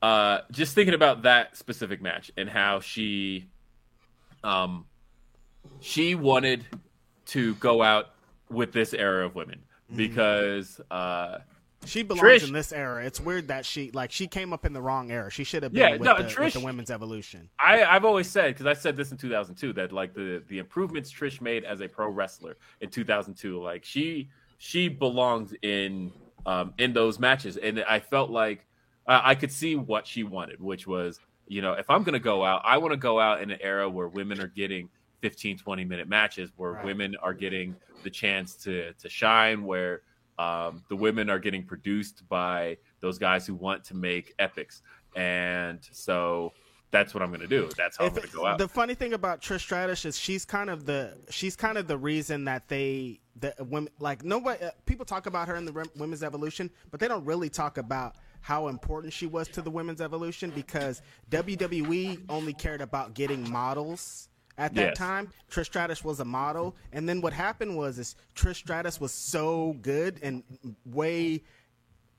[0.00, 3.48] uh, just thinking about that specific match and how she,
[4.44, 4.84] um,
[5.80, 6.64] she wanted
[7.26, 8.10] to go out
[8.48, 9.64] with this era of women
[9.96, 11.38] because uh,
[11.86, 13.04] She belongs Trish- in this era.
[13.04, 15.30] It's weird that she like she came up in the wrong era.
[15.30, 17.48] She should have been Yeah, with, no, the, with the women's evolution.
[17.58, 21.10] I, I've always said because I said this in 2002 that like the the improvements
[21.12, 24.28] Trish made as a pro wrestler in 2002, like she
[24.58, 26.12] she belongs in
[26.44, 28.66] um in those matches, and I felt like
[29.06, 32.44] uh, I could see what she wanted, which was you know if I'm gonna go
[32.44, 34.90] out, I want to go out in an era where women are getting
[35.22, 36.84] 15 20 minute matches, where Right.
[36.84, 37.74] women are getting
[38.04, 40.02] the chance to to shine, where
[40.40, 44.82] um, the women are getting produced by those guys who want to make epics,
[45.14, 46.52] and so
[46.90, 47.68] that's what I'm going to do.
[47.76, 48.58] That's how If- I'm going to go out.
[48.58, 51.98] The funny thing about Trish Stratus is she's kind of the she's kind of the
[51.98, 56.22] reason that they the women like nobody uh, people talk about her in the women's
[56.22, 60.50] evolution, but they don't really talk about how important she was to the women's evolution
[60.54, 64.29] because WWE only cared about getting models.
[64.60, 64.98] At that Yes.
[64.98, 69.10] time, Trish Stratus was a model, and then what happened was is Trish Stratus was
[69.10, 70.42] so good and
[70.84, 71.42] way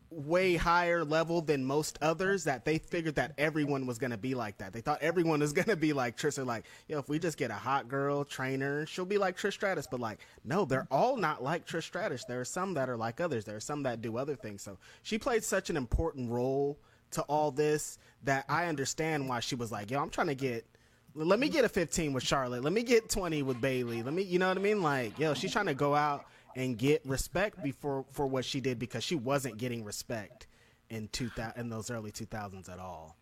[0.09, 4.35] way higher level than most others that they figured that everyone was going to be
[4.35, 4.73] like that.
[4.73, 6.35] They thought everyone was going to be like Trish.
[6.35, 9.53] They're like, yo, if we just get a hot girl trainer, she'll be like Trish
[9.53, 9.88] Stratus.
[9.89, 12.26] But like, no, they're all not like Trish Stratus.
[12.26, 13.45] There are some that are like others.
[13.45, 14.61] There are some that do other things.
[14.63, 16.77] So she played such an important role
[17.11, 20.65] to all this that I understand why she was like, yo, I'm trying to get.
[21.14, 22.64] Let me get a 15 with Charlotte.
[22.64, 24.02] Let me get 20 with Bayley.
[24.02, 24.82] Let me, you know what I mean?
[24.82, 26.26] Like, yo, she's trying to go out
[26.56, 30.48] and get respect before for what she did because she wasn't getting respect
[30.90, 33.18] in 2000 in those early 2000s at all.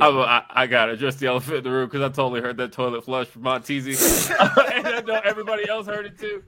[0.00, 2.56] I, I, I got to address the elephant in the room because I totally heard
[2.58, 4.30] that toilet flush from Montezzi,
[4.74, 6.44] and I know everybody else heard it too.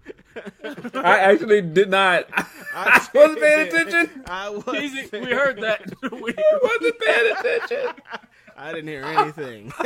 [0.94, 2.26] I actually did not.
[2.74, 4.22] I wasn't paying attention.
[4.26, 5.82] I wasn't, we heard that.
[6.12, 8.02] We, I wasn't paying attention.
[8.56, 9.72] I didn't hear anything.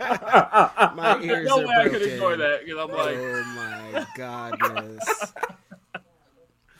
[0.00, 3.44] My ears no are way I could ignore that because I'm like, oh
[3.94, 5.32] my godness.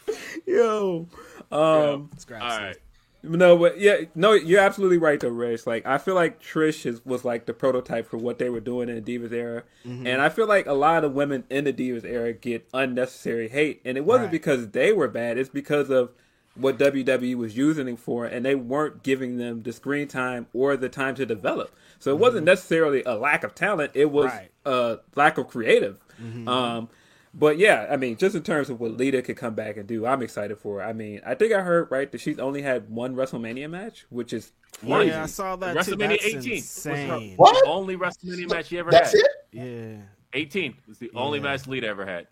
[0.47, 1.06] Yo,
[1.52, 2.62] um, Let's grab all some.
[2.62, 2.77] right.
[3.23, 5.66] No, but yeah, no, you're absolutely right though, Rich.
[5.66, 8.89] Like I feel like Trish is, was like the prototype for what they were doing
[8.89, 10.06] in the Divas era, Mm-hmm.
[10.06, 13.81] and I feel like a lot of women in the Divas era get unnecessary hate,
[13.85, 14.32] and it wasn't Right.
[14.32, 16.10] because they were bad; it's because of
[16.59, 20.77] what WWE was using them for, and they weren't giving them the screen time or
[20.77, 21.75] the time to develop.
[21.99, 24.37] So it wasn't necessarily a lack of talent; it was Mm-hmm.
[24.39, 24.51] Right.
[24.67, 25.99] a lack of creative.
[26.23, 26.49] Mm-hmm.
[26.49, 26.89] Um,
[27.35, 30.05] but yeah, I mean, just in terms of what Lita could come back and do,
[30.07, 30.81] I'm excited for.
[30.81, 30.87] her.
[30.87, 34.33] I mean, I think I heard right that she's only had one WrestleMania match, which
[34.33, 35.11] is crazy.
[35.11, 35.95] Yeah, I saw that too.
[35.97, 37.35] WrestleMania That's 18 was her insane.
[37.37, 37.67] What?
[37.67, 39.21] only WrestleMania match she ever That's had.
[39.21, 39.29] it.
[39.53, 40.03] Yeah.
[40.35, 42.27] 18 was the only match Lita ever had.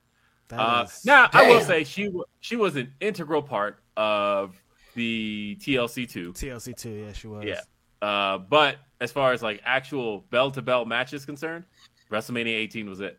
[0.53, 4.61] Uh, is- now I will say she she was an integral part of
[4.95, 6.33] the TLC two.
[6.33, 6.91] TLC two.
[6.91, 7.45] Yeah, she was.
[7.45, 7.61] Yeah.
[8.03, 11.65] Uh, but as far as like actual bell to bell matches concerned,
[12.11, 13.19] WrestleMania 18 was it.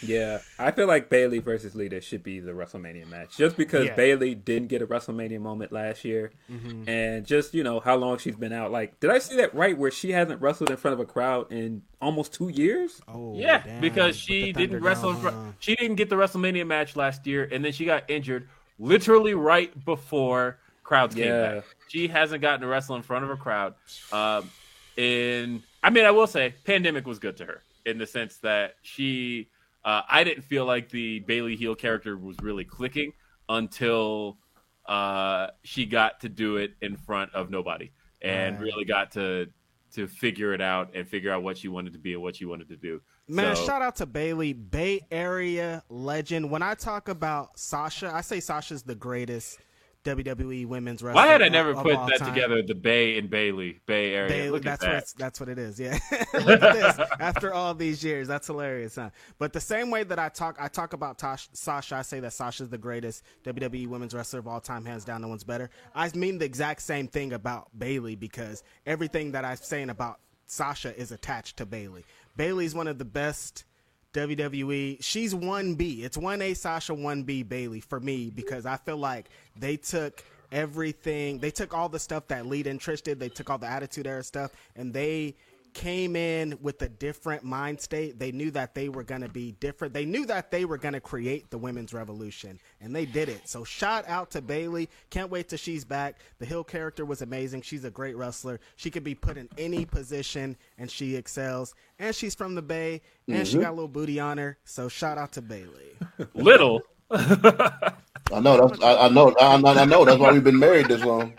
[0.00, 3.96] Yeah, I feel like Bayley versus Lita should be the WrestleMania match, just because Yeah.
[3.96, 6.88] Bayley didn't get a WrestleMania moment last year, Mm-hmm.
[6.88, 8.70] and just you know how long she's been out.
[8.70, 9.76] Like, did I see that right?
[9.76, 13.00] Where she hasn't wrestled in front of a crowd in almost two years.
[13.08, 13.80] Oh, Yeah, damn.
[13.80, 15.16] because she didn't wrestle.
[15.16, 18.48] In down, she didn't get the WrestleMania match last year, and then she got injured
[18.78, 21.64] literally right before crowds came back.
[21.88, 23.74] She hasn't gotten to wrestle in front of a crowd.
[24.12, 24.50] Um,
[24.96, 28.76] in I mean, I will say, pandemic was good to her in the sense that
[28.82, 29.48] she.
[29.84, 33.12] Uh, I didn't feel like the Bayley heel character was really clicking
[33.48, 34.38] until
[34.86, 37.90] uh, she got to do it in front of nobody
[38.20, 39.48] and really got to
[39.94, 42.44] to figure it out and figure out what she wanted to be and what she
[42.44, 43.00] wanted to do.
[43.32, 46.50] Man, So- shout out to Bayley, Bay Area legend.
[46.50, 49.58] When I talk about Sasha, I say Sasha's the greatest
[50.04, 51.14] WWE women's wrestler.
[51.22, 52.34] Why had I never put that time.
[52.34, 52.60] together?
[52.60, 54.28] The Bay and Bayley, Bay Area.
[54.28, 55.02] Bayley, Look at that's what that.
[55.02, 55.78] it's, that's what it is.
[55.78, 55.96] Yeah,
[56.32, 56.98] this.
[57.20, 59.10] After all these years, that's hilarious, huh?
[59.38, 61.94] But the same way that I talk, I talk about Tosh, Sasha.
[61.96, 65.22] I say that Sasha's the greatest WWE women's wrestler of all time, hands down.
[65.22, 65.70] No one's better.
[65.94, 70.94] I mean the exact same thing about Bayley because everything that I'm saying about Sasha
[71.00, 72.04] is attached to Bayley.
[72.36, 73.64] Bayley's one of the best.
[74.12, 75.02] WWE.
[75.02, 76.04] She's 1B.
[76.04, 81.38] It's 1A Sasha, 1B Bayley for me because I feel like they took everything.
[81.38, 83.18] They took all the stuff that Lita and Trish did.
[83.18, 85.34] They took all the Attitude Era stuff and they
[85.72, 88.18] came in with a different mind state.
[88.18, 89.94] They knew that they were going to be different.
[89.94, 93.48] They knew that they were going to create the women's revolution and they did it.
[93.48, 94.88] So shout out to Bayley.
[95.10, 96.18] Can't wait till she's back.
[96.38, 97.62] The Heel character was amazing.
[97.62, 98.60] She's a great wrestler.
[98.76, 101.74] She could be put in any position and she excels.
[101.98, 103.62] And she's from the Bay and she mm-hmm.
[103.62, 104.58] got a little booty on her.
[104.64, 105.96] So shout out to Bayley.
[106.34, 106.82] Little.
[107.10, 108.68] I know.
[108.68, 108.82] That's.
[108.82, 109.34] I, I know.
[109.38, 110.04] I, I I know.
[110.04, 111.34] That's why we've been married this long.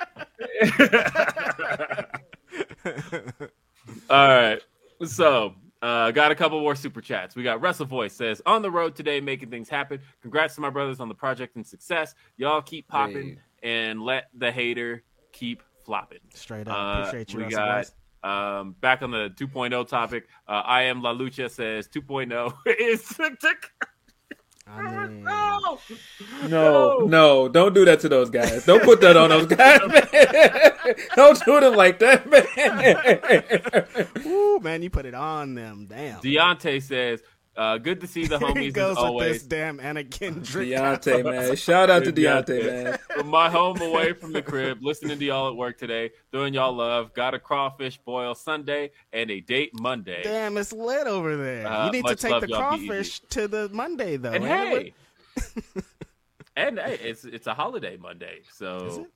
[4.10, 4.62] All right.
[5.06, 7.36] So, uh, got a couple more super chats.
[7.36, 10.00] We got Russell Voice says, on the road today, making things happen.
[10.22, 12.16] Congrats to my brothers on the project and success.
[12.38, 16.20] Y'all keep popping and let the hater keep flopping.
[16.34, 16.78] Straight up.
[16.78, 17.92] Uh, Appreciate you, we Russell got Boys.
[18.62, 20.28] um, back on the 2.0 topic.
[20.48, 23.04] Uh, I am La Lucha says 2.0 is
[24.76, 25.80] I mean, no.
[26.48, 28.66] No, no, don't do that to those guys.
[28.66, 29.80] Don't put that on those guys.
[29.88, 30.96] Man.
[31.16, 34.26] don't do them like that, man.
[34.26, 35.88] Ooh, man, you put it on them.
[35.90, 36.20] Damn.
[36.22, 37.22] Deontay says,
[37.56, 39.32] uh, good to see the Here he homies goes as with always.
[39.34, 40.72] this damn Anakin drink.
[40.72, 41.56] Deontay, man.
[41.56, 42.46] Shout out to Deontay.
[42.46, 43.00] Deontay, man.
[43.16, 46.74] From my home away from the crib, listening to y'all at work today, doing y'all
[46.74, 47.14] love.
[47.14, 50.22] Got a crawfish boil Sunday and a date Monday.
[50.24, 51.68] Damn, it's lit over there.
[51.68, 54.32] Uh, you need to take the crawfish to the Monday though.
[54.32, 54.94] and hey,
[56.56, 59.08] and hey, it's it's a holiday Monday, so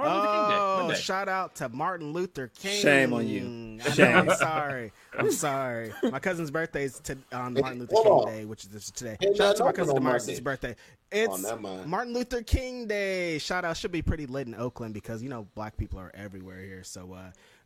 [0.00, 0.06] Is it?
[0.06, 0.56] Martin Luther King Day.
[0.58, 1.00] Oh, Monday.
[1.00, 2.82] shout out to Martin Luther King.
[2.82, 3.40] Shame on you.
[3.40, 4.16] I know, Shame.
[4.16, 4.92] I'm sorry.
[5.18, 5.92] I'm sorry.
[6.10, 8.26] My cousin's birthday is to, on Hey, Martin Luther King on.
[8.26, 9.16] Day, which is today.
[9.20, 10.76] Hey, Shout out to my cousin Demarcus' birthday.
[11.10, 11.86] It's never mind.
[11.86, 13.38] Martin Luther King Day.
[13.38, 13.76] Shout out.
[13.76, 16.84] Should be pretty lit in Oakland because you know black people are everywhere here.
[16.84, 17.16] So,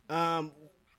[0.09, 0.51] uh, um,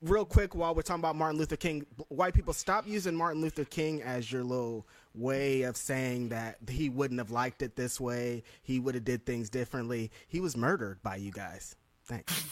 [0.03, 3.41] real quick, while we're talking about Martin Luther King, b- white people stop using Martin
[3.41, 8.01] Luther King as your little way of saying that he wouldn't have liked it this
[8.01, 8.43] way.
[8.63, 10.11] He would have did things differently.
[10.27, 11.77] He was murdered by you guys.
[12.05, 12.45] Thanks.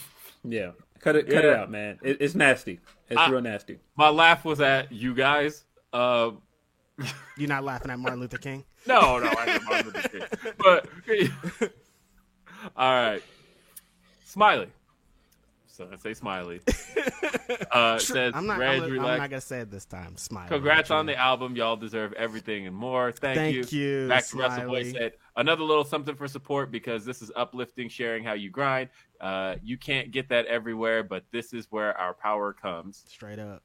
[0.43, 1.99] Yeah, cut it, cut it out, man.
[2.03, 2.79] It, it's nasty.
[3.09, 3.79] It's I- real nasty.
[3.95, 5.63] My laugh was at you guys.
[5.91, 6.31] Uh,
[7.37, 8.65] You're not laughing at Martin Luther King?
[8.87, 10.53] no, no, I didn't Martin Luther King.
[10.57, 10.87] But
[12.75, 13.23] all right,
[14.25, 14.67] Smiley.
[15.73, 16.61] So I say Smiley.
[17.71, 18.57] Uh, says I'm not.
[18.59, 20.15] Reg, I'm, I'm not gonna say it this time.
[20.15, 20.47] Smile.
[20.47, 21.55] Congrats on the album.
[21.55, 23.11] Y'all deserve everything and more.
[23.11, 27.21] Thank, Thank you, Back to Russell Boy said another little something for support because this
[27.21, 28.89] is uplifting, sharing how you grind.
[29.19, 33.03] Uh, you can't get that everywhere, but this is where our power comes.
[33.07, 33.63] straight up.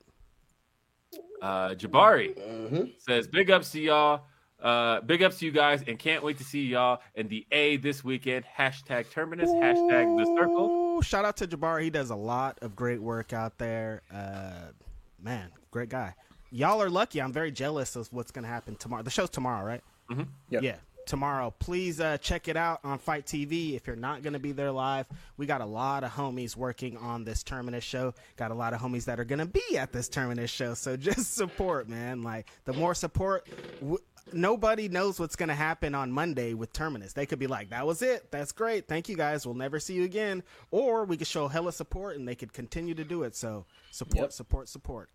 [1.41, 2.83] Uh, Jabari Mm-hmm.
[2.99, 4.23] says big ups to y'all.
[4.61, 7.77] Uh, big ups to you guys, and can't wait to see y'all in the A
[7.77, 8.45] this weekend.
[8.59, 9.51] Hashtag Terminus.
[9.51, 10.88] Hashtag The Circle.
[10.99, 11.03] Woo!
[11.03, 11.85] Shout out to Jabari.
[11.85, 14.03] He does a lot of great work out there.
[14.13, 14.73] Uh,
[15.23, 16.13] man, great guy.
[16.51, 17.23] Y'all are lucky.
[17.23, 19.05] I'm very jealous of what's going to happen tomorrow.
[19.05, 19.81] The show's tomorrow, right?
[20.51, 20.63] Yep.
[20.63, 20.77] Yeah,
[21.07, 21.55] tomorrow.
[21.61, 23.77] Please uh, check it out on FITE TV.
[23.77, 25.07] If you're not going to be there live,
[25.37, 28.13] we got a lot of homies working on this Terminus show.
[28.37, 30.75] Got a lot of homies that are going to be at this Terminus show.
[30.75, 32.23] So just support, man.
[32.23, 33.47] Like the more support,
[33.81, 33.99] w-
[34.33, 37.13] nobody knows what's going to happen on Monday with Terminus.
[37.13, 38.31] They could be like, "That was it.
[38.31, 38.89] That's great.
[38.89, 39.47] Thank you guys.
[39.47, 42.95] We'll never see you again." Or we could show hella support, and they could continue
[42.95, 43.35] to do it.
[43.37, 44.33] So support, Yep.
[44.33, 45.11] support, support.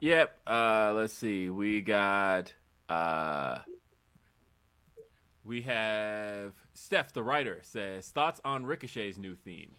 [0.00, 0.36] Yep.
[0.46, 1.48] Uh, let's see.
[1.50, 2.52] We got.
[2.88, 3.58] Uh,
[5.44, 9.72] we have Steph, the writer, says thoughts on Ricochet's new theme.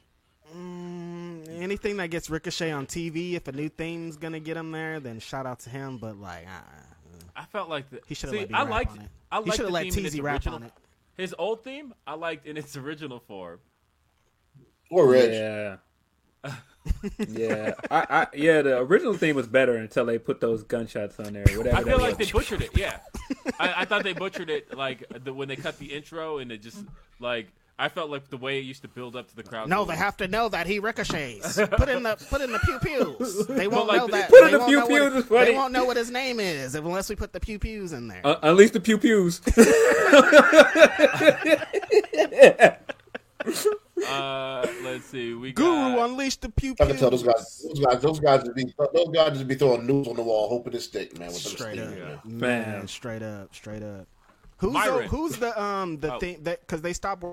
[0.53, 4.99] Mm, anything that gets Ricochet on TV, if a new theme's gonna get him there,
[4.99, 5.98] then shout out to him.
[5.98, 6.93] But like, uh,
[7.35, 9.10] I felt like the, He shoulda see, let me I rap liked, on it.
[9.31, 10.73] I He liked shoulda the let theme in its TZ rap original- on it.
[11.15, 13.60] His old theme, I liked in its original form.
[14.89, 15.31] Or Reg.
[15.31, 15.76] Yeah.
[17.30, 18.61] yeah, I, I, yeah.
[18.61, 21.45] The original theme was better until they put those gunshots on there.
[21.55, 21.77] Whatever.
[21.77, 22.72] I feel that like they butchered it.
[22.76, 22.97] Yeah,
[23.60, 24.76] I, I thought they butchered it.
[24.76, 26.84] Like the, when they cut the intro and it just
[27.19, 27.47] like
[27.79, 29.67] I felt like the way it used to build up to the crowd.
[29.67, 31.55] no, they have to know that he ricochets.
[31.55, 33.47] Put in the put in the pew pews.
[33.47, 34.29] They won't like know the- that.
[34.29, 35.29] Put in They the won't pew know what- pews is.
[35.29, 38.21] They won't know what his name is unless we put the pew pews in there.
[38.23, 39.41] Uh, unleash the pew pews.
[44.07, 45.33] Uh, let's see.
[45.33, 48.43] We Guru got, unleash the pew I can tell those guys, those guys, those guys
[48.43, 51.27] just be, those guys just be throwing news on the wall, hoping to stick, man.
[51.29, 52.69] With Straight up, steam, man.
[52.69, 52.87] man.
[52.87, 54.07] Straight up, straight up.
[54.57, 56.19] Who's the, who's the um the Oh.
[56.19, 57.23] thing that because they stopped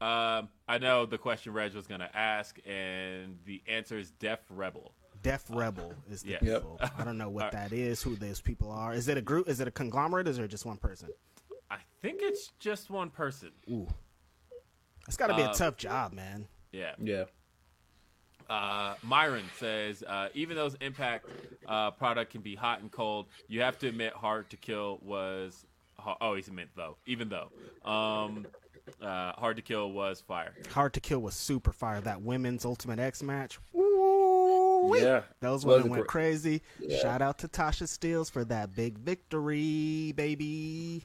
[0.00, 4.38] Um, I know the question Reg was going to ask, and the answer is Def
[4.50, 4.92] Rebel.
[5.22, 6.38] Def Rebel is the Yeah.
[6.42, 6.60] Yep.
[6.62, 6.80] people.
[6.98, 7.70] I don't know what All right.
[7.70, 8.02] that is.
[8.02, 8.94] Who those people are?
[8.94, 9.48] Is it a group?
[9.48, 10.28] Is it a conglomerate?
[10.28, 11.08] Is it just one person?
[11.70, 13.50] I think it's just one person.
[13.68, 13.88] Ooh,
[15.08, 16.46] it's got to be a Um, tough job, man.
[16.70, 16.92] Yeah.
[17.02, 17.24] yeah.
[18.48, 21.26] Uh, Myron says, uh, even though his Impact
[21.66, 25.66] uh, product can be hot and cold, you have to admit Hard to Kill was.
[26.20, 26.96] Oh, he's meant though.
[27.06, 27.50] Even though.
[27.90, 28.46] Um,
[29.02, 30.54] uh, Hard to Kill was fire.
[30.72, 32.00] Hard to Kill was super fire.
[32.00, 33.58] That women's Ultimate X match.
[33.74, 35.22] Ooh, Yeah.
[35.40, 36.62] those Was women went gr- crazy.
[37.02, 41.04] Shout out to Tasha Steelz for that big victory, baby.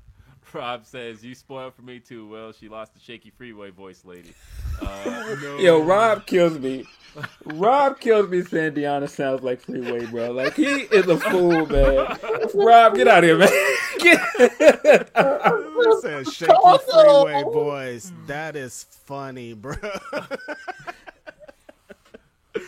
[0.53, 2.51] Rob says, You spoiled for me too, Will.
[2.51, 4.33] She lost the shaky freeway voice lady.
[4.81, 5.57] Uh, no.
[5.57, 6.85] Yo, Rob kills me.
[7.45, 10.31] Rob kills me saying Deonna sounds like Freeway, bro.
[10.31, 12.17] Like he is a fool, man.
[12.55, 13.49] Rob, get out of here, man.
[13.99, 15.11] Get-
[16.01, 16.53] Said shaky
[16.91, 18.11] freeway boys.
[18.27, 19.75] That is funny, bro.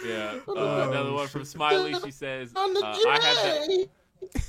[0.05, 0.39] Yeah.
[0.47, 1.93] Uh, another one from Smiley.
[2.03, 3.87] She says, uh, I have that.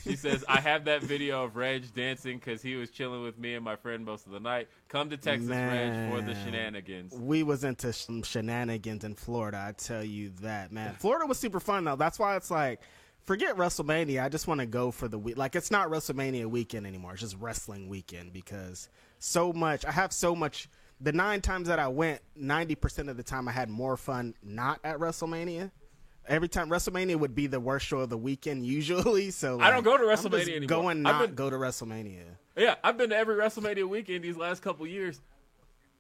[0.03, 3.55] She says, I have that video of Reg dancing because he was chilling with me
[3.55, 4.69] and my friend most of the night.
[4.89, 7.13] Come to Texas, Reg, for the shenanigans.
[7.13, 9.65] we was into some shenanigans in Florida.
[9.69, 10.95] I tell you that, man.
[10.99, 11.97] Florida was super fun though.
[11.97, 12.81] That's why it's like,
[13.25, 14.23] forget WrestleMania.
[14.23, 15.37] I just want to go for the week.
[15.37, 17.13] Like it's not WrestleMania weekend anymore.
[17.13, 18.89] It's just wrestling weekend because
[19.19, 19.85] so much.
[19.85, 20.69] I have so much.
[21.01, 24.35] The nine times that I went, ninety percent of the time I had more fun
[24.43, 25.71] not at WrestleMania.
[26.29, 29.31] Every time WrestleMania would be the worst show of the weekend usually.
[29.37, 30.67] So I don't go to I'm just WrestleMania anymore.
[30.69, 32.25] Going I've not been- go to WrestleMania.
[32.57, 35.21] Yeah, I've been to every WrestleMania weekend these last couple years.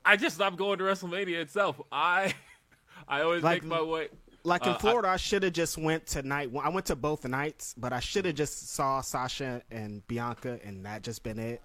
[0.04, 1.80] I just stopped going to WrestleMania itself.
[1.92, 2.34] I
[3.08, 4.08] I always Like- make my way.
[4.42, 6.64] Like in Uh, Florida, I, should have just went to night one.
[6.64, 10.86] I went to both nights, but I should have just saw Sasha and Bianca, and
[10.86, 11.60] that just been it.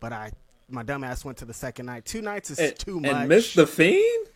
[0.00, 0.32] But I,
[0.68, 2.04] my dumbass went to the second night.
[2.04, 3.10] Two nights is and, too much.
[3.10, 4.26] and miss the Fiend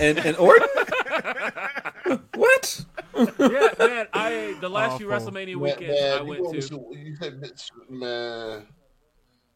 [0.00, 0.68] and, and Orton.
[2.34, 2.84] what?
[3.16, 4.06] Yeah, man.
[4.12, 6.96] I the last few WrestleMania weekends man, I you went gonna- to.
[6.96, 8.66] You said, bitch, man,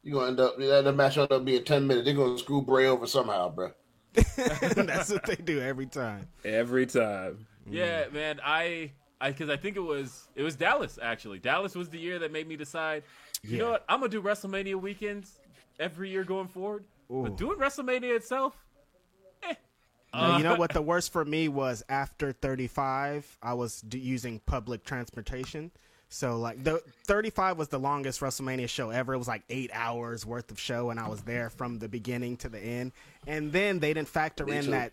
[0.03, 2.07] you gonna end up that that match end up being ten minutes.
[2.07, 3.71] They're gonna screw Bray over somehow, bro.
[4.37, 6.27] That's what they do every time.
[6.45, 7.47] Every time.
[7.71, 8.41] Yeah, man.
[8.45, 11.39] I I because I think it was it was Dallas actually.
[11.39, 13.05] Dallas was the year that made me decide.
[13.45, 13.85] You know what?
[13.89, 15.41] I'm gonna do WrestleMania weekends
[15.81, 16.85] every year going forward.
[17.11, 17.23] Ooh.
[17.25, 18.62] But doing WrestleMania itself,
[20.15, 20.73] No, you know uh, what?
[20.73, 25.71] The worst for me was after 35, I was d- using public transportation.
[26.09, 29.15] So like the 35 was the longest WrestleMania show ever.
[29.15, 32.37] It was like eight hours worth of show, and I was there from the beginning
[32.39, 32.93] to the end.
[33.27, 34.71] And then they didn't factor Me in too.
[34.73, 34.93] that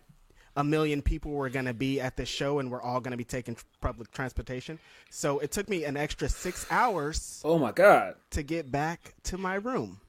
[0.56, 3.18] a million people were going to be at the show, and we're all going to
[3.18, 4.78] be taking public transportation.
[5.10, 8.14] So it took me an extra six hours Oh my God.
[8.30, 10.00] to get back to my room.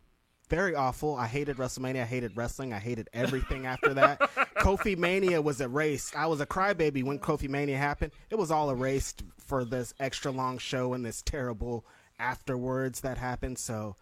[0.51, 1.15] Very awful.
[1.15, 2.01] I hated WrestleMania.
[2.01, 2.73] I hated wrestling.
[2.73, 4.19] I hated everything after that.
[4.57, 6.13] Kofi Mania was erased.
[6.13, 8.11] I was a crybaby when Kofi Mania happened.
[8.29, 11.85] It was all erased for this extra long show and this terrible
[12.19, 13.59] afterwards that happened.
[13.59, 13.95] So,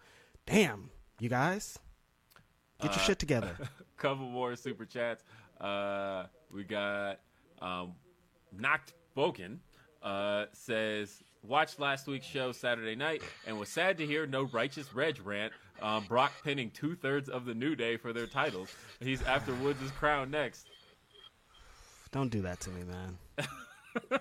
[0.44, 0.90] damn,
[1.20, 1.78] you guys,
[2.82, 3.56] get your shit together.
[3.96, 5.22] couple more super chats.
[5.60, 7.20] Uh, we got
[7.62, 7.92] um,
[8.50, 9.58] Knocked Boken
[10.02, 14.94] uh, says, watched last week's show Saturday night and was sad to hear no righteous
[14.94, 15.52] Reg rant.
[15.82, 18.68] Um, Brock pinning two thirds of the New Day for their titles.
[19.00, 20.68] He's after Woods' crown next.
[22.12, 23.18] Don't do that to me, man.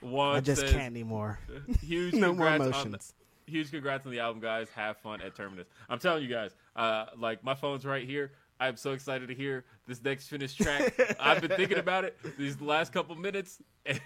[0.00, 1.38] One I just says, can't anymore.
[1.80, 3.12] Huge no more congrats on the-
[3.46, 4.68] huge congrats on the album, guys.
[4.74, 5.68] Have fun at Terminus.
[5.88, 8.32] I'm telling you guys, uh, like my phone's right here.
[8.58, 11.16] I'm so excited to hear this next finished track.
[11.20, 13.58] I've been thinking about it these last couple minutes.
[13.84, 14.00] And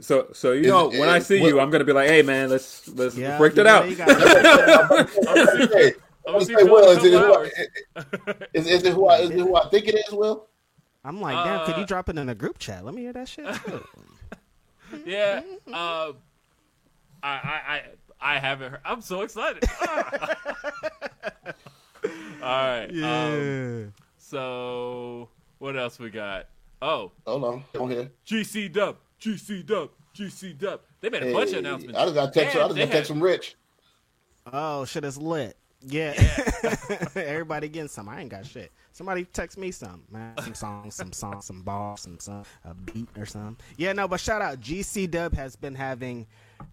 [0.00, 2.22] So, so you know, it- when I see what- you, I'm gonna be like, "Hey,
[2.22, 5.92] man, let's let's Yeah, break that out." you got Hey,
[6.26, 7.34] I'm gonna see hey, you Will, in a is it, who.
[7.34, 10.12] I, is, is it who I is it who I think it is?
[10.12, 10.46] Will?
[11.04, 12.84] I'm like, damn, could Uh, you drop it in a group chat?
[12.84, 13.52] Let me hear that shit.
[13.66, 13.84] too.
[15.06, 15.40] Yeah.
[15.68, 16.16] Um,
[17.22, 17.82] I, I, I,
[18.20, 18.80] I haven't heard.
[18.84, 19.64] I'm so excited.
[19.80, 20.44] Ah.
[22.42, 22.90] All right.
[23.02, 25.28] Um, so
[25.58, 26.46] what else we got?
[26.80, 28.10] Oh, Hold on, I'm here.
[28.26, 30.80] GC Dub, GC Dub, GC Dub.
[31.00, 31.98] They made a bunch of announcements.
[31.98, 32.56] I just got text.
[32.56, 33.54] I just got text had- from Rich.
[34.52, 35.56] Oh, shit is lit.
[35.84, 36.14] Yeah.
[37.16, 38.08] Everybody getting some.
[38.08, 38.70] I ain't got shit.
[38.92, 40.34] Somebody text me some, man.
[40.42, 43.56] Some songs, some songs, some balls, some some a beat or something.
[43.76, 44.60] Yeah, no, but shout out.
[44.60, 46.26] GC Dub has been having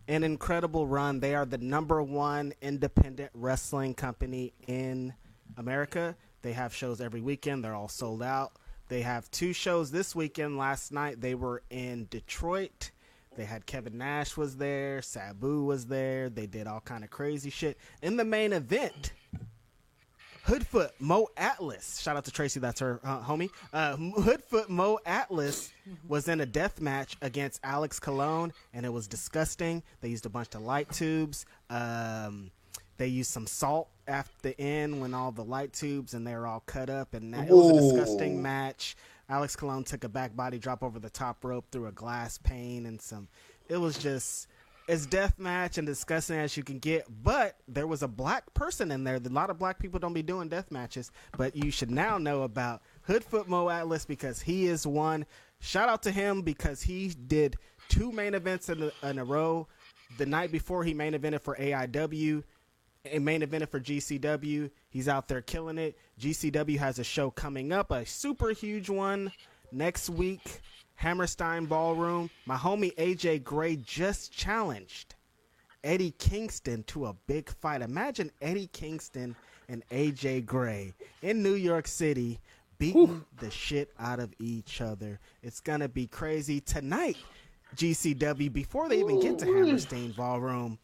[0.08, 1.20] an incredible run.
[1.20, 5.14] They are the number one independent wrestling company in
[5.58, 6.16] America.
[6.42, 7.64] They have shows every weekend.
[7.64, 8.54] They're all sold out.
[8.90, 10.58] They have two shows this weekend.
[10.58, 12.92] Last night they were in Detroit.
[13.38, 16.30] They had Kevin Nash was there, Sabu was there.
[16.30, 17.78] They did all kind of crazy shit.
[18.02, 19.14] In the main event,
[20.46, 22.02] Hoodfoot Mo Atlas.
[22.02, 23.52] Shout out to Tracy, that's her uh, homie.
[23.72, 25.72] Uh, Hoodfoot Mo Atlas
[26.08, 29.84] was in a death match against Alex Colon, and it was disgusting.
[30.02, 31.46] They used a bunch of light tubes.
[31.70, 32.50] Um,
[33.00, 36.46] they used some salt at the end when all the light tubes and they were
[36.46, 38.98] all cut up, and that, it was a disgusting match.
[39.30, 42.86] Alex Colon took a back body drop over the top rope through a glass pane
[42.86, 43.30] and some.
[43.70, 44.48] It was just
[44.90, 47.06] as death match and disgusting as you can get.
[47.24, 49.16] But there was a black person in there.
[49.16, 52.42] A lot of black people don't be doing death matches, but you should now know
[52.42, 55.26] about Hoodfoot Mo Atlas because he is one.
[55.62, 57.56] Shout out to him because he did
[57.88, 59.68] two main events in a, in a row.
[60.18, 62.44] The night before he main evented for AIW
[63.12, 64.70] a main evented for GCW.
[64.90, 65.98] He's out there killing it.
[66.20, 69.32] GCW has a show coming up, a super huge one
[69.72, 70.62] next week.
[70.96, 72.30] Hammerstein Ballroom.
[72.46, 75.16] My homie AJ Gray just challenged
[75.84, 77.82] Eddie Kingston to a big fight.
[77.82, 79.36] Imagine Eddie Kingston
[79.70, 82.40] and AJ Gray in New York City
[82.80, 85.20] beating the shit out of each other.
[85.42, 87.18] It's going to be crazy tonight.
[87.76, 90.80] GCW before they even get to Hammerstein Ballroom.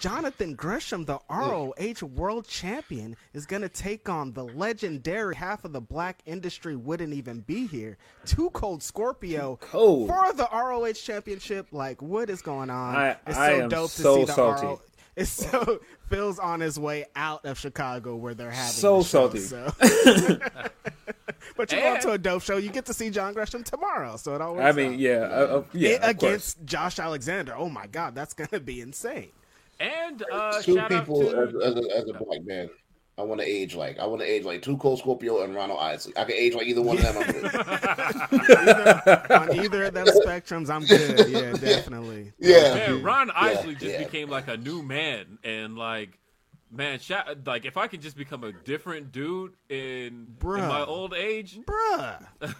[0.00, 5.72] Jonathan Gresham, the ROH World Champion, is going to take on the legendary half of
[5.74, 7.98] the black industry wouldn't even be here.
[8.24, 10.08] 2 Cold Scorpio Cold.
[10.08, 11.66] for the ROH Championship.
[11.70, 12.96] Like, what is going on?
[12.96, 14.66] I- it's I so am dope to so see the salty.
[14.66, 14.80] ROH.
[15.16, 19.28] It's so Phil's on his way out of Chicago where they're having So the show,
[19.28, 19.40] salty.
[19.40, 19.70] so.
[21.56, 22.56] but you're going to a dope show.
[22.56, 24.98] You get to see John Gresham tomorrow, so it all works I mean, out.
[24.98, 25.24] yeah, uh,
[25.58, 26.12] uh, yeah, It- of course.
[26.22, 27.54] against Josh Alexander.
[27.54, 29.30] Oh my God, that's going to be insane.
[29.80, 32.68] And uh, Two shout out people to as, as, a, as a black man.
[33.20, 35.78] I want to age like I want to age like Two Cold Scorpio and Ronald
[35.80, 36.14] Isley.
[36.16, 37.16] I can age like either one of them.
[37.18, 39.30] I'm good.
[39.30, 41.28] on either of them spectrums, I'm good.
[41.28, 42.32] Yeah, definitely.
[42.38, 44.04] Yeah, man, Ron Isley just yeah.
[44.04, 46.18] became like a new man, and like,
[46.70, 50.66] man, shout, like if I could just become a different dude in, in Bruh.
[50.66, 52.26] my old age, Bruh.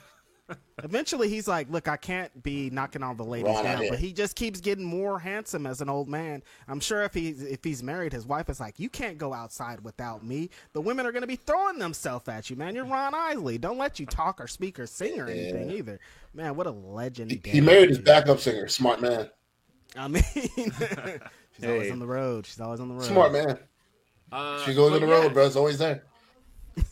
[0.82, 3.90] Eventually, he's like, "Look, I can't be knocking all the ladies Ron, down," did.
[3.90, 6.42] but he just keeps getting more handsome as an old man.
[6.68, 9.80] I'm sure if he's if he's married, his wife is like, "You can't go outside
[9.84, 12.74] without me." The women are going to be throwing themselves at you, man.
[12.74, 13.58] You're Ron Isley.
[13.58, 16.00] Don't let you talk or speak or sing or anything either,
[16.34, 16.56] man.
[16.56, 17.30] What a legend!
[17.30, 18.66] He, he married his backup singer.
[18.68, 19.28] Smart man.
[19.96, 20.22] I mean,
[20.54, 22.46] she's always on the road.
[22.46, 23.04] She's always on the road.
[23.04, 23.58] Smart man.
[24.32, 25.46] uh, She goes on the road, bro.
[25.46, 26.04] It's always there.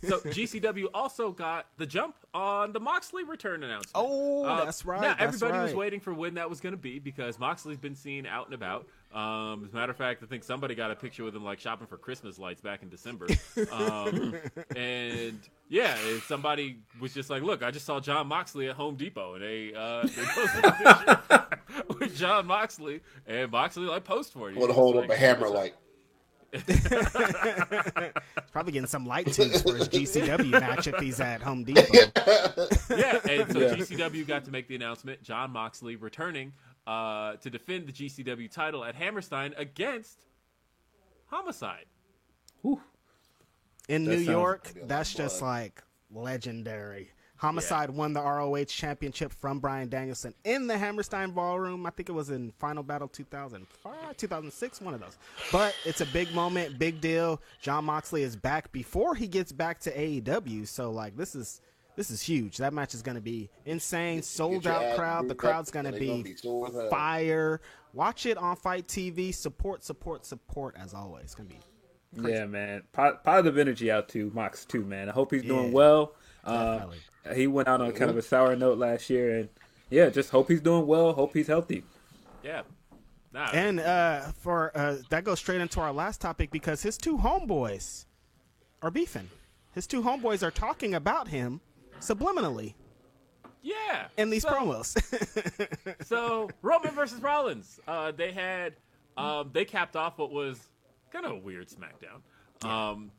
[0.02, 3.92] So GCW also got the jump on the Moxley return announcement.
[3.94, 5.00] Oh, Uh, that's right.
[5.00, 7.94] Now that's everybody was waiting for when that was going to be because Moxley's been
[7.94, 8.86] seen out and about.
[9.12, 11.58] Um, as a matter of fact, I think somebody got a picture with him like
[11.58, 13.26] shopping for Christmas lights back in December.
[13.72, 14.34] um,
[14.76, 15.38] and
[15.70, 19.34] yeah, and somebody was just like, "Look, I just saw Jon Moxley at Home Depot,"
[19.34, 20.72] and they uh, they posted a
[21.48, 24.52] picture with Jon Moxley, and Moxley like post for it.
[24.52, 25.72] He's Want to hold like, up a hammer "What's
[26.54, 28.18] up?" like.
[28.52, 31.82] Probably getting some light tubes for his GCW match if he's at Home Depot.
[32.90, 33.74] yeah, and so Yeah.
[33.74, 36.52] GCW got to make the announcement: Jon Moxley returning
[36.86, 40.26] uh, to defend the GCW title at Hammerstein against
[41.26, 41.84] Homicide.
[43.88, 47.10] in That New York, Be that's of just like legendary.
[47.38, 51.86] Homicide won the ROH championship from Bryan Danielson in the Hammerstein Ballroom.
[51.86, 55.16] I think it was in Final Battle 2005, 2006, one of those.
[55.52, 57.40] But it's a big moment, big deal.
[57.62, 60.66] Jon Moxley is back before he gets back to AEW.
[60.66, 61.60] So like this is
[61.94, 62.56] this is huge.
[62.58, 64.22] That match is going to be insane.
[64.22, 65.28] Sold out crowd.
[65.28, 66.90] The crowd's going to and gonna be be sore as hell.
[66.90, 67.60] fire.
[67.92, 69.34] Watch it on FITE TV.
[69.34, 71.24] Support, support, support as always.
[71.24, 71.54] It's going to
[72.22, 72.82] be Yeah, man.
[72.92, 75.08] Po- positive energy out to Mox too, man.
[75.08, 76.14] I hope he's doing Yeah, well.
[76.44, 76.98] Uh, definitely.
[77.34, 79.48] He went out on kind of a sour note last year, and
[79.90, 81.12] yeah, just hope he's doing well.
[81.12, 81.84] Hope he's healthy.
[82.42, 82.62] Yeah.
[83.32, 87.18] Nah, And uh, for uh, that goes straight into our last topic because his two
[87.18, 88.06] homeboys
[88.80, 89.28] are beefing.
[89.74, 91.60] His two homeboys are talking about him
[92.00, 92.72] subliminally
[93.62, 94.06] yeah.
[94.16, 96.04] in these So- promos.
[96.06, 98.74] so Roman versus Rollins, uh, they had
[99.16, 100.58] um, they capped off what was
[101.12, 103.10] kind of a weird SmackDown, um,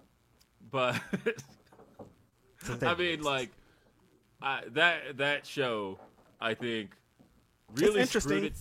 [0.72, 1.00] but
[2.82, 3.52] I mean, like
[4.42, 6.00] I, that that show,
[6.40, 6.92] I think
[7.76, 8.38] really interesting.
[8.38, 8.54] screwed it.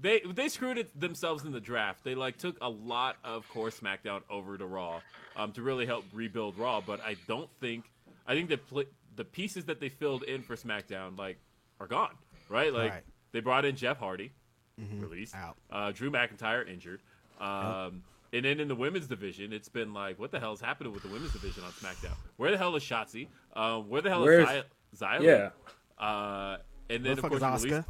[0.00, 2.04] They they screwed it themselves in the draft.
[2.04, 5.00] They like took a lot of core SmackDown over to Raw
[5.36, 7.84] um, to really help rebuild Raw, but I don't think
[8.26, 8.84] I think the pl-
[9.16, 11.38] the pieces that they filled in for SmackDown like
[11.80, 12.10] are gone.
[12.48, 13.02] Right, like Right.
[13.32, 14.32] they brought in Jeff Hardy,
[15.00, 15.56] released, Out.
[15.70, 17.00] Uh, Drew McIntyre injured.
[17.40, 20.92] Um, And then in the women's division, it's been like, what the hell is happening
[20.92, 22.16] with the women's division on SmackDown?
[22.36, 23.28] Where the hell is Shotzi?
[23.54, 24.64] Um, where the hell Where's- is
[24.94, 25.26] Xy- Xia Li?
[25.26, 25.50] Yeah.
[25.98, 26.58] Uh,
[26.90, 27.88] and then the of course is you released,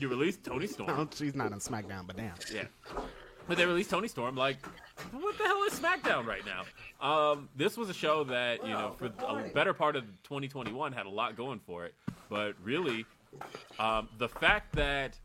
[0.00, 0.88] you released Tony Storm.
[0.88, 2.34] No, she's not on SmackDown, but damn.
[2.52, 2.64] Yeah.
[3.48, 4.36] But they released Toni Storm.
[4.36, 4.56] Like,
[5.12, 6.62] what the hell is SmackDown right now?
[7.06, 11.06] Um, this was a show that, you know, for a better part of 2021 had
[11.06, 11.94] a lot going for it.
[12.28, 13.04] But really,
[13.78, 15.18] um, the fact that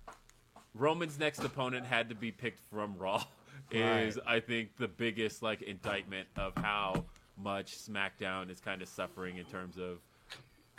[0.73, 3.23] Roman's next opponent had to be picked from Raw
[3.71, 7.05] is, I think, the biggest, like, indictment of how
[7.37, 9.99] much SmackDown is kind of suffering in terms of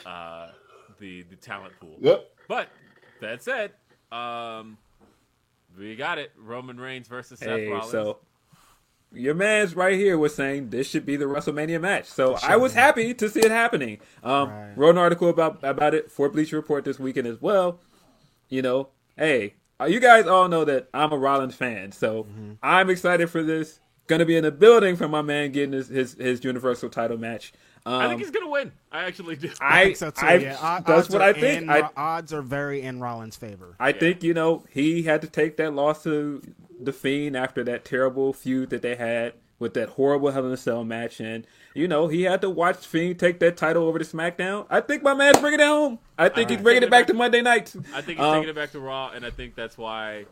[0.07, 0.49] uh,
[0.99, 1.97] the, the talent pool.
[2.01, 2.31] Yep.
[2.49, 2.69] But
[3.21, 3.73] that said,
[4.13, 4.79] um,
[5.79, 6.33] we got it.
[6.37, 7.91] Roman Reigns versus Seth Hey, Rollins.
[7.91, 8.19] so
[9.13, 12.07] your man's right here was saying this should be the WrestleMania match.
[12.07, 14.01] So I was happy to see it happening.
[14.23, 14.73] Um, Right.
[14.77, 17.81] Wrote an article about about it for Bleacher Report this weekend as well.
[18.49, 22.53] You know, hey, uh, you guys all know that I'm a Rollins fan, so Mm-hmm.
[22.63, 23.81] I'm excited for this.
[24.09, 27.19] Going to be in the building for my man getting his his, his Universal title
[27.19, 27.53] match.
[27.87, 28.73] Um, I think he's gonna win.
[28.93, 29.51] I actually do.
[29.61, 30.27] I, I think so too.
[30.27, 30.57] I- yeah.
[30.61, 31.63] Od- that's what I think.
[31.63, 33.75] in- I- odds are very in Rollins' favor.
[33.81, 36.43] I think you know he had to take that loss to
[36.81, 40.57] the Fiend after that terrible feud that they had with that horrible Hell in a
[40.57, 44.05] Cell match, and you know he had to watch Fiend take that title over to
[44.05, 44.67] SmackDown.
[44.71, 45.99] I think my man's bringing it home.
[46.17, 47.77] I think he's bringing it back to Monday nights.
[47.95, 50.27] I think he's Um, taking it back to Raw, and I think that's why.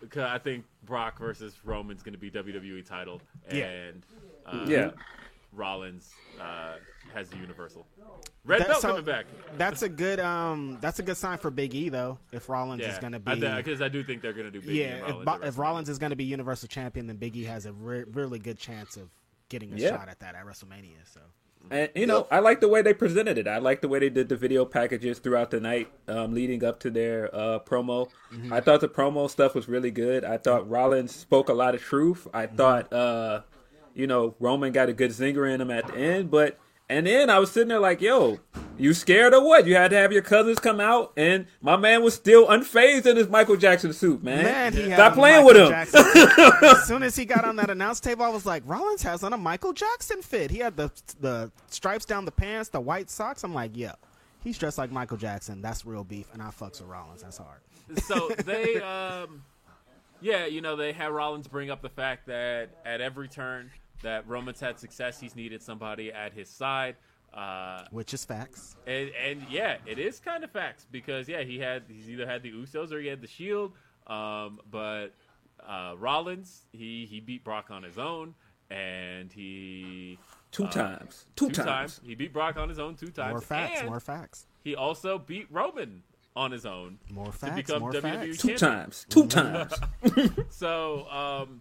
[0.00, 4.50] Because I think Brock versus Roman's going to be WWE title, and Yeah.
[4.50, 4.90] uh, Yeah.
[5.54, 6.10] Rollins
[6.40, 6.74] uh,
[7.14, 7.86] has the Universal.
[8.44, 9.26] Red That- belt so coming back.
[9.56, 10.78] That's a good um.
[10.80, 12.18] That's a good sign for Big E though.
[12.32, 14.60] If Rollins Yeah, is going to be because I, do think they're going to do
[14.60, 14.86] Big E yeah.
[14.86, 15.24] and If, Rollins.
[15.24, 17.72] Bo- at if Rollins is going to be Universal Champion, then Big E has a
[17.72, 19.08] re- really good chance of
[19.48, 19.90] getting a Yeah.
[19.90, 20.96] shot at that at WrestleMania.
[21.12, 21.20] So
[21.70, 23.46] And you know, I like the way they presented it.
[23.48, 26.80] I like the way they did the video packages throughout the night, um, leading up
[26.80, 28.08] to their uh, promo.
[28.50, 30.24] I thought the promo stuff was really good.
[30.24, 32.26] I thought Rollins spoke a lot of truth.
[32.34, 33.42] I thought, uh,
[33.94, 36.30] you know, Roman got a good zinger in him at the end.
[36.30, 36.58] But
[36.88, 38.40] and then I was sitting there like, yo,
[38.76, 39.66] you scared or what?
[39.66, 43.16] You had to have your cousins come out, and my man was still unfazed in
[43.16, 44.44] his Michael Jackson suit, man.
[44.44, 46.64] man, he had Stop playing Michael with him.
[46.70, 49.32] As soon as he got on that announce table, I was like, Rollins has on
[49.32, 50.50] a Michael Jackson fit.
[50.50, 50.90] He had the
[51.20, 53.44] the stripes down the pants, the white socks.
[53.44, 53.92] I'm like, yeah,
[54.42, 55.62] he's dressed like Michael Jackson.
[55.62, 57.22] That's real beef, and I fucks with Rollins.
[57.22, 57.60] That's hard.
[58.04, 59.42] so they um
[60.20, 63.70] yeah you know they had rollins bring up the fact that at every turn
[64.04, 66.96] that roman's had success he's needed somebody at his side
[67.34, 68.76] uh Which is facts.
[68.86, 72.42] and, and yeah it is kind of facts because yeah he had he's either had
[72.42, 73.72] the usos or he had the shield
[74.06, 75.08] um but
[75.66, 78.34] uh rollins he he beat brock on his own
[78.70, 80.18] and he
[80.52, 81.26] Two times.
[81.34, 82.00] Two, two times.
[82.04, 83.80] he beat brock on his own two times More facts.
[83.80, 84.46] and More facts.
[84.62, 86.02] he also beat roman
[86.36, 87.56] on his own More to facts.
[87.56, 88.38] become More WWE facts.
[88.38, 89.06] Two times.
[89.08, 89.72] Two times.
[90.50, 91.60] So, um,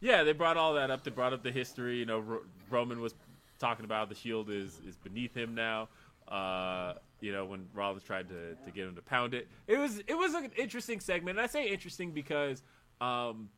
[0.00, 1.04] yeah, they brought all that up.
[1.04, 1.96] They brought up the history.
[1.98, 3.14] You know, Ro- Roman was
[3.58, 5.88] talking about the Shield is is beneath him now.
[6.28, 9.98] Uh, you know, when Rollins tried to, to get him to pound it, it was
[10.06, 11.38] it was an interesting segment.
[11.38, 12.62] And I say interesting because
[13.00, 13.48] um,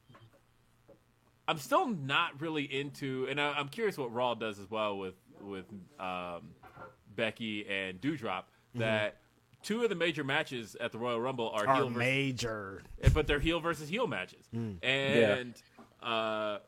[1.49, 5.15] I'm still not really into, and I, I'm curious what Raw does as well with
[5.43, 5.67] with
[5.99, 6.51] um,
[7.17, 8.45] Becky and Doudrop.
[8.77, 9.17] That
[9.65, 12.83] two of the major matches at the Royal Rumble are, Are heel versus major.
[13.12, 15.55] but they're heel versus heel matches, and
[16.02, 16.59] uh,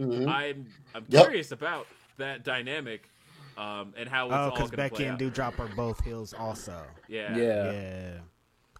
[0.00, 1.24] I'm I'm Yep.
[1.24, 1.86] curious about
[2.18, 3.08] that dynamic
[3.56, 5.32] um, and how it's Oh, because Becky play and out.
[5.34, 6.82] Doudrop are both heels, also.
[7.08, 7.36] Yeah.
[7.36, 7.72] Yeah.
[7.72, 8.10] Yeah.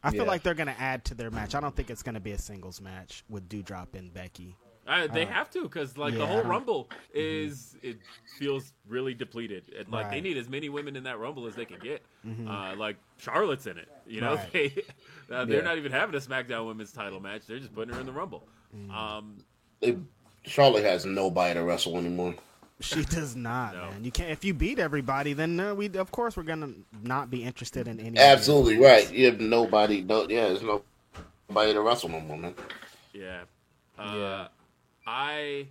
[0.03, 0.29] I feel Yeah.
[0.29, 1.55] like they're gonna add to their match.
[1.55, 4.57] I don't think it's gonna be a singles match with Doudrop and Becky.
[4.87, 7.99] Uh, they have to because like yeah, the whole don't- Rumble is it
[8.39, 9.73] feels really depleted.
[9.77, 12.05] And, like they need as many women in that Rumble as they can get.
[12.47, 13.89] Uh, like Charlotte's in it.
[14.07, 14.53] You know, Right.
[14.53, 14.67] they
[15.35, 15.63] uh, they're Yeah.
[15.65, 17.47] not even having a SmackDown Women's Title match.
[17.47, 18.47] They're just putting her in the Rumble.
[18.93, 19.39] Um,
[19.81, 19.97] They,
[20.45, 22.35] Charlotte has nobody to wrestle anymore.
[22.81, 23.91] She does not, No.
[23.91, 24.05] man.
[24.05, 24.31] You can't.
[24.31, 26.73] If you beat everybody, then uh, we of course we're gonna
[27.03, 28.19] not be interested in any.
[28.19, 29.11] Absolutely right.
[29.13, 30.03] You have nobody.
[30.03, 32.55] No, yeah, there's nobody to wrestle no more, man.
[33.15, 33.43] yeah.
[33.99, 34.49] Uh,
[35.07, 35.69] I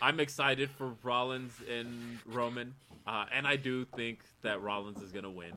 [0.00, 2.74] I'm excited for Rollins and Roman,
[3.06, 5.52] uh, and I do think that Rollins is gonna win.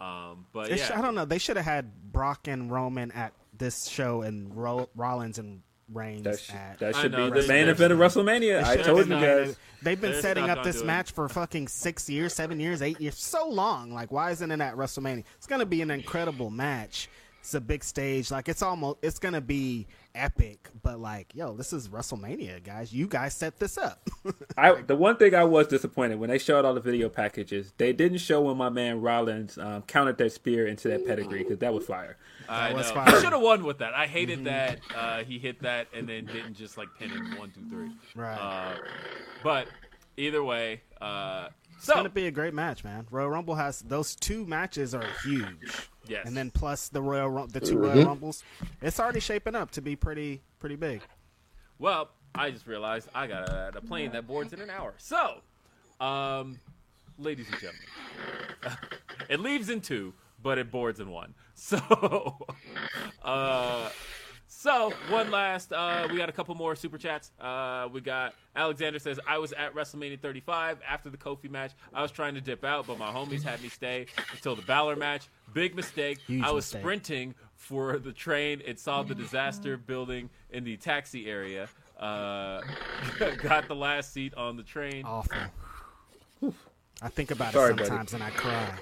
[0.00, 1.24] Um, but yeah, sh- I don't know.
[1.24, 5.62] They should have had Brock and Roman at this show and Ro- Rollins and
[5.94, 6.78] Reigns That, sh- at.
[6.80, 8.62] that should know, be the main they- event of WrestleMania.
[8.64, 9.56] I told you guys.
[9.82, 10.86] They've been They're setting up this do it.
[10.86, 13.92] match for fucking six years, seven years, eight years, so long.
[13.92, 15.24] Like, why isn't it at WrestleMania?
[15.36, 17.08] It's gonna be an incredible match.
[17.42, 18.30] It's a big stage.
[18.30, 20.68] Like, it's almost, it's gonna be epic.
[20.82, 22.92] But like, yo, this is WrestleMania, guys.
[22.92, 24.08] You guys set this up.
[24.56, 27.92] I the one thing I was disappointed when they showed all the video packages, they
[27.92, 31.74] didn't show when my man Rollins um, counted that spear into that pedigree because that
[31.74, 32.16] was fire.
[32.48, 32.94] I That was know.
[32.94, 33.06] fire.
[33.06, 33.16] Mm-hmm.
[33.16, 33.92] He should have won with that.
[33.94, 37.50] I hated that uh, he hit that and then didn't just like pin him one,
[37.50, 37.90] two, three.
[38.14, 38.36] Right.
[38.38, 38.76] Uh,
[39.42, 39.66] but
[40.16, 43.08] either way, uh, It's so gonna be a great match, man.
[43.10, 45.88] Royal Rumble has those two matches are huge.
[46.08, 46.26] Yes.
[46.26, 48.42] And then plus the Royal Rum- the 2 Royal Rumbles,
[48.80, 51.00] it's already shaping up to be pretty pretty big.
[51.78, 54.94] well, I just realized I got a, a plane that boards in an hour.
[54.98, 55.40] So,
[56.00, 56.58] um,
[57.18, 58.78] ladies and gentlemen,
[59.28, 61.34] it leaves in two, but it boards in one.
[61.54, 61.78] So,
[63.22, 63.88] uh,
[64.62, 67.32] so one last, uh, we got a couple more super chats.
[67.40, 71.72] Uh, we got Alexander says, I was at WrestleMania 35 after the Kofi match.
[71.92, 74.94] I was trying to dip out, but my homies had me stay until the Balor
[74.94, 75.28] match.
[75.52, 76.18] Big mistake.
[76.28, 76.80] Huge I was mistake.
[76.80, 78.62] sprinting for the train.
[78.64, 81.68] It saw the disaster building in the taxi area.
[81.98, 82.60] Uh,
[83.42, 85.04] got the last seat on the train.
[85.04, 85.38] Awful.
[87.02, 87.88] I think about Sorry, it buddy.
[87.88, 88.78] sometimes and I cry.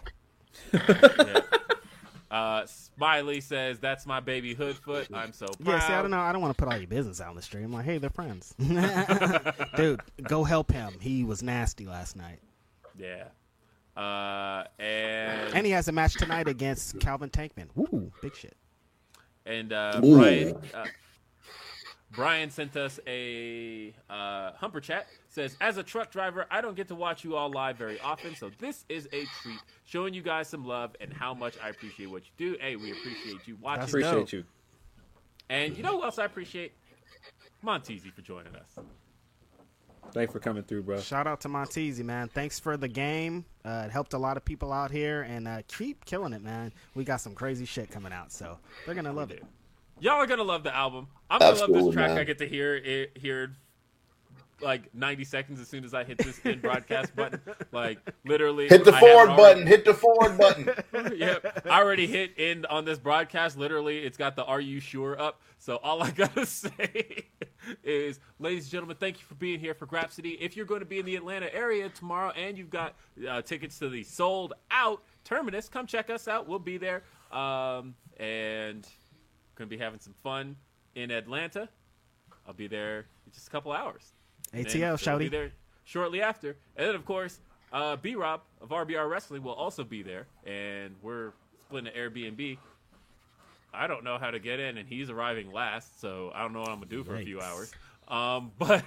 [2.31, 5.09] Uh, Smiley says, "That's my baby Hoodfoot.
[5.13, 6.21] I'm so proud." Yeah, see, I don't know.
[6.21, 7.73] I don't want to put all your business out on the stream.
[7.73, 8.55] Like, hey, they're friends.
[9.77, 10.93] Dude, go help him.
[11.01, 12.39] He was nasty last night.
[12.97, 13.25] Yeah.
[13.97, 17.67] Uh, and And he has a match tonight against Calvin Tankman.
[17.77, 18.57] Ooh, big shit.
[19.45, 20.17] and uh, Ooh.
[20.19, 20.85] Brian uh,
[22.13, 25.07] Brian sent us a uh, humper chat.
[25.29, 28.35] Says, as a truck driver, I don't get to watch you all live very often,
[28.35, 29.61] so this is a treat.
[29.85, 32.57] Showing you guys some love and how much I appreciate what you do.
[32.61, 33.81] Hey, we appreciate you watching.
[33.81, 34.33] That's Appreciate dope.
[34.33, 34.45] you.
[35.49, 36.73] And you know who else I appreciate?
[37.65, 38.79] Montezi for joining us.
[40.13, 40.99] Thanks for coming through, bro.
[40.99, 42.29] Shout out to Montezi, man.
[42.29, 43.45] Thanks for the game.
[43.65, 46.73] Uh, it helped a lot of people out here, and uh, keep killing it, man.
[46.95, 49.45] We got some crazy shit coming out, so they're gonna love it.
[50.01, 51.09] Y'all are gonna love the album.
[51.29, 52.11] I'm gonna love this track.
[52.11, 52.19] man.
[52.19, 53.57] I get to hear it here
[54.63, 57.41] like 90 seconds as soon as I hit this end broadcast button.
[57.73, 59.67] Like literally, Hit the I forward button.
[59.67, 60.71] Hit the forward button.
[61.17, 63.57] yep, I already hit end on this broadcast.
[63.57, 65.41] Literally, it's got the "Are you sure?" up.
[65.59, 67.27] So all I gotta say
[67.83, 70.37] is, ladies and gentlemen, thank you for being here for Grapsody.
[70.41, 72.95] If you're going to be in the Atlanta area tomorrow and you've got
[73.29, 76.49] uh, tickets to the sold out Terminus, come check us out.
[76.49, 78.87] We'll be there, um, and
[79.61, 80.57] gonna be having some fun
[80.95, 81.69] in Atlanta.
[82.47, 84.13] I'll be there in just a couple hours.
[84.55, 85.31] ATL, they'll Be shouty.
[85.31, 85.53] there
[85.85, 87.39] shortly after, and then of course,
[87.73, 92.59] uh, B Rob of RBR Wrestling will also be there, and we're splitting an Airbnb.
[93.73, 96.61] I don't know how to get in, and he's arriving last, so I don't know
[96.61, 97.71] what I'm gonna do for a few hours.
[98.09, 98.83] Um, but,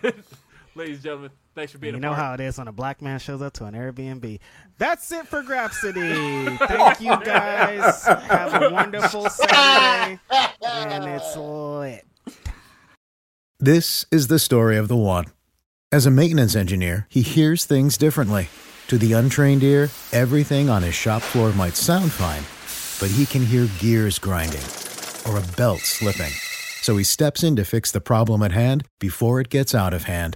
[0.75, 2.19] ladies and gentlemen, thanks for being You a know part.
[2.19, 4.39] how it is when a black man shows up to an Airbnb.
[4.77, 6.57] That's it for Grapsody.
[6.67, 8.05] Thank you oh guys.
[8.05, 10.19] Have a wonderful Saturday,
[10.65, 12.05] and it's lit.
[13.59, 15.25] This is the story of the one.
[15.91, 18.49] As a maintenance engineer, he hears things differently.
[18.87, 22.43] To the untrained ear, everything on his shop floor might sound fine,
[22.99, 24.63] but he can hear gears grinding
[25.25, 26.31] or a belt slipping.
[26.81, 30.03] So he steps in to fix the problem at hand before it gets out of
[30.03, 30.35] hand.